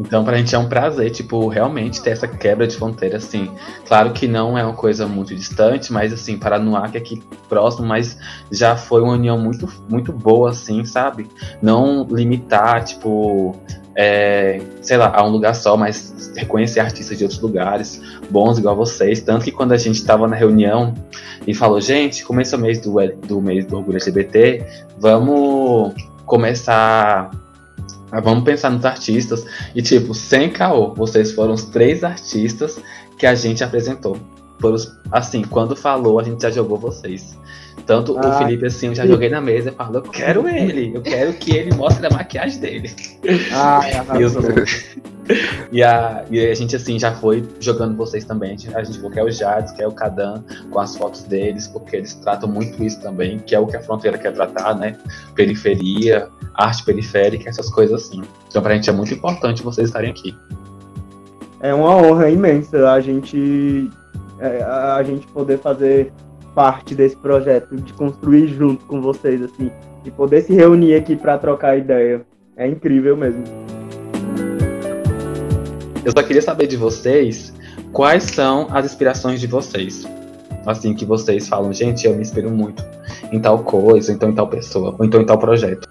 Então, 0.00 0.24
pra 0.24 0.38
gente 0.38 0.54
é 0.54 0.58
um 0.58 0.66
prazer, 0.66 1.10
tipo, 1.10 1.46
realmente 1.48 2.02
ter 2.02 2.10
essa 2.10 2.26
quebra 2.26 2.66
de 2.66 2.74
fronteira, 2.74 3.18
assim. 3.18 3.52
Claro 3.86 4.12
que 4.14 4.26
não 4.26 4.56
é 4.56 4.64
uma 4.64 4.72
coisa 4.72 5.06
muito 5.06 5.34
distante, 5.34 5.92
mas, 5.92 6.10
assim, 6.10 6.38
Paranoá, 6.38 6.88
que 6.88 6.96
é 6.96 7.00
aqui 7.00 7.22
próximo, 7.50 7.86
mas 7.86 8.16
já 8.50 8.76
foi 8.76 9.02
uma 9.02 9.12
união 9.12 9.38
muito, 9.38 9.68
muito 9.90 10.10
boa, 10.10 10.50
assim, 10.50 10.86
sabe? 10.86 11.28
Não 11.60 12.06
limitar, 12.08 12.82
tipo, 12.82 13.54
é, 13.96 14.60
sei 14.80 14.96
lá, 14.96 15.12
a 15.14 15.24
um 15.24 15.30
lugar 15.30 15.54
só, 15.54 15.76
mas 15.76 16.32
reconhecer 16.36 16.80
artistas 16.80 17.18
de 17.18 17.24
outros 17.24 17.40
lugares, 17.40 18.00
bons 18.30 18.58
igual 18.58 18.76
vocês. 18.76 19.20
Tanto 19.20 19.44
que 19.44 19.52
quando 19.52 19.72
a 19.72 19.76
gente 19.76 19.96
estava 19.96 20.26
na 20.28 20.36
reunião 20.36 20.94
e 21.46 21.54
falou, 21.54 21.80
gente, 21.80 22.24
começa 22.24 22.56
o 22.56 22.60
mês 22.60 22.78
do, 22.80 22.94
do 23.26 23.40
mês 23.40 23.66
do 23.66 23.76
orgulho 23.76 23.96
LGBT, 23.96 24.64
vamos 24.98 25.94
começar. 26.24 27.30
Vamos 28.22 28.42
pensar 28.42 28.70
nos 28.70 28.84
artistas. 28.84 29.44
E, 29.74 29.80
tipo, 29.80 30.14
sem 30.14 30.50
caô, 30.50 30.94
vocês 30.94 31.30
foram 31.30 31.54
os 31.54 31.64
três 31.64 32.02
artistas 32.02 32.80
que 33.16 33.24
a 33.24 33.34
gente 33.34 33.62
apresentou. 33.62 34.16
Assim, 35.10 35.42
quando 35.42 35.74
falou, 35.74 36.18
a 36.18 36.22
gente 36.22 36.42
já 36.42 36.50
jogou 36.50 36.78
vocês. 36.78 37.38
Tanto 37.86 38.16
ah, 38.18 38.28
o 38.28 38.38
Felipe, 38.38 38.66
assim, 38.66 38.88
eu 38.88 38.94
já 38.94 39.06
joguei 39.06 39.28
na 39.28 39.40
mesa 39.40 39.70
e 39.70 39.72
falo, 39.72 39.96
eu 39.96 40.02
quero 40.02 40.48
ele, 40.48 40.94
eu 40.94 41.02
quero 41.02 41.32
que 41.32 41.56
ele 41.56 41.74
mostre 41.74 42.06
a 42.06 42.10
maquiagem 42.10 42.60
dele. 42.60 42.90
Ah, 43.52 43.80
e, 44.18 44.24
os, 44.24 44.34
e, 45.72 45.82
a, 45.82 46.24
e 46.30 46.46
a 46.46 46.54
gente, 46.54 46.76
assim, 46.76 46.98
já 46.98 47.12
foi 47.12 47.44
jogando 47.58 47.96
vocês 47.96 48.24
também. 48.24 48.50
A 48.74 48.84
gente 48.84 49.00
quer 49.10 49.24
o 49.24 49.30
Jades, 49.30 49.72
quer 49.72 49.86
o 49.86 49.92
Kadan, 49.92 50.42
com 50.70 50.78
as 50.78 50.96
fotos 50.96 51.22
deles, 51.24 51.66
porque 51.66 51.96
eles 51.96 52.14
tratam 52.14 52.48
muito 52.48 52.82
isso 52.84 53.00
também, 53.00 53.38
que 53.38 53.54
é 53.54 53.58
o 53.58 53.66
que 53.66 53.76
a 53.76 53.80
fronteira 53.80 54.18
quer 54.18 54.32
tratar, 54.32 54.74
né? 54.74 54.96
Periferia, 55.34 56.28
arte 56.54 56.84
periférica, 56.84 57.48
essas 57.48 57.70
coisas 57.70 58.04
assim. 58.04 58.22
Então, 58.48 58.62
pra 58.62 58.74
gente 58.74 58.90
é 58.90 58.92
muito 58.92 59.14
importante 59.14 59.62
vocês 59.62 59.88
estarem 59.88 60.10
aqui. 60.10 60.36
É 61.60 61.74
uma 61.74 61.94
honra 61.94 62.30
imensa 62.30 62.90
a 62.90 63.00
gente, 63.00 63.90
é, 64.40 64.62
a 64.62 65.02
gente 65.02 65.26
poder 65.28 65.58
fazer 65.58 66.12
parte 66.54 66.94
desse 66.94 67.16
projeto, 67.16 67.76
de 67.76 67.92
construir 67.92 68.48
junto 68.48 68.84
com 68.86 69.00
vocês, 69.00 69.42
assim, 69.42 69.70
de 70.02 70.10
poder 70.10 70.42
se 70.42 70.52
reunir 70.52 70.94
aqui 70.94 71.14
para 71.14 71.38
trocar 71.38 71.76
ideia. 71.76 72.22
É 72.56 72.66
incrível 72.66 73.16
mesmo. 73.16 73.44
Eu 76.04 76.12
só 76.12 76.22
queria 76.22 76.42
saber 76.42 76.66
de 76.66 76.76
vocês 76.76 77.54
quais 77.92 78.24
são 78.24 78.66
as 78.70 78.86
inspirações 78.86 79.40
de 79.40 79.46
vocês. 79.46 80.06
Assim, 80.66 80.94
que 80.94 81.04
vocês 81.04 81.48
falam, 81.48 81.72
gente, 81.72 82.06
eu 82.06 82.14
me 82.14 82.20
inspiro 82.20 82.50
muito 82.50 82.84
em 83.32 83.40
tal 83.40 83.60
coisa, 83.60 84.12
então 84.12 84.28
em 84.28 84.34
tal 84.34 84.46
pessoa, 84.46 84.94
ou 84.98 85.04
então 85.04 85.20
em 85.20 85.24
tal 85.24 85.38
projeto. 85.38 85.88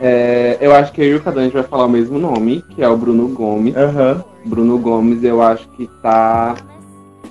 É, 0.00 0.56
eu 0.60 0.74
acho 0.74 0.92
que 0.92 1.02
eu 1.02 1.06
e 1.06 1.14
o 1.14 1.20
Cadan 1.20 1.50
vai 1.50 1.62
falar 1.62 1.84
o 1.84 1.88
mesmo 1.88 2.18
nome, 2.18 2.64
que 2.70 2.82
é 2.82 2.88
o 2.88 2.96
Bruno 2.96 3.28
Gomes. 3.28 3.74
Uhum. 3.76 4.22
Bruno 4.46 4.78
Gomes, 4.78 5.22
eu 5.22 5.42
acho 5.42 5.68
que 5.70 5.86
tá 6.02 6.56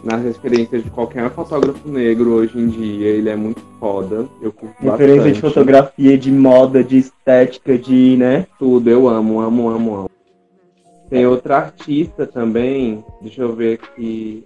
nas 0.04 0.24
referências 0.24 0.84
de 0.84 0.90
qualquer 0.90 1.30
fotógrafo 1.32 1.88
negro 1.88 2.32
hoje 2.34 2.58
em 2.58 2.68
dia. 2.68 3.08
Ele 3.08 3.30
é 3.30 3.36
muito 3.36 3.62
foda. 3.80 4.28
Eu 4.42 4.52
curto 4.52 4.76
Referência 4.80 5.16
bastante. 5.16 5.36
de 5.36 5.42
fotografia, 5.42 6.18
de 6.18 6.32
moda, 6.32 6.84
de 6.84 6.98
estética, 6.98 7.78
de, 7.78 8.18
né? 8.18 8.48
Tudo, 8.58 8.90
eu 8.90 9.08
amo, 9.08 9.42
amo, 9.42 9.70
amo, 9.70 9.96
amo. 9.96 10.10
Tem 11.10 11.26
outra 11.26 11.58
artista 11.58 12.28
também, 12.28 13.04
deixa 13.22 13.42
eu 13.42 13.56
ver 13.56 13.80
aqui. 13.82 14.46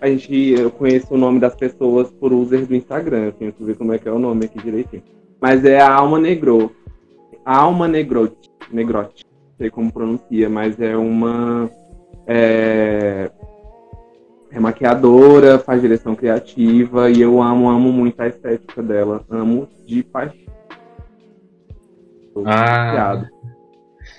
A 0.00 0.08
gente, 0.08 0.34
eu 0.50 0.70
conheço 0.70 1.14
o 1.14 1.18
nome 1.18 1.38
das 1.38 1.54
pessoas 1.54 2.10
por 2.10 2.32
user 2.32 2.66
do 2.66 2.74
Instagram, 2.74 3.26
eu 3.26 3.32
tenho 3.32 3.52
que 3.52 3.64
ver 3.64 3.76
como 3.76 3.92
é 3.92 3.98
que 3.98 4.08
é 4.08 4.12
o 4.12 4.18
nome 4.18 4.44
aqui 4.44 4.58
direitinho. 4.62 5.02
Mas 5.40 5.64
é 5.64 5.80
a 5.80 5.90
Alma 5.90 6.18
Negro. 6.18 6.72
Alma 7.44 7.88
Negrote. 7.88 8.50
Negrote. 8.70 9.24
Não 9.24 9.56
sei 9.58 9.70
como 9.70 9.92
pronuncia, 9.92 10.48
mas 10.48 10.78
é 10.80 10.96
uma. 10.96 11.70
É, 12.26 13.30
é 14.52 14.58
maquiadora, 14.58 15.58
faz 15.58 15.80
direção 15.80 16.14
criativa 16.14 17.08
e 17.08 17.20
eu 17.20 17.40
amo, 17.40 17.68
amo 17.68 17.92
muito 17.92 18.20
a 18.20 18.26
estética 18.26 18.82
dela. 18.82 19.24
Amo 19.30 19.68
de 19.86 20.02
paixão. 20.02 20.38
Ah. 22.44 23.24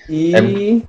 E 0.10 0.36
é... 0.36 0.82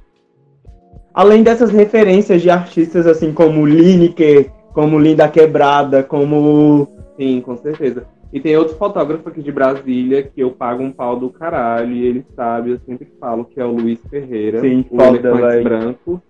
além 1.12 1.42
dessas 1.42 1.70
referências 1.70 2.42
de 2.42 2.50
artistas 2.50 3.06
assim 3.06 3.32
como 3.32 3.66
Lineker, 3.66 4.50
como 4.72 4.98
Linda 4.98 5.28
Quebrada, 5.28 6.02
como. 6.02 6.88
Sim, 7.16 7.40
com 7.40 7.56
certeza. 7.56 8.06
E 8.32 8.40
tem 8.40 8.56
outro 8.56 8.76
fotógrafo 8.76 9.28
aqui 9.28 9.42
de 9.42 9.52
Brasília 9.52 10.22
que 10.22 10.40
eu 10.40 10.50
pago 10.52 10.82
um 10.82 10.90
pau 10.90 11.18
do 11.18 11.28
caralho 11.28 11.92
e 11.92 12.06
ele 12.06 12.24
sabe, 12.34 12.70
eu 12.70 12.80
sempre 12.86 13.06
falo, 13.20 13.44
que 13.44 13.60
é 13.60 13.64
o 13.64 13.72
Luiz 13.72 14.00
Ferreira. 14.08 14.60
Sim, 14.60 14.86
o 14.90 14.96
foda, 14.96 15.62
branco 15.62 16.22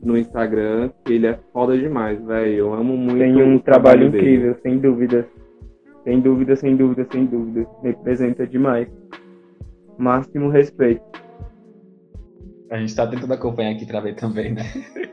no 0.00 0.16
Instagram, 0.16 0.90
que 1.04 1.14
ele 1.14 1.26
é 1.26 1.38
foda 1.52 1.76
demais, 1.76 2.22
velho. 2.24 2.54
Eu 2.54 2.74
amo 2.74 2.96
muito. 2.96 3.18
Tem 3.18 3.34
um 3.34 3.58
trabalho, 3.58 3.62
trabalho 3.62 4.06
incrível, 4.08 4.50
dele. 4.52 4.60
sem 4.62 4.78
dúvida. 4.78 5.28
Sem 6.04 6.20
dúvida, 6.20 6.56
sem 6.56 6.76
dúvida, 6.76 7.06
sem 7.10 7.26
dúvida. 7.26 7.66
Representa 7.82 8.46
demais. 8.46 8.88
Máximo 9.98 10.48
respeito. 10.48 11.02
A 12.70 12.78
gente 12.78 12.94
tá 12.94 13.06
tentando 13.06 13.32
acompanhar 13.32 13.72
aqui 13.72 13.86
pra 13.86 14.00
ver 14.00 14.14
também, 14.14 14.52
né? 14.52 14.62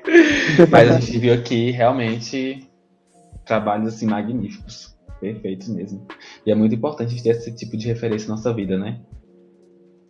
Mas 0.69 0.91
a 0.91 0.99
gente 0.99 1.17
viu 1.17 1.33
aqui 1.33 1.71
realmente 1.71 2.67
trabalhos 3.45 3.87
assim 3.87 4.07
magníficos. 4.07 4.95
Perfeitos 5.19 5.69
mesmo. 5.69 6.05
E 6.45 6.51
é 6.51 6.55
muito 6.55 6.75
importante 6.75 7.07
a 7.07 7.11
gente 7.11 7.23
ter 7.23 7.29
esse 7.29 7.55
tipo 7.55 7.77
de 7.77 7.87
referência 7.87 8.27
na 8.27 8.35
nossa 8.35 8.53
vida, 8.53 8.77
né? 8.77 8.99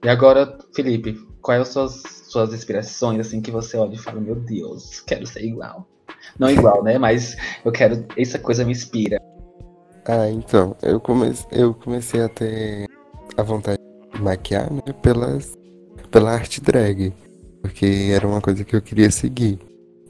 E 0.03 0.09
agora, 0.09 0.57
Felipe, 0.75 1.15
quais 1.41 1.67
são 1.67 1.83
as 1.83 1.91
suas, 1.91 2.22
suas 2.33 2.53
inspirações, 2.53 3.19
assim, 3.19 3.39
que 3.41 3.51
você 3.51 3.77
olha 3.77 3.93
e 3.93 3.97
fala, 3.97 4.19
meu 4.19 4.35
Deus, 4.35 4.99
quero 5.01 5.25
ser 5.25 5.45
igual. 5.45 5.87
Não 6.37 6.49
igual, 6.49 6.83
né? 6.83 6.97
Mas 6.97 7.37
eu 7.63 7.71
quero. 7.71 8.05
Essa 8.17 8.39
coisa 8.39 8.65
me 8.65 8.71
inspira. 8.71 9.21
Ah, 10.05 10.29
então, 10.29 10.75
eu 10.81 10.99
comecei, 10.99 11.47
eu 11.51 11.73
comecei 11.73 12.21
a 12.21 12.27
ter 12.27 12.89
a 13.37 13.43
vontade 13.43 13.79
de 14.13 14.21
maquiar, 14.21 14.71
né, 14.71 14.81
pelas, 15.01 15.53
pela 16.11 16.31
arte 16.31 16.59
drag. 16.59 17.13
Porque 17.61 18.11
era 18.13 18.27
uma 18.27 18.41
coisa 18.41 18.65
que 18.65 18.75
eu 18.75 18.81
queria 18.81 19.09
seguir. 19.11 19.59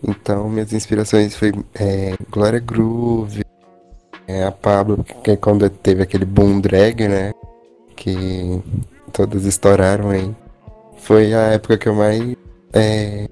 Então, 0.02 0.50
minhas 0.50 0.74
inspirações 0.74 1.36
foi 1.36 1.52
é, 1.76 2.16
Glória 2.30 2.60
Groove, 2.60 3.44
é, 4.28 4.44
a 4.44 4.52
Pablo, 4.52 5.04
que 5.04 5.32
é 5.32 5.38
quando 5.38 5.70
teve 5.70 6.02
aquele 6.02 6.26
boom 6.26 6.60
drag, 6.60 7.08
né? 7.08 7.32
Que 7.96 8.62
todas 9.12 9.46
estouraram 9.46 10.10
aí. 10.10 10.34
Foi 11.04 11.34
a 11.34 11.48
época 11.52 11.78
que 11.78 11.90
eu 11.90 11.94
mais 11.94 12.36
é, 12.72 13.28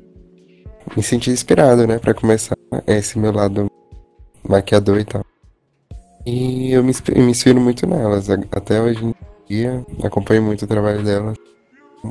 me 0.95 1.01
senti 1.01 1.31
inspirado, 1.31 1.87
né? 1.87 1.99
Pra 1.99 2.13
começar 2.13 2.53
esse 2.85 3.17
meu 3.17 3.31
lado 3.31 3.67
maquiador 4.47 4.99
e 4.99 5.05
tal. 5.05 5.23
E 6.25 6.73
eu 6.73 6.83
me, 6.83 6.91
me 7.15 7.31
inspiro 7.31 7.61
muito 7.61 7.87
nelas. 7.87 8.29
Até 8.29 8.81
hoje 8.81 9.05
em 9.05 9.15
dia, 9.47 9.85
acompanho 10.03 10.43
muito 10.43 10.65
o 10.65 10.67
trabalho 10.67 11.01
delas. 11.01 11.37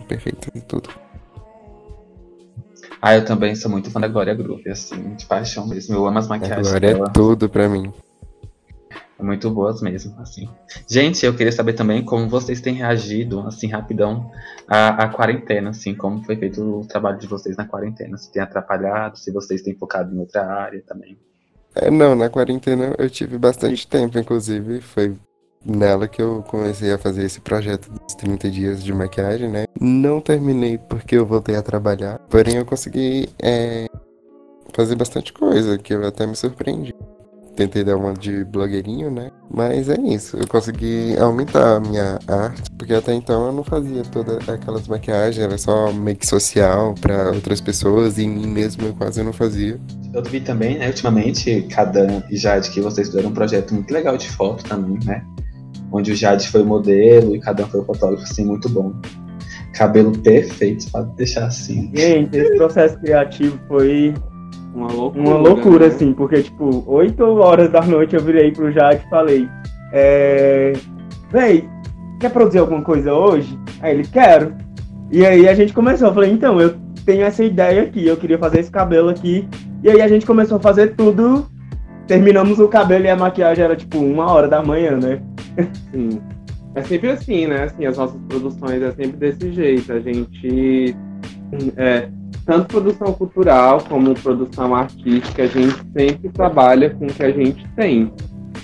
Perfeito 0.09 0.49
e 0.55 0.63
tudo. 0.63 0.89
Ah, 3.03 3.17
eu 3.17 3.25
também 3.27 3.55
sou 3.55 3.71
muito 3.71 3.91
fã 3.91 4.01
da 4.01 4.09
Glória 4.09 4.35
Groove, 4.35 4.71
assim, 4.71 5.15
de 5.15 5.27
paixão 5.27 5.67
mesmo. 5.67 5.95
Eu 5.95 6.07
amo 6.07 6.19
as 6.19 6.27
maquiagens. 6.27 6.69
A 6.69 6.71
Glória 6.71 6.95
dela. 6.95 7.07
é 7.07 7.13
tudo 7.13 7.51
pra 7.51 7.69
mim. 7.69 7.93
Muito 9.23 9.51
boas 9.51 9.83
mesmo, 9.83 10.15
assim. 10.21 10.49
Gente, 10.89 11.25
eu 11.25 11.35
queria 11.35 11.53
saber 11.53 11.75
também 11.75 12.05
como 12.05 12.29
vocês 12.29 12.61
têm 12.61 12.75
reagido, 12.75 13.41
assim, 13.41 13.69
rapidão, 13.69 14.31
à, 14.67 15.05
à 15.05 15.09
quarentena, 15.09 15.71
assim, 15.71 15.95
como 15.95 16.23
foi 16.25 16.37
feito 16.37 16.63
o 16.63 16.87
trabalho 16.87 17.19
de 17.19 17.27
vocês 17.27 17.57
na 17.57 17.67
quarentena. 17.67 18.17
Se 18.17 18.33
tem 18.33 18.43
atrapalhado, 18.43 19.19
se 19.19 19.31
vocês 19.31 19.63
têm 19.63 19.75
focado 19.75 20.15
em 20.15 20.19
outra 20.19 20.47
área 20.47 20.83
também. 20.87 21.19
É, 21.75 21.91
não, 21.91 22.15
na 22.15 22.29
quarentena 22.29 22.95
eu 22.99 23.09
tive 23.09 23.39
bastante 23.39 23.87
tempo, 23.87 24.19
inclusive, 24.19 24.81
foi 24.81 25.17
nela 25.65 26.09
que 26.09 26.21
eu 26.21 26.43
comecei 26.49 26.93
a 26.93 26.99
fazer 26.99 27.25
esse 27.25 27.41
projeto 27.41 27.91
dos 27.91 28.15
30 28.15 28.51
dias 28.51 28.83
de 28.83 28.93
maquiagem, 28.93 29.49
né? 29.49 29.67
Não 29.81 30.21
terminei 30.21 30.79
porque 30.79 31.17
eu 31.17 31.27
voltei 31.27 31.55
a 31.55 31.63
trabalhar, 31.63 32.19
porém 32.31 32.57
eu 32.57 32.65
consegui 32.65 33.29
é, 33.43 33.87
fazer 34.75 34.97
bastante 34.97 35.33
coisa, 35.33 35.79
que 35.79 35.95
eu 35.95 36.07
até 36.07 36.27
me 36.27 36.35
surpreendi. 36.35 36.95
Tentei 37.61 37.85
dar 37.85 37.97
uma 37.97 38.15
de 38.15 38.43
blogueirinho, 38.43 39.11
né? 39.11 39.31
Mas 39.53 39.91
é 39.91 40.01
isso, 40.01 40.39
eu 40.39 40.49
consegui 40.49 41.15
aumentar 41.19 41.77
a 41.77 41.81
minha 41.81 42.19
arte, 42.27 42.71
porque 42.79 42.95
até 42.95 43.13
então 43.13 43.49
eu 43.49 43.53
não 43.53 43.63
fazia 43.63 44.03
todas 44.03 44.49
aquelas 44.49 44.89
maquiagens, 44.89 45.45
era 45.45 45.59
só 45.59 45.93
make 45.93 46.27
social 46.27 46.95
para 46.99 47.33
outras 47.33 47.61
pessoas 47.61 48.17
e 48.17 48.23
em 48.23 48.31
mim 48.31 48.47
mesmo 48.47 48.87
eu 48.87 48.95
quase 48.95 49.23
não 49.23 49.35
fazia. 49.35 49.79
Eu 50.15 50.23
vi 50.23 50.41
também, 50.41 50.79
né, 50.79 50.87
ultimamente, 50.87 51.61
Cadan 51.71 52.23
e 52.31 52.37
Jade, 52.39 52.71
que 52.71 52.81
vocês 52.81 53.09
fizeram 53.09 53.29
um 53.29 53.35
projeto 53.35 53.75
muito 53.75 53.93
legal 53.93 54.17
de 54.17 54.31
foto 54.31 54.65
também, 54.65 54.99
né? 55.05 55.23
onde 55.93 56.13
o 56.13 56.17
Jade 56.17 56.49
foi 56.49 56.63
o 56.63 56.67
modelo 56.67 57.35
e 57.35 57.41
cada 57.41 57.65
um 57.65 57.69
foi 57.69 57.81
o 57.81 57.85
fotógrafo, 57.85 58.23
assim, 58.23 58.45
muito 58.45 58.71
bom. 58.71 58.95
Cabelo 59.75 60.13
perfeito, 60.19 60.91
para 60.91 61.03
deixar 61.03 61.45
assim. 61.47 61.91
Gente, 61.95 62.37
esse 62.37 62.57
processo 62.57 62.99
criativo 62.99 63.59
foi 63.69 64.15
uma 64.75 64.93
loucura, 64.93 65.29
uma 65.29 65.37
loucura 65.37 65.89
né? 65.89 65.95
assim, 65.95 66.13
porque, 66.13 66.43
tipo, 66.43 66.85
8 66.87 67.23
horas 67.25 67.71
da 67.71 67.83
noite 67.83 68.15
eu 68.15 68.23
virei 68.23 68.53
pro 68.53 68.71
Jade 68.71 69.03
e 69.05 69.11
falei, 69.11 69.49
é... 69.93 70.73
Véi, 71.31 71.69
quer 72.19 72.31
produzir 72.31 72.59
alguma 72.59 72.83
coisa 72.83 73.13
hoje? 73.13 73.59
Aí 73.81 73.95
ele, 73.95 74.07
quero. 74.07 74.55
E 75.11 75.27
aí 75.27 75.49
a 75.49 75.55
gente 75.55 75.73
começou, 75.73 76.09
eu 76.09 76.15
falei, 76.15 76.31
então, 76.31 76.61
eu 76.61 76.75
tenho 77.05 77.25
essa 77.25 77.43
ideia 77.43 77.83
aqui, 77.83 78.07
eu 78.07 78.17
queria 78.17 78.39
fazer 78.39 78.61
esse 78.61 78.71
cabelo 78.71 79.09
aqui. 79.09 79.49
E 79.83 79.91
aí 79.91 80.01
a 80.01 80.09
gente 80.09 80.27
começou 80.27 80.59
a 80.59 80.61
fazer 80.61 80.95
tudo. 80.95 81.47
Terminamos 82.07 82.59
o 82.59 82.69
cabelo 82.69 83.05
e 83.05 83.09
a 83.09 83.17
maquiagem 83.17 83.65
era 83.65 83.77
tipo 83.77 83.99
uma 83.99 84.31
hora 84.33 84.49
da 84.49 84.63
manhã, 84.63 84.97
né? 84.97 85.21
Sim. 85.91 86.21
É 86.75 86.83
sempre 86.83 87.11
assim, 87.11 87.47
né? 87.47 87.65
Assim, 87.65 87.87
as 87.87 87.97
nossas 87.97 88.21
produções 88.29 88.83
é 88.83 88.93
sempre 88.93 89.17
desse 89.17 89.53
jeito. 89.53 89.93
A 89.93 90.01
gente. 90.01 90.97
É, 91.77 92.09
tanto 92.45 92.69
produção 92.69 93.13
cultural 93.13 93.83
como 93.89 94.15
produção 94.15 94.75
artística, 94.75 95.43
a 95.43 95.47
gente 95.47 95.77
sempre 95.93 96.29
trabalha 96.31 96.91
com 96.91 97.07
o 97.07 97.13
que 97.13 97.23
a 97.23 97.31
gente 97.31 97.67
tem. 97.77 98.13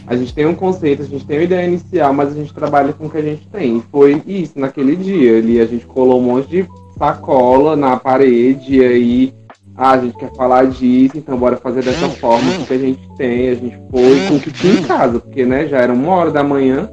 A 0.06 0.16
gente 0.16 0.32
tem 0.32 0.46
um 0.46 0.54
conceito, 0.54 1.02
a 1.02 1.06
gente 1.06 1.26
tem 1.26 1.38
uma 1.38 1.44
ideia 1.44 1.66
inicial, 1.66 2.12
mas 2.12 2.30
a 2.30 2.34
gente 2.34 2.54
trabalha 2.54 2.92
com 2.92 3.06
o 3.06 3.10
que 3.10 3.18
a 3.18 3.22
gente 3.22 3.46
tem. 3.48 3.82
Foi 3.90 4.22
isso 4.26 4.58
naquele 4.58 4.94
dia 4.94 5.38
ali. 5.38 5.60
A 5.60 5.66
gente 5.66 5.84
colou 5.84 6.20
um 6.20 6.24
monte 6.24 6.48
de 6.48 6.68
sacola 6.96 7.74
na 7.74 7.96
parede 7.96 8.76
e 8.76 8.84
aí 8.84 9.34
ah, 9.76 9.92
a 9.92 9.98
gente 9.98 10.16
quer 10.16 10.32
falar 10.34 10.66
disso, 10.66 11.18
então 11.18 11.36
bora 11.36 11.56
fazer 11.58 11.84
dessa 11.84 12.08
forma 12.08 12.50
que 12.66 12.72
a 12.72 12.78
gente 12.78 13.08
tem. 13.16 13.50
A 13.50 13.54
gente 13.54 13.78
foi 13.90 14.28
com 14.28 14.36
o 14.36 14.40
que 14.40 14.50
tinha 14.50 14.80
em 14.80 14.82
casa, 14.82 15.18
porque 15.20 15.44
né, 15.44 15.66
já 15.66 15.78
era 15.78 15.92
uma 15.92 16.12
hora 16.12 16.30
da 16.30 16.42
manhã. 16.42 16.88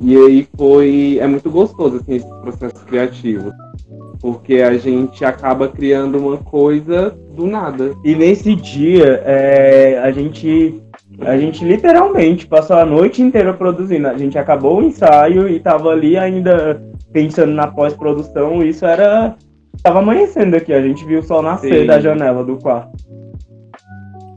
E 0.00 0.16
aí 0.16 0.48
foi. 0.56 1.18
É 1.20 1.26
muito 1.26 1.50
gostoso 1.50 1.96
assim, 1.96 2.14
esse 2.14 2.40
processo 2.40 2.82
criativo. 2.86 3.52
Porque 4.20 4.56
a 4.56 4.76
gente 4.76 5.24
acaba 5.24 5.68
criando 5.68 6.18
uma 6.18 6.36
coisa 6.36 7.16
do 7.34 7.46
nada. 7.46 7.94
E 8.04 8.14
nesse 8.14 8.54
dia, 8.54 9.22
é, 9.24 9.98
a 10.02 10.10
gente. 10.10 10.80
A 11.22 11.36
gente 11.36 11.64
literalmente 11.64 12.46
passou 12.46 12.76
a 12.76 12.86
noite 12.86 13.20
inteira 13.20 13.52
produzindo. 13.52 14.08
A 14.08 14.16
gente 14.16 14.38
acabou 14.38 14.78
o 14.78 14.82
ensaio 14.82 15.48
e 15.48 15.60
tava 15.60 15.90
ali 15.90 16.16
ainda 16.16 16.82
pensando 17.12 17.52
na 17.52 17.66
pós-produção. 17.66 18.62
Isso 18.62 18.86
era 18.86 19.36
Tava 19.82 20.00
amanhecendo 20.00 20.56
aqui, 20.56 20.72
a 20.74 20.82
gente 20.82 21.04
viu 21.06 21.20
o 21.20 21.22
sol 21.22 21.42
nascer 21.42 21.80
Sim. 21.80 21.86
da 21.86 22.00
janela 22.00 22.44
do 22.44 22.56
quarto. 22.58 22.90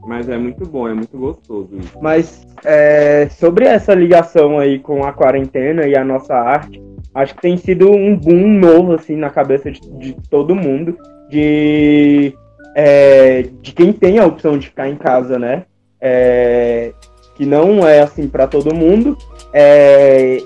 Mas 0.06 0.28
é 0.28 0.38
muito 0.38 0.66
bom, 0.66 0.88
é 0.88 0.94
muito 0.94 1.16
gostoso. 1.16 1.68
Isso. 1.76 1.98
Mas 2.00 2.46
é, 2.64 3.28
sobre 3.30 3.66
essa 3.66 3.94
ligação 3.94 4.58
aí 4.58 4.78
com 4.78 5.04
a 5.04 5.12
quarentena 5.12 5.86
e 5.86 5.96
a 5.96 6.04
nossa 6.04 6.34
arte, 6.34 6.82
acho 7.14 7.34
que 7.34 7.42
tem 7.42 7.56
sido 7.56 7.90
um 7.90 8.16
boom 8.16 8.58
novo 8.58 8.94
assim 8.94 9.16
na 9.16 9.30
cabeça 9.30 9.70
de, 9.70 9.80
de 9.98 10.16
todo 10.28 10.54
mundo, 10.54 10.96
de, 11.30 12.34
é, 12.74 13.42
de 13.62 13.72
quem 13.72 13.92
tem 13.92 14.18
a 14.18 14.26
opção 14.26 14.58
de 14.58 14.68
ficar 14.68 14.88
em 14.88 14.96
casa, 14.96 15.38
né? 15.38 15.64
É, 16.00 16.92
que 17.36 17.46
não 17.46 17.86
é 17.86 18.00
assim 18.00 18.28
para 18.28 18.46
todo 18.46 18.74
mundo, 18.74 19.16
é, 19.52 20.38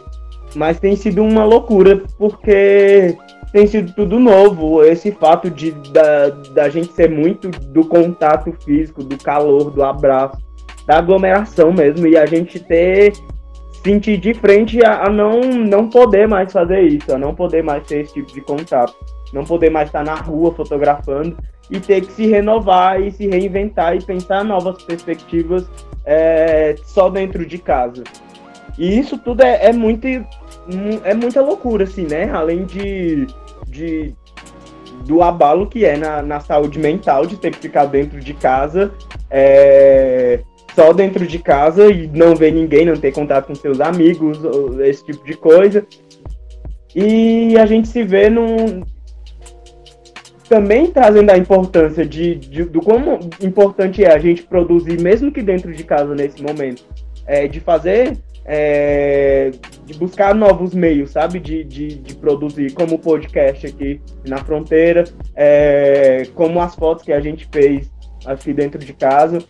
mas 0.54 0.78
tem 0.78 0.94
sido 0.96 1.22
uma 1.22 1.44
loucura 1.44 2.02
porque 2.18 3.16
tem 3.52 3.66
sido 3.66 3.92
tudo 3.92 4.20
novo. 4.20 4.84
Esse 4.84 5.10
fato 5.12 5.50
de 5.50 5.72
da, 5.92 6.28
da 6.54 6.68
gente 6.68 6.92
ser 6.92 7.10
muito 7.10 7.48
do 7.48 7.84
contato 7.84 8.52
físico, 8.64 9.02
do 9.02 9.16
calor, 9.18 9.70
do 9.70 9.82
abraço, 9.82 10.38
da 10.86 10.98
aglomeração 10.98 11.72
mesmo, 11.72 12.06
e 12.06 12.16
a 12.16 12.26
gente 12.26 12.60
ter 12.60 13.12
sentir 13.82 14.18
de 14.18 14.34
frente 14.34 14.84
a, 14.84 15.04
a, 15.06 15.10
não, 15.10 15.40
não 15.40 15.88
poder 15.88 16.26
mais 16.28 16.52
fazer 16.52 16.82
isso, 16.82 17.12
a 17.12 17.18
não 17.18 17.34
poder 17.34 17.62
mais 17.62 17.86
ter 17.86 18.00
esse 18.00 18.14
tipo 18.14 18.32
de 18.32 18.40
contato, 18.40 18.94
não 19.32 19.44
poder 19.44 19.70
mais 19.70 19.88
estar 19.88 20.04
na 20.04 20.14
rua 20.14 20.52
fotografando 20.54 21.36
e 21.70 21.78
ter 21.78 22.00
que 22.00 22.12
se 22.12 22.26
renovar 22.26 23.00
e 23.00 23.10
se 23.10 23.26
reinventar 23.26 23.96
e 23.96 24.02
pensar 24.02 24.44
novas 24.44 24.82
perspectivas 24.82 25.68
é, 26.04 26.74
só 26.84 27.08
dentro 27.10 27.44
de 27.44 27.58
casa. 27.58 28.04
E 28.78 28.98
isso 28.98 29.18
tudo 29.18 29.42
é, 29.42 29.66
é 29.66 29.72
muito 29.72 30.06
é 31.04 31.14
muita 31.14 31.40
loucura, 31.40 31.84
assim, 31.84 32.06
né? 32.06 32.30
Além 32.30 32.64
de, 32.64 33.26
de 33.66 34.14
do 35.06 35.22
abalo 35.22 35.66
que 35.66 35.84
é 35.84 35.96
na, 35.96 36.22
na 36.22 36.40
saúde 36.40 36.78
mental 36.78 37.26
de 37.26 37.36
ter 37.36 37.50
que 37.52 37.58
ficar 37.58 37.86
dentro 37.86 38.20
de 38.20 38.34
casa, 38.34 38.92
é, 39.30 40.40
só 40.78 40.92
dentro 40.92 41.26
de 41.26 41.40
casa 41.40 41.90
e 41.90 42.06
não 42.06 42.36
ver 42.36 42.52
ninguém, 42.52 42.86
não 42.86 42.94
ter 42.94 43.10
contato 43.10 43.48
com 43.48 43.54
seus 43.56 43.80
amigos, 43.80 44.38
esse 44.78 45.04
tipo 45.04 45.26
de 45.26 45.36
coisa. 45.36 45.84
E 46.94 47.58
a 47.58 47.66
gente 47.66 47.88
se 47.88 48.04
vê 48.04 48.30
num. 48.30 48.84
Também 50.48 50.86
trazendo 50.86 51.30
a 51.30 51.36
importância 51.36 52.06
de, 52.06 52.36
de 52.36 52.62
do 52.62 52.80
como 52.80 53.18
importante 53.42 54.04
é 54.04 54.14
a 54.14 54.18
gente 54.18 54.44
produzir, 54.44 55.00
mesmo 55.00 55.32
que 55.32 55.42
dentro 55.42 55.74
de 55.74 55.82
casa 55.82 56.14
nesse 56.14 56.40
momento, 56.40 56.84
é, 57.26 57.48
de 57.48 57.58
fazer 57.58 58.16
é, 58.44 59.50
de 59.84 59.94
buscar 59.98 60.32
novos 60.32 60.72
meios, 60.74 61.10
sabe? 61.10 61.40
De, 61.40 61.64
de, 61.64 61.88
de, 61.96 62.14
produzir, 62.14 62.72
como 62.72 62.94
o 62.94 62.98
podcast 62.98 63.66
aqui 63.66 64.00
na 64.24 64.38
fronteira, 64.38 65.02
é, 65.34 66.22
como 66.36 66.62
as 66.62 66.76
fotos 66.76 67.04
que 67.04 67.12
a 67.12 67.20
gente 67.20 67.48
fez 67.52 67.90
aqui 68.24 68.52
dentro 68.52 68.78
de 68.78 68.92
casa. 68.92 69.40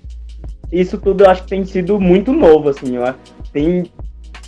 Isso 0.72 0.98
tudo 0.98 1.24
eu 1.24 1.30
acho 1.30 1.42
que 1.42 1.48
tem 1.48 1.64
sido 1.64 1.98
muito 2.00 2.32
novo, 2.32 2.68
assim, 2.68 2.98
ó. 2.98 3.14
tem 3.52 3.90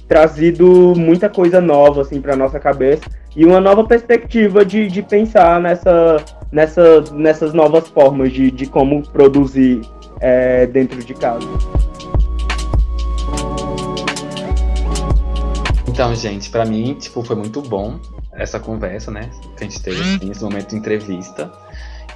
trazido 0.06 0.92
muita 0.96 1.28
coisa 1.28 1.60
nova, 1.60 2.02
assim, 2.02 2.20
para 2.20 2.34
nossa 2.34 2.58
cabeça 2.58 3.04
e 3.36 3.44
uma 3.44 3.60
nova 3.60 3.84
perspectiva 3.84 4.64
de, 4.64 4.88
de 4.88 5.02
pensar 5.02 5.60
nessa, 5.60 6.16
nessa, 6.50 7.00
nessas 7.12 7.54
novas 7.54 7.88
formas 7.88 8.32
de, 8.32 8.50
de 8.50 8.66
como 8.66 9.08
produzir 9.10 9.80
é, 10.20 10.66
dentro 10.66 11.02
de 11.02 11.14
casa. 11.14 11.46
Então, 15.86 16.14
gente, 16.14 16.50
para 16.50 16.64
mim, 16.64 16.94
tipo, 16.94 17.22
foi 17.22 17.36
muito 17.36 17.62
bom 17.62 18.00
essa 18.32 18.58
conversa, 18.58 19.10
né? 19.10 19.30
Que 19.56 19.64
a 19.64 19.68
gente 19.68 19.82
teve 19.82 20.00
assim, 20.00 20.30
esse 20.30 20.42
momento 20.42 20.70
de 20.70 20.76
entrevista. 20.76 21.52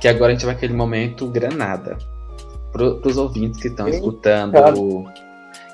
Que 0.01 0.09
agora 0.09 0.33
a 0.33 0.35
gente 0.35 0.45
vai 0.45 0.55
aquele 0.55 0.75
momento 0.75 1.29
granada. 1.29 1.97
Pro, 2.75 3.01
pros 3.01 3.17
ouvintes 3.17 3.61
que 3.61 3.69
estão 3.69 3.89
escutando. 3.89 4.53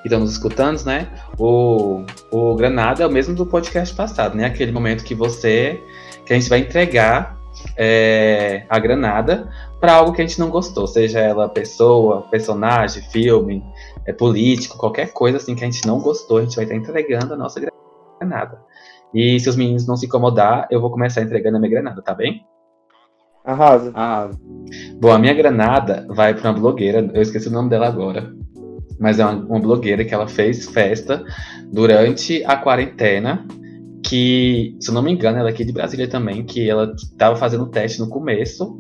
Que 0.03 0.09
estão 0.09 0.20
nos 0.20 0.32
escutando, 0.32 0.84
né? 0.84 1.09
O, 1.38 2.05
o 2.30 2.55
Granada 2.55 3.03
é 3.03 3.07
o 3.07 3.11
mesmo 3.11 3.34
do 3.34 3.46
podcast 3.46 3.94
passado, 3.94 4.36
né? 4.36 4.44
Aquele 4.44 4.70
momento 4.70 5.03
que 5.03 5.14
você. 5.14 5.82
que 6.26 6.34
a 6.34 6.38
gente 6.38 6.51
vai 6.51 6.59
entregar 6.59 7.40
é, 7.74 8.64
a 8.68 8.78
granada 8.78 9.51
para 9.80 9.94
algo 9.94 10.12
que 10.12 10.20
a 10.20 10.26
gente 10.26 10.38
não 10.38 10.51
gostou, 10.51 10.86
seja 10.86 11.20
ela 11.20 11.48
pessoa, 11.48 12.22
personagem, 12.30 13.03
filme, 13.11 13.64
é, 14.07 14.12
político, 14.12 14.76
qualquer 14.76 15.11
coisa 15.12 15.38
assim 15.38 15.55
que 15.55 15.64
a 15.64 15.70
gente 15.70 15.86
não 15.86 16.01
gostou, 16.01 16.38
a 16.38 16.42
gente 16.42 16.55
vai 16.55 16.66
estar 16.66 16.76
entregando 16.76 17.32
a 17.32 17.36
nossa 17.36 17.61
granada. 18.20 18.61
E 19.14 19.40
se 19.40 19.48
os 19.48 19.57
meninos 19.57 19.86
não 19.86 19.96
se 19.96 20.07
incomodar, 20.07 20.68
eu 20.70 20.80
vou 20.80 20.90
começar 20.90 21.22
entregando 21.22 21.57
a 21.57 21.61
minha 21.61 21.72
granada, 21.72 22.03
tá 22.03 22.14
bem? 22.14 22.46
Arrasa. 23.51 23.92
Ah, 23.94 24.30
bom, 25.01 25.11
a 25.11 25.18
minha 25.18 25.34
granada 25.34 26.07
vai 26.09 26.34
para 26.34 26.51
uma 26.51 26.59
blogueira, 26.59 27.11
eu 27.12 27.22
esqueci 27.22 27.48
o 27.48 27.53
nome 27.53 27.68
dela 27.68 27.88
agora, 27.88 28.32
mas 28.98 29.18
é 29.18 29.24
uma, 29.24 29.44
uma 29.44 29.61
blogueira 29.61 30.05
que 30.05 30.14
ela 30.14 30.28
fez 30.28 30.66
festa 30.66 31.24
durante 31.72 32.44
a 32.44 32.57
quarentena, 32.57 33.46
que, 34.05 34.76
se 34.80 34.90
eu 34.90 34.94
não 34.94 35.03
me 35.03 35.12
engano, 35.12 35.38
ela 35.38 35.48
é 35.48 35.53
aqui 35.53 35.64
de 35.64 35.72
Brasília 35.72 36.09
também, 36.09 36.44
que 36.44 36.68
ela 36.68 36.94
estava 36.96 37.36
fazendo 37.36 37.66
teste 37.66 38.01
no 38.01 38.09
começo, 38.09 38.76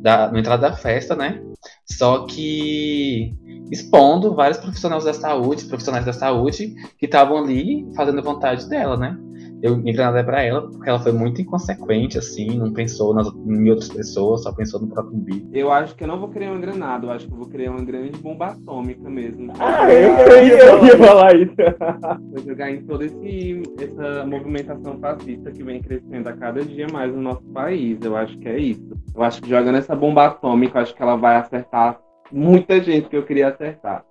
da, 0.00 0.30
no 0.30 0.38
entrada 0.38 0.68
da 0.68 0.76
festa, 0.76 1.16
né? 1.16 1.42
Só 1.86 2.26
que 2.26 3.34
expondo 3.70 4.34
vários 4.34 4.58
profissionais 4.58 5.04
da 5.04 5.14
saúde, 5.14 5.64
profissionais 5.64 6.04
da 6.04 6.12
saúde 6.12 6.74
que 6.98 7.06
estavam 7.06 7.38
ali 7.38 7.86
fazendo 7.96 8.22
vontade 8.22 8.68
dela, 8.68 8.96
né? 8.96 9.18
Eu 9.64 9.78
me 9.78 9.94
granada 9.94 10.22
para 10.22 10.42
ela 10.42 10.68
porque 10.68 10.90
ela 10.90 10.98
foi 10.98 11.12
muito 11.12 11.40
inconsequente, 11.40 12.18
assim, 12.18 12.58
não 12.58 12.70
pensou 12.70 13.14
nas, 13.14 13.26
em 13.34 13.70
outras 13.70 13.88
pessoas, 13.88 14.42
só 14.42 14.52
pensou 14.52 14.78
no 14.78 14.88
próprio 14.88 15.16
umbigo. 15.16 15.48
Eu 15.54 15.72
acho 15.72 15.94
que 15.96 16.04
eu 16.04 16.08
não 16.08 16.20
vou 16.20 16.28
criar 16.28 16.50
uma 16.50 16.60
granada, 16.60 17.06
eu 17.06 17.10
acho 17.10 17.26
que 17.26 17.32
eu 17.32 17.38
vou 17.38 17.48
criar 17.48 17.70
uma 17.70 17.82
grande 17.82 18.18
bomba 18.18 18.48
atômica 18.48 19.08
mesmo. 19.08 19.54
Ah, 19.58 19.90
eu, 19.90 20.18
eu, 20.18 20.46
ia, 20.46 20.64
eu 20.66 20.84
ia 20.84 20.98
falar 20.98 21.34
isso. 21.34 21.54
Vou 22.34 22.44
jogar 22.44 22.70
em 22.70 22.82
toda 22.82 23.06
essa 23.06 24.26
movimentação 24.26 24.98
fascista 24.98 25.50
que 25.50 25.62
vem 25.62 25.80
crescendo 25.80 26.28
a 26.28 26.32
cada 26.34 26.62
dia 26.62 26.86
mais 26.92 27.14
no 27.14 27.22
nosso 27.22 27.44
país. 27.44 27.98
Eu 28.02 28.16
acho 28.16 28.36
que 28.38 28.48
é 28.48 28.58
isso. 28.58 28.84
Eu 29.14 29.22
acho 29.22 29.40
que 29.40 29.48
jogando 29.48 29.78
essa 29.78 29.96
bomba 29.96 30.26
atômica, 30.26 30.78
eu 30.78 30.82
acho 30.82 30.94
que 30.94 31.02
ela 31.02 31.16
vai 31.16 31.36
acertar 31.36 31.98
muita 32.30 32.82
gente 32.82 33.08
que 33.08 33.16
eu 33.16 33.24
queria 33.24 33.48
acertar. 33.48 34.04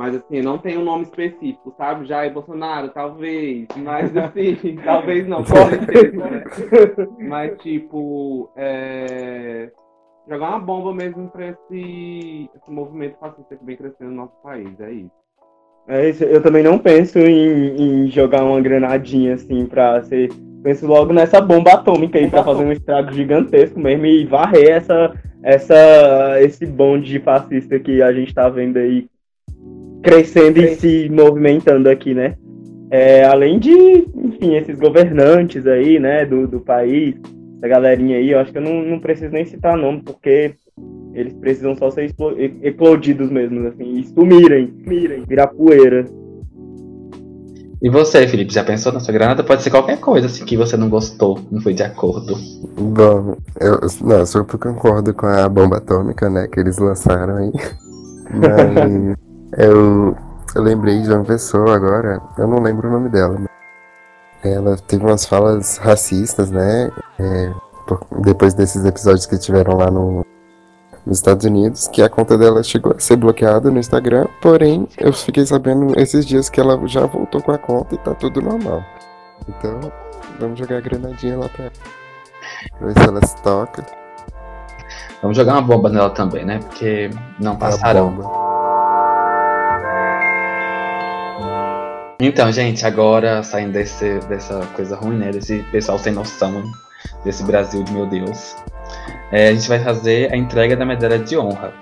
Mas 0.00 0.16
assim, 0.16 0.40
não 0.40 0.56
tem 0.56 0.78
um 0.78 0.82
nome 0.82 1.02
específico, 1.02 1.74
sabe? 1.76 2.06
Jair 2.06 2.32
Bolsonaro, 2.32 2.88
talvez. 2.88 3.66
Mas 3.76 4.16
assim, 4.16 4.56
talvez 4.82 5.28
não, 5.28 5.44
pode 5.44 5.84
ser. 5.84 6.14
Né? 6.14 6.42
Mas 7.28 7.58
tipo, 7.58 8.50
é... 8.56 9.70
jogar 10.26 10.48
uma 10.48 10.58
bomba 10.58 10.94
mesmo 10.94 11.28
para 11.28 11.48
esse, 11.48 12.48
esse 12.56 12.70
movimento 12.70 13.18
fascista 13.20 13.54
que 13.54 13.62
vem 13.62 13.76
crescendo 13.76 14.08
no 14.08 14.16
nosso 14.16 14.32
país, 14.42 14.80
é 14.80 14.90
isso. 14.90 15.10
É 15.86 16.08
isso, 16.08 16.24
eu 16.24 16.42
também 16.42 16.62
não 16.62 16.78
penso 16.78 17.18
em, 17.18 18.06
em 18.06 18.06
jogar 18.10 18.42
uma 18.42 18.60
granadinha 18.62 19.34
assim 19.34 19.66
pra 19.66 20.02
ser. 20.04 20.30
Penso 20.62 20.86
logo 20.86 21.12
nessa 21.12 21.42
bomba 21.42 21.72
atômica 21.72 22.18
aí 22.18 22.30
pra 22.30 22.42
fazer 22.42 22.64
um 22.64 22.72
estrago 22.72 23.12
gigantesco 23.12 23.78
mesmo 23.78 24.06
e 24.06 24.24
varrer 24.24 24.70
essa, 24.70 25.14
essa, 25.42 26.40
esse 26.40 26.64
bonde 26.64 27.18
fascista 27.18 27.78
que 27.78 28.00
a 28.00 28.10
gente 28.14 28.34
tá 28.34 28.48
vendo 28.48 28.78
aí 28.78 29.09
crescendo 30.02 30.58
e 30.58 30.74
se 30.76 31.08
movimentando 31.10 31.88
aqui, 31.88 32.14
né? 32.14 32.34
É, 32.90 33.24
além 33.24 33.58
de, 33.58 33.70
enfim, 33.70 34.56
esses 34.56 34.78
governantes 34.78 35.66
aí, 35.66 36.00
né, 36.00 36.26
do, 36.26 36.48
do 36.48 36.60
país, 36.60 37.14
essa 37.58 37.68
galerinha 37.68 38.16
aí, 38.16 38.30
eu 38.30 38.38
acho 38.40 38.50
que 38.50 38.58
eu 38.58 38.62
não, 38.62 38.82
não 38.82 38.98
preciso 38.98 39.32
nem 39.32 39.44
citar 39.44 39.76
nome, 39.76 40.02
porque 40.04 40.54
eles 41.14 41.32
precisam 41.34 41.76
só 41.76 41.90
ser 41.90 42.12
eclodidos 42.62 43.30
mesmo, 43.30 43.68
assim, 43.68 44.00
e 44.00 44.06
sumirem, 44.08 44.72
sumirem, 44.82 45.24
virar 45.28 45.48
poeira. 45.48 46.04
E 47.82 47.88
você, 47.88 48.26
Felipe, 48.26 48.52
já 48.52 48.64
pensou 48.64 48.92
na 48.92 49.00
sua 49.00 49.14
granada? 49.14 49.42
Pode 49.42 49.62
ser 49.62 49.70
qualquer 49.70 49.98
coisa, 50.00 50.26
assim, 50.26 50.44
que 50.44 50.56
você 50.56 50.76
não 50.76 50.90
gostou, 50.90 51.38
não 51.50 51.60
foi 51.60 51.72
de 51.72 51.82
acordo. 51.82 52.34
Bom, 52.76 53.36
eu, 53.60 53.80
não, 54.02 54.26
super 54.26 54.58
concordo 54.58 55.14
com 55.14 55.26
a 55.26 55.48
bomba 55.48 55.76
atômica, 55.76 56.28
né, 56.28 56.48
que 56.48 56.58
eles 56.58 56.78
lançaram 56.78 57.36
aí. 57.36 57.52
Mas 58.34 59.16
eu, 59.56 60.16
eu 60.54 60.62
lembrei 60.62 61.00
de 61.02 61.12
uma 61.12 61.24
pessoa 61.24 61.74
agora, 61.74 62.20
eu 62.38 62.46
não 62.46 62.60
lembro 62.60 62.88
o 62.88 62.92
nome 62.92 63.08
dela. 63.08 63.36
Ela 64.42 64.76
teve 64.76 65.04
umas 65.04 65.24
falas 65.26 65.76
racistas, 65.76 66.50
né? 66.50 66.90
É, 67.18 67.52
depois 68.22 68.54
desses 68.54 68.84
episódios 68.84 69.26
que 69.26 69.38
tiveram 69.38 69.76
lá 69.76 69.90
no, 69.90 70.24
nos 71.04 71.18
Estados 71.18 71.44
Unidos, 71.44 71.88
que 71.88 72.02
a 72.02 72.08
conta 72.08 72.38
dela 72.38 72.62
chegou 72.62 72.94
a 72.96 72.98
ser 72.98 73.16
bloqueada 73.16 73.70
no 73.70 73.78
Instagram, 73.78 74.26
porém 74.40 74.88
eu 74.98 75.12
fiquei 75.12 75.44
sabendo 75.44 75.98
esses 75.98 76.24
dias 76.24 76.48
que 76.48 76.60
ela 76.60 76.80
já 76.86 77.04
voltou 77.06 77.42
com 77.42 77.52
a 77.52 77.58
conta 77.58 77.94
e 77.94 77.98
tá 77.98 78.14
tudo 78.14 78.40
normal. 78.40 78.82
Então, 79.48 79.92
vamos 80.38 80.58
jogar 80.58 80.78
a 80.78 80.80
granadinha 80.80 81.38
lá 81.38 81.48
pra. 81.48 81.70
Pra 82.78 82.86
ver 82.86 82.98
se 82.98 83.08
ela 83.08 83.26
se 83.26 83.36
toca. 83.42 83.86
Vamos 85.22 85.36
jogar 85.36 85.52
uma 85.52 85.62
bomba 85.62 85.88
nela 85.88 86.10
também, 86.10 86.44
né? 86.44 86.58
Porque 86.58 87.10
não 87.38 87.56
passarão. 87.56 88.49
Então, 92.22 92.52
gente, 92.52 92.84
agora 92.84 93.42
saindo 93.42 93.72
desse, 93.72 94.18
dessa 94.28 94.60
coisa 94.76 94.94
ruim, 94.94 95.16
né? 95.16 95.30
Desse 95.30 95.62
pessoal 95.72 95.98
sem 95.98 96.12
noção, 96.12 96.62
desse 97.24 97.42
Brasil 97.42 97.82
de 97.82 97.92
meu 97.94 98.06
Deus. 98.06 98.56
É, 99.32 99.48
a 99.48 99.54
gente 99.54 99.66
vai 99.66 99.78
fazer 99.78 100.30
a 100.30 100.36
entrega 100.36 100.76
da 100.76 100.84
medalha 100.84 101.18
de 101.18 101.38
honra. 101.38 101.72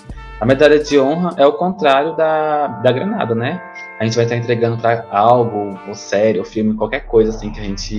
A 0.40 0.46
medalha 0.46 0.78
de 0.78 0.96
honra 0.96 1.34
é 1.36 1.44
o 1.44 1.54
contrário 1.54 2.14
da, 2.14 2.68
da 2.68 2.92
granada, 2.92 3.34
né? 3.34 3.60
A 3.98 4.04
gente 4.04 4.14
vai 4.14 4.26
estar 4.26 4.36
entregando 4.36 4.80
para 4.80 5.04
algo, 5.10 5.76
ou 5.88 5.94
série, 5.96 6.38
ou 6.38 6.44
filme, 6.44 6.72
qualquer 6.74 7.00
coisa 7.06 7.30
assim 7.30 7.50
que 7.50 7.58
a 7.58 7.64
gente 7.64 7.98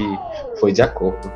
foi 0.61 0.71
de 0.71 0.81
acordo. 0.81 1.29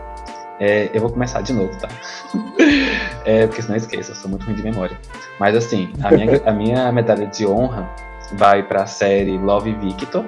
É, 0.57 0.89
eu 0.93 1.01
vou 1.01 1.09
começar 1.09 1.41
de 1.41 1.51
novo, 1.51 1.77
tá? 1.79 1.89
É, 3.25 3.47
porque 3.47 3.61
senão 3.61 3.75
eu 3.75 3.77
esqueço, 3.77 4.11
eu 4.11 4.15
sou 4.15 4.29
muito 4.29 4.45
ruim 4.45 4.55
de 4.55 4.63
memória. 4.63 4.97
Mas 5.39 5.55
assim, 5.55 5.93
a 6.03 6.11
minha, 6.11 6.41
a 6.45 6.51
minha 6.51 6.91
medalha 6.91 7.25
de 7.25 7.47
honra 7.47 7.89
vai 8.33 8.63
para 8.63 8.83
a 8.83 8.85
série 8.85 9.37
Love 9.37 9.73
Victor, 9.75 10.25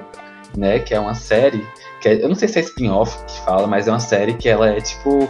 né? 0.56 0.78
Que 0.78 0.94
é 0.94 1.00
uma 1.00 1.14
série 1.14 1.66
que 2.00 2.08
é, 2.08 2.22
eu 2.22 2.28
não 2.28 2.34
sei 2.34 2.48
se 2.48 2.58
é 2.58 2.62
spin-off 2.62 3.16
que 3.26 3.40
fala, 3.40 3.66
mas 3.66 3.88
é 3.88 3.90
uma 3.90 4.00
série 4.00 4.34
que 4.34 4.48
ela 4.48 4.68
é 4.68 4.80
tipo 4.80 5.28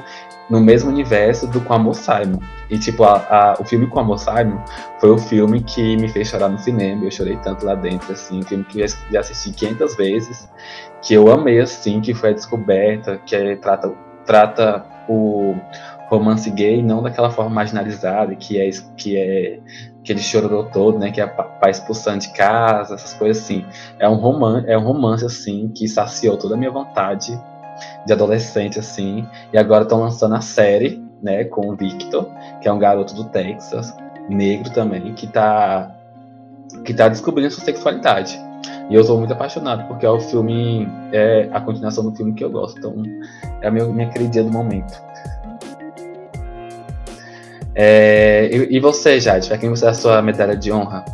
no 0.48 0.60
mesmo 0.60 0.90
universo 0.90 1.46
do 1.46 1.60
Com 1.60 1.74
Amor 1.74 1.94
Simon. 1.94 2.38
E 2.70 2.78
tipo, 2.78 3.04
a, 3.04 3.16
a, 3.28 3.56
o 3.60 3.64
filme 3.64 3.86
Com 3.86 4.00
Amor 4.00 4.18
Simon 4.18 4.62
foi 5.00 5.10
o 5.10 5.18
filme 5.18 5.62
que 5.62 5.96
me 5.96 6.08
fez 6.08 6.28
chorar 6.28 6.48
no 6.48 6.58
cinema. 6.58 7.04
Eu 7.04 7.10
chorei 7.10 7.36
tanto 7.38 7.64
lá 7.64 7.74
dentro, 7.74 8.12
assim, 8.12 8.40
um 8.40 8.42
filme 8.42 8.64
que 8.64 8.80
eu 8.80 8.86
já 9.10 9.20
assisti 9.20 9.52
500 9.52 9.96
vezes, 9.96 10.48
que 11.02 11.14
eu 11.14 11.30
amei, 11.30 11.60
assim, 11.60 12.00
que 12.00 12.14
foi 12.14 12.30
a 12.30 12.32
descoberta, 12.32 13.20
que 13.26 13.34
é, 13.34 13.56
trata, 13.56 13.92
trata 14.24 14.86
o 15.08 15.54
romance 16.08 16.48
gay 16.50 16.82
não 16.82 17.02
daquela 17.02 17.30
forma 17.30 17.50
marginalizada, 17.50 18.34
que 18.36 18.60
é, 18.60 18.70
que 18.96 19.16
é 19.16 19.58
aquele 20.06 20.20
chororô 20.20 20.64
todo, 20.64 20.98
né? 20.98 21.10
Que 21.10 21.20
é 21.20 21.26
pai 21.26 21.72
expulsando 21.72 22.20
de 22.20 22.28
casa, 22.32 22.94
essas 22.94 23.12
coisas 23.14 23.42
assim. 23.42 23.66
É 23.98 24.08
um 24.08 24.14
romance, 24.14 24.70
é 24.70 24.78
um 24.78 24.82
romance 24.82 25.24
assim 25.26 25.68
que 25.74 25.88
saciou 25.88 26.36
toda 26.36 26.54
a 26.54 26.56
minha 26.56 26.70
vontade 26.70 27.38
de 28.06 28.12
adolescente 28.12 28.78
assim. 28.78 29.26
E 29.52 29.58
agora 29.58 29.82
estão 29.82 30.00
lançando 30.00 30.36
a 30.36 30.40
série, 30.40 31.04
né? 31.20 31.44
Com 31.44 31.68
o 31.68 31.76
Victor, 31.76 32.30
que 32.60 32.68
é 32.68 32.72
um 32.72 32.78
garoto 32.78 33.14
do 33.14 33.24
Texas, 33.24 33.94
negro 34.28 34.72
também, 34.72 35.12
que 35.14 35.26
tá 35.26 35.92
que 36.84 36.94
tá 36.94 37.08
descobrindo 37.08 37.50
sua 37.50 37.64
sexualidade. 37.64 38.38
E 38.88 38.94
eu 38.94 39.02
sou 39.02 39.18
muito 39.18 39.32
apaixonado 39.32 39.86
porque 39.88 40.06
é 40.06 40.10
o 40.10 40.20
filme, 40.20 40.88
é 41.12 41.48
a 41.52 41.60
continuação 41.60 42.04
do 42.04 42.14
filme 42.14 42.32
que 42.32 42.44
eu 42.44 42.50
gosto. 42.50 42.78
Então 42.78 42.94
é 43.60 43.66
a 43.66 43.70
minha, 43.72 43.86
minha 43.86 44.08
queridinha 44.08 44.44
do 44.44 44.52
momento. 44.52 45.05
É, 47.78 48.48
e, 48.50 48.76
e, 48.76 48.80
você, 48.80 49.20
Jade, 49.20 49.48
para 49.48 49.58
quem 49.58 49.68
você 49.68 49.84
é 49.84 49.88
a 49.90 49.94
sua 49.94 50.22
medalha 50.22 50.56
de 50.56 50.72
honra? 50.72 51.04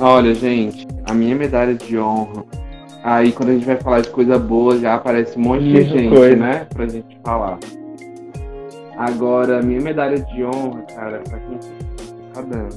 Olha, 0.00 0.34
gente, 0.34 0.84
a 1.04 1.14
minha 1.14 1.36
medalha 1.36 1.74
de 1.74 1.96
honra. 1.96 2.44
Aí 3.04 3.30
quando 3.30 3.50
a 3.50 3.52
gente 3.52 3.64
vai 3.64 3.76
falar 3.76 4.00
de 4.00 4.10
coisa 4.10 4.36
boa, 4.36 4.76
já 4.78 4.94
aparece 4.94 5.38
um 5.38 5.42
monte 5.42 5.62
de 5.62 5.82
gente, 5.84 6.08
coisa. 6.14 6.36
né? 6.36 6.66
Pra 6.74 6.88
gente 6.88 7.16
falar. 7.22 7.58
Agora, 8.96 9.60
a 9.60 9.62
minha 9.62 9.80
medalha 9.80 10.18
de 10.18 10.44
honra, 10.44 10.82
cara, 10.92 11.20
pra 11.20 11.38
quem 11.38 11.58
tá 12.34 12.40
dando? 12.42 12.74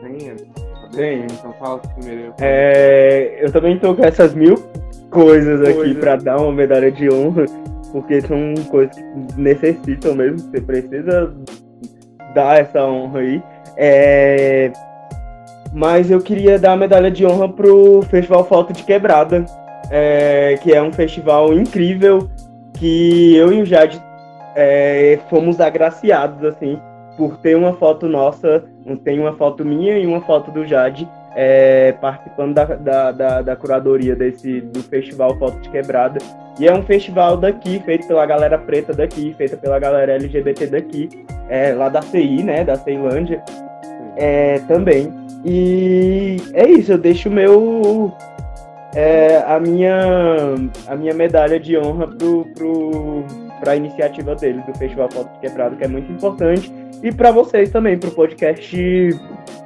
Tenha? 0.00 0.34
Tenha, 0.92 1.26
então 1.26 1.54
fala 1.60 1.78
primeiro. 1.78 2.34
É, 2.40 3.38
eu 3.40 3.52
também 3.52 3.78
tô 3.78 3.94
com 3.94 4.04
essas 4.04 4.34
mil 4.34 4.56
coisas 5.10 5.60
aqui 5.62 5.74
coisa. 5.74 6.00
pra 6.00 6.16
dar 6.16 6.38
uma 6.38 6.52
medalha 6.52 6.90
de 6.90 7.08
honra 7.12 7.44
porque 7.92 8.20
são 8.22 8.54
coisas 8.70 8.96
que 8.96 9.40
necessitam 9.40 10.14
mesmo, 10.14 10.38
você 10.38 10.60
precisa 10.60 11.32
dar 12.34 12.58
essa 12.60 12.84
honra 12.84 13.20
aí. 13.20 13.42
É... 13.76 14.72
Mas 15.72 16.10
eu 16.10 16.20
queria 16.20 16.58
dar 16.58 16.72
a 16.72 16.76
medalha 16.76 17.10
de 17.10 17.24
honra 17.24 17.48
pro 17.48 18.02
Festival 18.02 18.44
Foto 18.44 18.72
de 18.72 18.82
Quebrada, 18.82 19.44
é... 19.90 20.58
que 20.62 20.72
é 20.72 20.82
um 20.82 20.92
festival 20.92 21.52
incrível 21.52 22.28
que 22.74 23.36
eu 23.36 23.52
e 23.52 23.62
o 23.62 23.66
Jade 23.66 24.02
é... 24.56 25.18
fomos 25.28 25.60
agraciados, 25.60 26.42
assim, 26.44 26.78
por 27.16 27.36
ter 27.36 27.56
uma 27.56 27.74
foto 27.74 28.08
nossa, 28.08 28.64
tem 29.04 29.20
uma 29.20 29.34
foto 29.34 29.64
minha 29.64 29.98
e 29.98 30.06
uma 30.06 30.22
foto 30.22 30.50
do 30.50 30.66
Jade 30.66 31.08
é, 31.34 31.92
participando 31.92 32.54
da, 32.54 32.64
da, 32.64 33.12
da, 33.12 33.42
da, 33.42 33.56
curadoria 33.56 34.14
desse, 34.14 34.60
do 34.60 34.82
Festival 34.82 35.36
Foto 35.38 35.60
de 35.60 35.70
Quebrada. 35.70 36.18
E 36.60 36.68
é 36.68 36.74
um 36.74 36.82
festival 36.82 37.36
daqui, 37.36 37.80
feito 37.84 38.06
pela 38.06 38.26
galera 38.26 38.58
preta 38.58 38.92
daqui, 38.92 39.34
feita 39.38 39.56
pela 39.56 39.78
galera 39.78 40.12
LGBT 40.12 40.66
daqui, 40.66 41.08
é, 41.48 41.72
lá 41.72 41.88
da 41.88 42.02
CI, 42.02 42.42
né, 42.42 42.62
da 42.62 42.76
Ceilândia, 42.76 43.42
é, 44.16 44.58
também. 44.68 45.10
E 45.44 46.36
é 46.52 46.68
isso, 46.68 46.92
eu 46.92 46.98
deixo 46.98 47.28
o 47.28 47.32
meu. 47.32 48.12
É, 48.94 49.38
a, 49.46 49.58
minha, 49.58 50.54
a 50.86 50.94
minha 50.94 51.14
medalha 51.14 51.58
de 51.58 51.78
honra 51.78 52.06
pro, 52.06 52.44
pro, 52.54 53.24
pra 53.58 53.74
iniciativa 53.74 54.34
dele, 54.34 54.62
do 54.66 54.76
Festival 54.76 55.10
Foto 55.10 55.32
de 55.32 55.38
Quebrado, 55.38 55.76
que 55.76 55.84
é 55.84 55.88
muito 55.88 56.12
importante. 56.12 56.70
E 57.02 57.10
para 57.10 57.32
vocês 57.32 57.70
também, 57.70 57.98
pro 57.98 58.10
podcast 58.10 58.76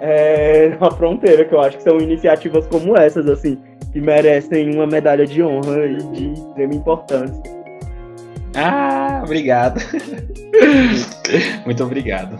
é, 0.01 0.77
Na 0.81 0.91
Fronteira, 0.91 1.45
que 1.45 1.55
eu 1.55 1.61
acho 1.61 1.77
que 1.79 1.83
são 1.83 1.99
iniciativas 1.99 2.67
como 2.67 2.97
essas, 2.97 3.29
assim, 3.29 3.59
que 3.93 4.01
merecem 4.01 4.75
uma 4.75 4.87
medalha 4.87 5.27
de 5.27 5.43
honra 5.43 5.87
e 5.87 5.97
de 5.97 6.33
extrema 6.33 6.75
importância. 6.75 7.57
Ah, 8.55 9.21
obrigado. 9.25 9.81
Muito 11.67 11.85
obrigado. 11.85 12.39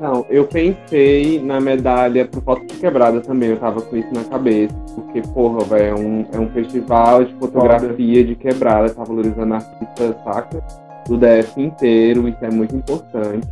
Não, 0.00 0.26
eu 0.28 0.46
pensei 0.46 1.40
na 1.42 1.60
medalha 1.60 2.26
pro 2.26 2.40
Foto 2.40 2.66
de 2.66 2.74
Quebrada 2.74 3.20
também, 3.20 3.50
eu 3.50 3.58
tava 3.58 3.80
com 3.80 3.96
isso 3.96 4.12
na 4.12 4.24
cabeça. 4.24 4.74
Porque, 4.94 5.22
porra, 5.32 5.64
velho, 5.64 5.84
é 5.84 5.94
um, 5.94 6.26
é 6.32 6.38
um 6.38 6.48
festival 6.50 7.24
de 7.24 7.34
fotografia 7.34 8.24
de 8.24 8.34
quebrada, 8.34 8.90
tá 8.90 9.04
valorizando 9.04 9.54
artistas, 9.54 10.16
saca? 10.24 10.62
Do 11.06 11.16
DF 11.18 11.60
inteiro, 11.60 12.28
isso 12.28 12.38
é 12.42 12.50
muito 12.50 12.74
importante. 12.74 13.48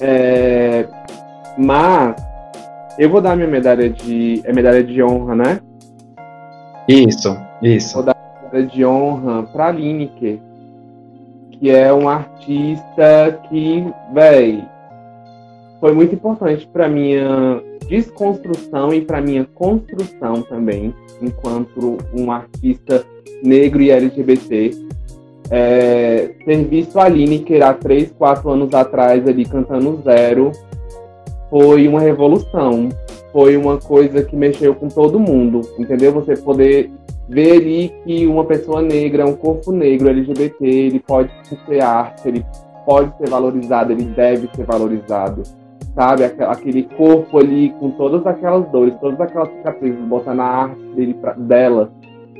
É, 0.00 0.86
mas 1.56 2.14
eu 2.98 3.10
vou 3.10 3.20
dar 3.20 3.36
minha 3.36 3.48
medalha 3.48 3.88
de. 3.90 4.40
É 4.44 4.52
medalha 4.52 4.82
de 4.82 5.02
honra, 5.02 5.34
né? 5.34 5.60
Isso, 6.88 7.36
isso. 7.62 7.94
Vou 7.94 8.04
dar 8.04 8.16
medalha 8.44 8.66
de 8.66 8.84
honra 8.84 9.42
pra 9.44 9.70
Lineker, 9.72 10.38
que 11.50 11.70
é 11.70 11.92
um 11.92 12.08
artista 12.08 13.40
que, 13.48 13.84
véi, 14.12 14.64
foi 15.80 15.92
muito 15.92 16.14
importante 16.14 16.66
para 16.72 16.88
minha 16.88 17.62
desconstrução 17.88 18.94
e 18.94 19.00
para 19.00 19.20
minha 19.20 19.44
construção 19.44 20.42
também, 20.42 20.94
enquanto 21.20 21.98
um 22.16 22.30
artista 22.30 23.04
negro 23.42 23.82
e 23.82 23.90
LGBT. 23.90 24.70
É, 25.50 26.30
ter 26.46 26.64
visto 26.64 26.98
a 26.98 27.06
Lineker 27.06 27.62
há 27.62 27.74
3, 27.74 28.12
4 28.12 28.48
anos 28.48 28.72
atrás 28.72 29.28
ali 29.28 29.44
cantando 29.44 30.00
Zero 30.02 30.52
foi 31.54 31.86
uma 31.86 32.00
revolução. 32.00 32.88
Foi 33.32 33.56
uma 33.56 33.78
coisa 33.78 34.24
que 34.24 34.34
mexeu 34.34 34.74
com 34.74 34.88
todo 34.88 35.20
mundo, 35.20 35.60
entendeu? 35.78 36.12
Você 36.12 36.36
poder 36.36 36.90
ver 37.28 37.52
ali 37.52 37.92
que 38.04 38.26
uma 38.26 38.44
pessoa 38.44 38.82
negra, 38.82 39.24
um 39.24 39.36
corpo 39.36 39.70
negro 39.70 40.08
LGBT, 40.08 40.66
ele 40.66 40.98
pode 40.98 41.30
ser 41.66 41.80
arte, 41.80 42.26
ele 42.26 42.44
pode 42.84 43.16
ser 43.18 43.30
valorizado, 43.30 43.92
ele 43.92 44.02
deve 44.02 44.48
ser 44.52 44.64
valorizado. 44.64 45.44
Sabe? 45.94 46.24
Aquele 46.24 46.82
corpo 46.96 47.38
ali 47.38 47.70
com 47.78 47.90
todas 47.90 48.26
aquelas 48.26 48.68
dores, 48.72 48.94
todas 49.00 49.20
aquelas 49.20 49.48
cicatrizes, 49.50 50.00
botar 50.06 50.34
na 50.34 50.44
arte 50.44 50.82
dele 50.96 51.14
pra, 51.14 51.34
dela 51.34 51.92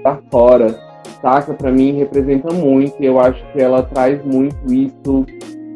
pra 0.02 0.18
fora. 0.28 0.76
Saca? 1.22 1.54
Pra 1.54 1.70
mim 1.70 1.92
representa 1.92 2.52
muito 2.52 3.00
e 3.00 3.06
eu 3.06 3.20
acho 3.20 3.44
que 3.52 3.62
ela 3.62 3.84
traz 3.84 4.24
muito 4.24 4.56
isso 4.72 5.24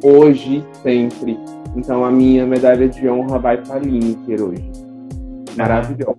hoje, 0.02 0.64
sempre. 0.82 1.38
Então 1.76 2.04
a 2.04 2.10
minha 2.10 2.46
medalha 2.46 2.88
de 2.88 3.08
honra 3.08 3.38
vai 3.38 3.56
para 3.58 3.78
Lineker 3.78 4.42
hoje. 4.42 4.70
Maravilhosa. 5.56 6.16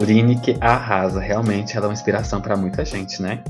Lineker 0.00 0.56
arrasa, 0.60 1.20
realmente 1.20 1.76
ela 1.76 1.86
é 1.86 1.88
uma 1.88 1.94
inspiração 1.94 2.40
para 2.40 2.56
muita 2.56 2.84
gente, 2.84 3.20
né? 3.22 3.40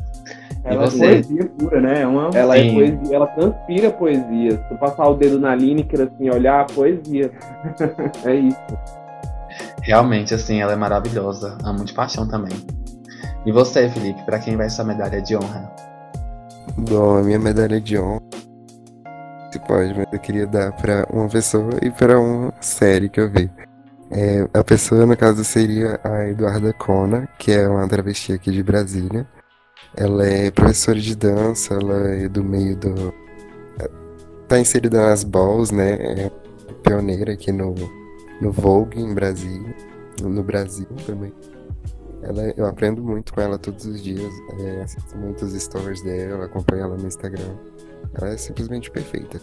Ela 0.64 0.84
e 0.84 0.90
você? 0.90 1.04
é 1.04 1.08
poesia 1.08 1.50
pura, 1.58 1.80
né? 1.80 2.02
É 2.02 2.06
uma... 2.06 2.30
Ela 2.34 2.56
Sim. 2.56 2.68
é 2.68 2.74
poesia, 2.74 3.16
ela 3.16 3.26
transpira 3.26 3.90
poesia. 3.90 4.50
Se 4.50 4.68
tu 4.68 4.74
passar 4.78 5.08
o 5.08 5.14
dedo 5.14 5.40
na 5.40 5.54
Lineker 5.54 6.02
assim, 6.02 6.30
olhar, 6.30 6.66
poesia. 6.66 7.30
é 8.24 8.34
isso. 8.34 8.78
Realmente, 9.82 10.34
assim, 10.34 10.60
ela 10.60 10.72
é 10.72 10.76
maravilhosa. 10.76 11.56
Amo 11.64 11.84
de 11.84 11.92
paixão 11.92 12.28
também. 12.28 12.56
E 13.44 13.52
você, 13.52 13.88
Felipe, 13.88 14.22
para 14.24 14.38
quem 14.38 14.56
vai 14.56 14.66
essa 14.66 14.82
medalha 14.82 15.22
de 15.22 15.36
honra? 15.36 15.70
Bom, 16.76 17.18
a 17.18 17.22
minha 17.22 17.38
medalha 17.38 17.80
de 17.80 17.96
honra 17.98 18.35
pode, 19.60 19.94
mas 19.94 20.06
eu 20.12 20.18
queria 20.18 20.46
dar 20.46 20.72
para 20.72 21.06
uma 21.10 21.28
pessoa 21.28 21.70
e 21.82 21.90
para 21.90 22.18
uma 22.18 22.52
série 22.60 23.08
que 23.08 23.20
eu 23.20 23.30
vi. 23.30 23.50
É, 24.10 24.48
a 24.54 24.62
pessoa, 24.62 25.04
no 25.04 25.16
caso, 25.16 25.44
seria 25.44 26.00
a 26.04 26.28
Eduarda 26.28 26.72
Kona, 26.72 27.28
que 27.38 27.50
é 27.52 27.68
uma 27.68 27.88
travesti 27.88 28.32
aqui 28.32 28.50
de 28.52 28.62
Brasília. 28.62 29.26
Ela 29.96 30.26
é 30.26 30.50
professora 30.50 31.00
de 31.00 31.16
dança, 31.16 31.74
ela 31.74 32.08
é 32.08 32.28
do 32.28 32.44
meio 32.44 32.76
do. 32.76 33.12
tá 34.46 34.58
inserida 34.58 35.04
nas 35.06 35.24
balls, 35.24 35.70
né? 35.70 35.94
É 35.94 36.30
pioneira 36.82 37.32
aqui 37.32 37.50
no, 37.50 37.74
no 38.40 38.52
Vogue 38.52 39.00
em 39.00 39.12
Brasília, 39.12 39.74
no 40.22 40.42
Brasil 40.42 40.86
também. 41.04 41.32
Ela, 42.22 42.52
eu 42.56 42.66
aprendo 42.66 43.02
muito 43.02 43.32
com 43.32 43.40
ela 43.40 43.58
todos 43.58 43.84
os 43.86 44.02
dias, 44.02 44.32
é, 44.60 44.82
assisto 44.82 45.16
muitos 45.16 45.52
stories 45.52 46.02
dela, 46.02 46.46
acompanho 46.46 46.84
ela 46.84 46.96
no 46.96 47.06
Instagram. 47.06 47.54
Ela 48.14 48.30
é 48.32 48.36
simplesmente 48.36 48.90
perfeita. 48.90 49.40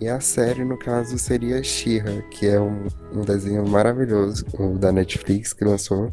E 0.00 0.08
a 0.08 0.20
série, 0.20 0.64
no 0.64 0.78
caso, 0.78 1.18
seria 1.18 1.62
She-Ra, 1.62 2.22
que 2.30 2.46
é 2.46 2.60
um, 2.60 2.86
um 3.14 3.22
desenho 3.22 3.66
maravilhoso, 3.66 4.44
da 4.78 4.92
Netflix 4.92 5.52
que 5.52 5.64
lançou, 5.64 6.12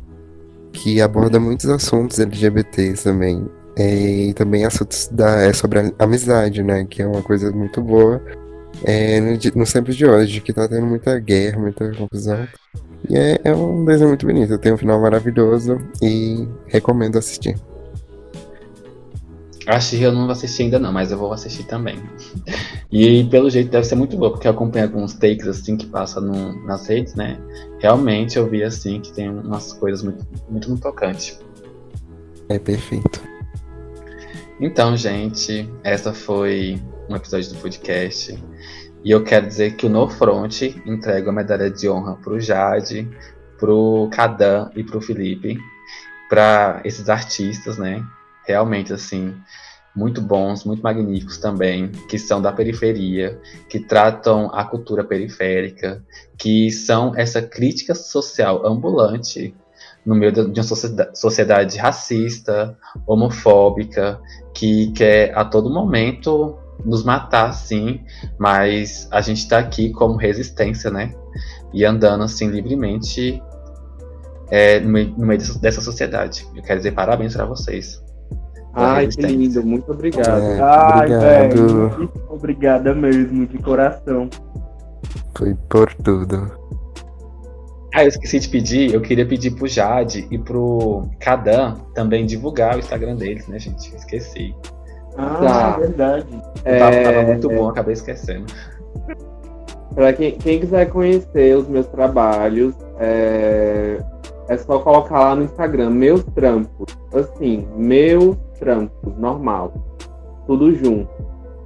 que 0.72 1.02
aborda 1.02 1.40
muitos 1.40 1.68
assuntos 1.70 2.20
LGBTs 2.20 3.04
também. 3.04 3.46
E 3.78 4.34
também 4.36 4.66
assuntos 4.66 5.10
da, 5.12 5.42
é 5.42 5.52
sobre 5.52 5.94
amizade, 6.00 6.64
né? 6.64 6.86
Que 6.86 7.02
é 7.02 7.08
uma 7.08 7.22
coisa 7.22 7.52
muito 7.52 7.82
boa 7.82 8.22
é, 8.84 9.20
no, 9.20 9.38
no 9.56 9.66
sempre 9.66 9.94
de 9.94 10.06
hoje, 10.06 10.42
que 10.42 10.54
tá 10.54 10.68
tendo 10.68 10.86
muita 10.86 11.20
guerra, 11.20 11.60
muita 11.60 11.92
confusão. 11.94 12.48
E 13.10 13.18
é, 13.18 13.40
é 13.44 13.54
um 13.54 13.84
desenho 13.86 14.10
muito 14.10 14.26
bonito, 14.26 14.58
tem 14.58 14.74
um 14.74 14.78
final 14.78 15.00
maravilhoso 15.02 15.78
e 16.02 16.48
recomendo 16.68 17.18
assistir. 17.18 17.56
A 19.68 19.80
She 19.80 20.02
eu 20.02 20.12
não 20.12 20.30
assisti 20.30 20.64
ainda 20.64 20.78
não, 20.78 20.92
mas 20.92 21.12
eu 21.12 21.18
vou 21.18 21.32
assistir 21.32 21.64
também. 21.64 21.98
E 22.92 23.24
pelo 23.26 23.50
jeito 23.50 23.72
deve 23.72 23.86
ser 23.86 23.96
muito 23.96 24.18
boa, 24.18 24.32
porque 24.32 24.48
eu 24.48 24.52
acompanho 24.52 24.86
alguns 24.86 25.14
takes 25.14 25.48
assim 25.48 25.78
que 25.78 25.86
passa 25.86 26.20
no, 26.20 26.66
nas 26.66 26.86
redes, 26.88 27.16
né? 27.16 27.40
Realmente 27.80 28.38
eu 28.38 28.50
vi 28.50 28.64
assim 28.64 29.00
que 29.00 29.14
tem 29.14 29.30
umas 29.30 29.74
coisas 29.74 30.04
muito, 30.04 30.26
muito, 30.50 30.70
muito 30.70 30.82
tocantes. 30.82 31.40
É 32.50 32.60
perfeito. 32.60 33.22
Então, 34.60 34.96
gente, 34.96 35.70
essa 35.84 36.14
foi 36.14 36.80
um 37.10 37.16
episódio 37.16 37.50
do 37.50 37.60
podcast. 37.60 38.38
E 39.04 39.12
eu 39.12 39.24
quero 39.24 39.48
dizer 39.48 39.76
que 39.76 39.86
o 39.86 39.90
No 39.90 40.10
Front 40.10 40.62
entrega 40.86 41.30
a 41.30 41.34
medalha 41.34 41.70
de 41.70 41.90
honra 41.90 42.16
pro 42.16 42.40
Jade, 42.40 43.10
pro 43.58 44.10
Kadan 44.12 44.70
e 44.76 44.84
pro 44.84 45.02
Felipe, 45.02 45.58
para 46.30 46.82
esses 46.86 47.10
artistas, 47.10 47.78
né? 47.78 48.04
Realmente 48.46 48.94
assim 48.94 49.34
muito 49.96 50.22
bons, 50.22 50.64
muito 50.66 50.82
magníficos 50.82 51.38
também, 51.38 51.92
que 52.10 52.18
são 52.18 52.42
da 52.42 52.52
periferia, 52.52 53.40
que 53.70 53.80
tratam 53.80 54.50
a 54.52 54.64
cultura 54.64 55.04
periférica, 55.04 56.04
que 56.38 56.72
são 56.72 57.16
essa 57.16 57.42
crítica 57.42 57.94
social 57.94 58.66
ambulante 58.66 59.56
no 60.06 60.16
meio 60.16 60.32
de 60.32 60.60
uma 60.60 61.14
sociedade 61.14 61.78
racista, 61.78 62.78
homofóbica, 63.06 64.20
que 64.54 64.92
quer 64.92 65.38
a 65.38 65.46
todo 65.46 65.70
momento 65.70 66.58
nos 66.84 67.04
matar, 67.04 67.54
sim, 67.54 68.02
mas 68.38 69.08
a 69.12 69.22
gente 69.22 69.40
está 69.40 69.60
aqui 69.60 69.92
como 69.92 70.18
resistência, 70.18 70.90
né? 70.90 71.14
E 71.74 71.86
andando 71.86 72.24
assim 72.24 72.48
livremente 72.48 73.42
é, 74.50 74.80
no, 74.80 74.90
meio, 74.90 75.10
no 75.18 75.26
meio 75.26 75.40
dessa 75.60 75.82
sociedade. 75.82 76.46
Eu 76.54 76.62
quero 76.62 76.80
dizer 76.80 76.92
parabéns 76.92 77.34
para 77.34 77.46
vocês. 77.46 78.04
Ai, 78.74 79.08
que 79.08 79.22
lindo, 79.22 79.64
muito 79.64 79.92
obrigado. 79.92 80.42
É, 80.42 80.60
Ai, 80.60 81.08
velho, 81.08 82.10
obrigada 82.30 82.94
mesmo, 82.96 83.46
de 83.46 83.58
coração. 83.60 84.30
Foi 85.38 85.56
por 85.70 85.94
tudo. 85.94 86.52
Ah, 87.94 88.04
eu 88.04 88.08
esqueci 88.08 88.40
de 88.40 88.50
pedir, 88.50 88.92
eu 88.92 89.02
queria 89.02 89.26
pedir 89.26 89.52
pro 89.52 89.68
Jade 89.68 90.28
e 90.32 90.40
pro 90.40 91.08
Kadan 91.20 91.76
também 91.94 92.26
divulgar 92.26 92.76
o 92.76 92.80
Instagram 92.80 93.16
deles, 93.16 93.48
né, 93.48 93.60
gente? 93.60 93.96
Esqueci. 93.96 94.56
Ah, 95.16 95.38
tá. 95.40 95.76
é 95.78 95.80
verdade. 95.80 96.42
É... 96.66 96.80
Tava, 96.80 97.04
tava, 97.04 97.28
muito 97.28 97.50
bom, 97.50 97.70
acabei 97.70 97.94
esquecendo. 97.94 98.52
Pra 99.94 100.12
quem, 100.12 100.32
quem 100.32 100.60
quiser 100.60 100.90
conhecer 100.90 101.56
os 101.56 101.68
meus 101.68 101.86
trabalhos, 101.86 102.74
é, 103.00 104.00
é 104.48 104.58
só 104.58 104.80
colocar 104.80 105.20
lá 105.20 105.36
no 105.36 105.44
Instagram, 105.44 105.92
meus 105.92 106.24
trampos. 106.24 106.98
Assim, 107.14 107.68
meus 107.76 108.36
trampos, 108.64 109.18
normal. 109.18 109.74
Tudo 110.48 110.74
junto. 110.74 111.10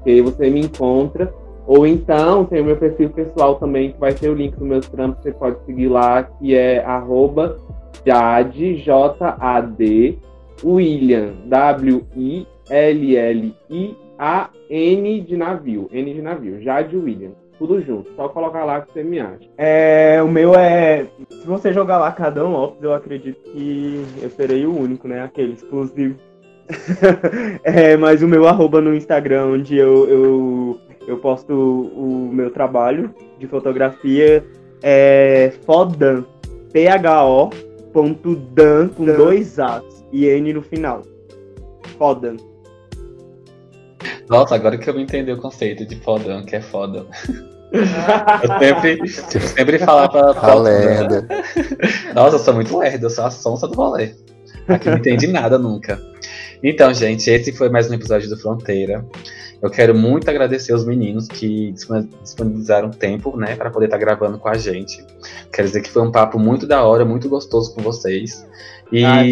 E 0.05 0.11
aí 0.11 0.21
você 0.21 0.49
me 0.49 0.61
encontra. 0.61 1.31
Ou 1.67 1.85
então 1.85 2.45
tem 2.45 2.61
o 2.61 2.65
meu 2.65 2.77
perfil 2.77 3.09
pessoal 3.09 3.55
também, 3.55 3.91
que 3.91 3.99
vai 3.99 4.13
ter 4.13 4.29
o 4.29 4.33
link 4.33 4.55
do 4.55 4.65
meus 4.65 4.87
trampos, 4.87 5.21
você 5.21 5.33
pode 5.33 5.63
seguir 5.65 5.89
lá, 5.89 6.23
que 6.23 6.55
é 6.55 6.81
arroba 6.83 7.57
Jade, 8.05 8.77
J-A-D, 8.77 10.17
William, 10.63 11.33
W-I-L-L-I-A-N 11.45 12.41
de 15.21 15.37
navio, 15.37 15.89
N 15.91 16.13
de 16.13 16.21
navio, 16.21 16.61
Jade 16.61 16.95
William. 16.95 17.31
Tudo 17.57 17.81
junto. 17.81 18.13
Só 18.15 18.29
colocar 18.29 18.63
lá 18.63 18.81
que 18.81 18.93
você 18.93 19.03
me 19.03 19.19
acha. 19.19 19.49
É, 19.57 20.21
o 20.21 20.27
meu 20.27 20.53
é. 20.53 21.07
Se 21.27 21.47
você 21.47 21.73
jogar 21.73 21.97
lá 21.97 22.11
Cardão 22.11 22.51
Lopes, 22.51 22.83
eu 22.83 22.93
acredito 22.93 23.41
que 23.51 24.05
eu 24.21 24.29
serei 24.29 24.65
o 24.65 24.79
único, 24.79 25.07
né? 25.07 25.23
Aquele 25.23 25.53
exclusivo. 25.53 26.15
é, 27.63 27.95
mas 27.95 28.21
o 28.21 28.27
meu 28.27 28.47
arroba 28.47 28.81
no 28.81 28.95
Instagram, 28.95 29.47
onde 29.47 29.77
eu, 29.77 30.07
eu, 30.09 30.81
eu 31.07 31.17
posto 31.17 31.53
o 31.53 32.29
meu 32.31 32.51
trabalho 32.51 33.13
de 33.39 33.47
fotografia, 33.47 34.45
é 34.81 35.51
fodan. 35.65 36.23
T-H-O 36.71 37.49
ponto 37.97 38.35
dan 38.35 38.89
com 38.89 39.05
dois 39.05 39.57
As 39.57 39.83
e 40.11 40.25
N 40.25 40.53
no 40.53 40.61
final. 40.61 41.01
Fodan. 41.97 42.37
Nossa, 44.29 44.53
agora 44.53 44.77
que 44.77 44.87
eu 44.87 44.99
entendi 44.99 45.31
o 45.31 45.37
conceito 45.37 45.83
de 45.83 45.95
fodão, 45.95 46.45
que 46.45 46.55
é 46.55 46.61
foda. 46.61 47.07
eu 47.73 48.59
sempre, 48.59 48.99
eu 48.99 49.41
sempre 49.41 49.79
falava 49.79 50.37
A 50.39 50.53
lerda. 50.53 51.27
Nossa, 52.13 52.35
eu 52.35 52.39
sou 52.39 52.53
muito 52.53 52.77
lerda, 52.77 53.05
eu 53.05 53.09
sou 53.09 53.25
a 53.25 53.31
sonsa 53.31 53.67
do 53.67 53.75
rolê. 53.75 54.13
Aqui 54.67 54.89
não 54.89 54.97
entendi 54.97 55.27
nada 55.27 55.57
nunca. 55.57 55.99
Então, 56.63 56.93
gente, 56.93 57.29
esse 57.29 57.51
foi 57.51 57.69
mais 57.69 57.89
um 57.89 57.93
episódio 57.93 58.29
do 58.29 58.37
Fronteira. 58.37 59.05
Eu 59.61 59.69
quero 59.69 59.95
muito 59.95 60.29
agradecer 60.29 60.73
os 60.73 60.85
meninos 60.85 61.27
que 61.27 61.71
disponibilizaram 61.71 62.91
tempo, 62.91 63.35
né, 63.35 63.55
para 63.55 63.71
poder 63.71 63.85
estar 63.85 63.97
gravando 63.97 64.37
com 64.37 64.47
a 64.47 64.57
gente. 64.57 65.03
Quero 65.51 65.67
dizer 65.67 65.81
que 65.81 65.89
foi 65.89 66.03
um 66.03 66.11
papo 66.11 66.37
muito 66.37 66.67
da 66.67 66.83
hora, 66.83 67.03
muito 67.03 67.27
gostoso 67.27 67.73
com 67.73 67.81
vocês. 67.81 68.47
E 68.91 69.03
Ah, 69.03 69.23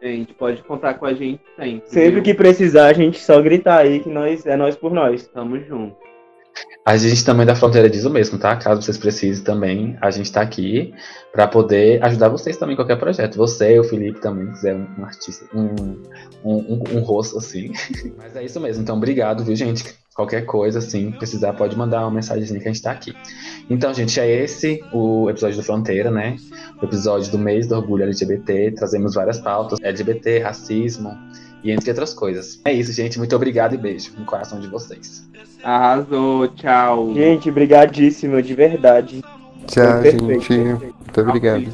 Gente, 0.00 0.32
pode 0.34 0.62
contar 0.62 0.94
com 0.94 1.06
a 1.06 1.12
gente 1.12 1.40
sempre. 1.56 1.90
Sempre 1.90 2.10
viu? 2.12 2.22
que 2.22 2.34
precisar, 2.34 2.86
a 2.86 2.92
gente 2.92 3.18
só 3.18 3.42
gritar 3.42 3.78
aí 3.78 3.98
que 3.98 4.08
nós 4.08 4.46
é 4.46 4.56
nós 4.56 4.76
por 4.76 4.92
nós. 4.92 5.26
Tamo 5.26 5.58
junto. 5.58 5.96
A 6.84 6.96
gente 6.96 7.22
também 7.24 7.44
da 7.44 7.54
Fronteira 7.54 7.88
diz 7.90 8.04
o 8.04 8.10
mesmo, 8.10 8.38
tá? 8.38 8.56
Caso 8.56 8.80
vocês 8.80 8.96
precisem 8.96 9.44
também, 9.44 9.96
a 10.00 10.10
gente 10.10 10.32
tá 10.32 10.40
aqui 10.40 10.94
para 11.32 11.46
poder 11.46 12.02
ajudar 12.02 12.30
vocês 12.30 12.56
também 12.56 12.72
em 12.72 12.76
qualquer 12.76 12.96
projeto. 12.96 13.36
Você, 13.36 13.78
o 13.78 13.84
Felipe 13.84 14.20
também, 14.20 14.50
quiser 14.52 14.74
um, 14.74 14.86
um 14.98 15.04
artista, 15.04 15.44
um, 15.54 16.02
um, 16.42 16.82
um, 16.96 17.00
rosto 17.00 17.36
assim. 17.36 17.72
Mas 18.16 18.34
é 18.34 18.42
isso 18.42 18.58
mesmo, 18.58 18.82
então 18.82 18.96
obrigado, 18.96 19.44
viu, 19.44 19.54
gente? 19.54 19.84
Qualquer 20.14 20.46
coisa, 20.46 20.78
assim, 20.78 21.12
precisar, 21.12 21.52
pode 21.52 21.76
mandar 21.76 22.00
uma 22.00 22.10
mensagem 22.10 22.58
que 22.58 22.68
a 22.68 22.72
gente 22.72 22.82
tá 22.82 22.90
aqui. 22.90 23.14
Então, 23.70 23.92
gente, 23.92 24.18
é 24.18 24.28
esse 24.42 24.82
o 24.92 25.28
episódio 25.28 25.58
do 25.58 25.62
Fronteira, 25.62 26.10
né? 26.10 26.36
O 26.82 26.86
episódio 26.86 27.30
do 27.30 27.38
mês 27.38 27.66
do 27.66 27.76
orgulho 27.76 28.02
LGBT. 28.04 28.72
Trazemos 28.72 29.14
várias 29.14 29.38
pautas: 29.38 29.78
LGBT, 29.80 30.38
racismo 30.38 31.16
e 31.62 31.70
entre 31.70 31.90
outras 31.90 32.14
coisas. 32.14 32.60
É 32.64 32.72
isso, 32.72 32.92
gente. 32.92 33.18
Muito 33.18 33.34
obrigado 33.34 33.74
e 33.74 33.78
beijo 33.78 34.12
no 34.18 34.24
coração 34.24 34.60
de 34.60 34.68
vocês. 34.68 35.28
Arrasou, 35.62 36.48
tchau. 36.48 37.12
Gente, 37.14 37.50
brigadíssimo, 37.50 38.40
de 38.42 38.54
verdade. 38.54 39.22
Tchau, 39.66 40.00
Perfeito, 40.00 40.26
gente. 40.26 40.48
perfeito. 40.48 40.94
Muito 40.98 41.20
obrigado. 41.20 41.64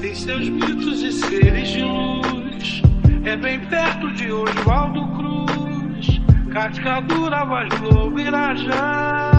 Tem 0.00 0.14
seus 0.14 0.48
mitos 0.48 1.02
e 1.02 1.12
seres 1.12 1.68
de 1.68 1.82
luz. 1.82 2.82
É 3.24 3.36
bem 3.36 3.60
perto 3.66 4.10
de 4.12 4.32
Oswaldo 4.32 5.06
Cruz. 5.16 6.20
Cascadura, 6.52 7.44
Vaz 7.44 7.68
Globo, 7.78 8.18
Irajá. 8.18 9.30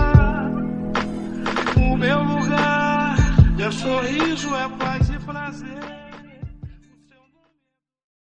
O 1.76 1.98
meu 1.98 2.24
lugar 2.24 3.18
é 3.60 3.72
sorriso, 3.72 4.56
é 4.56 4.70
paz 4.78 5.10
e 5.10 5.20
prazer. 5.20 5.89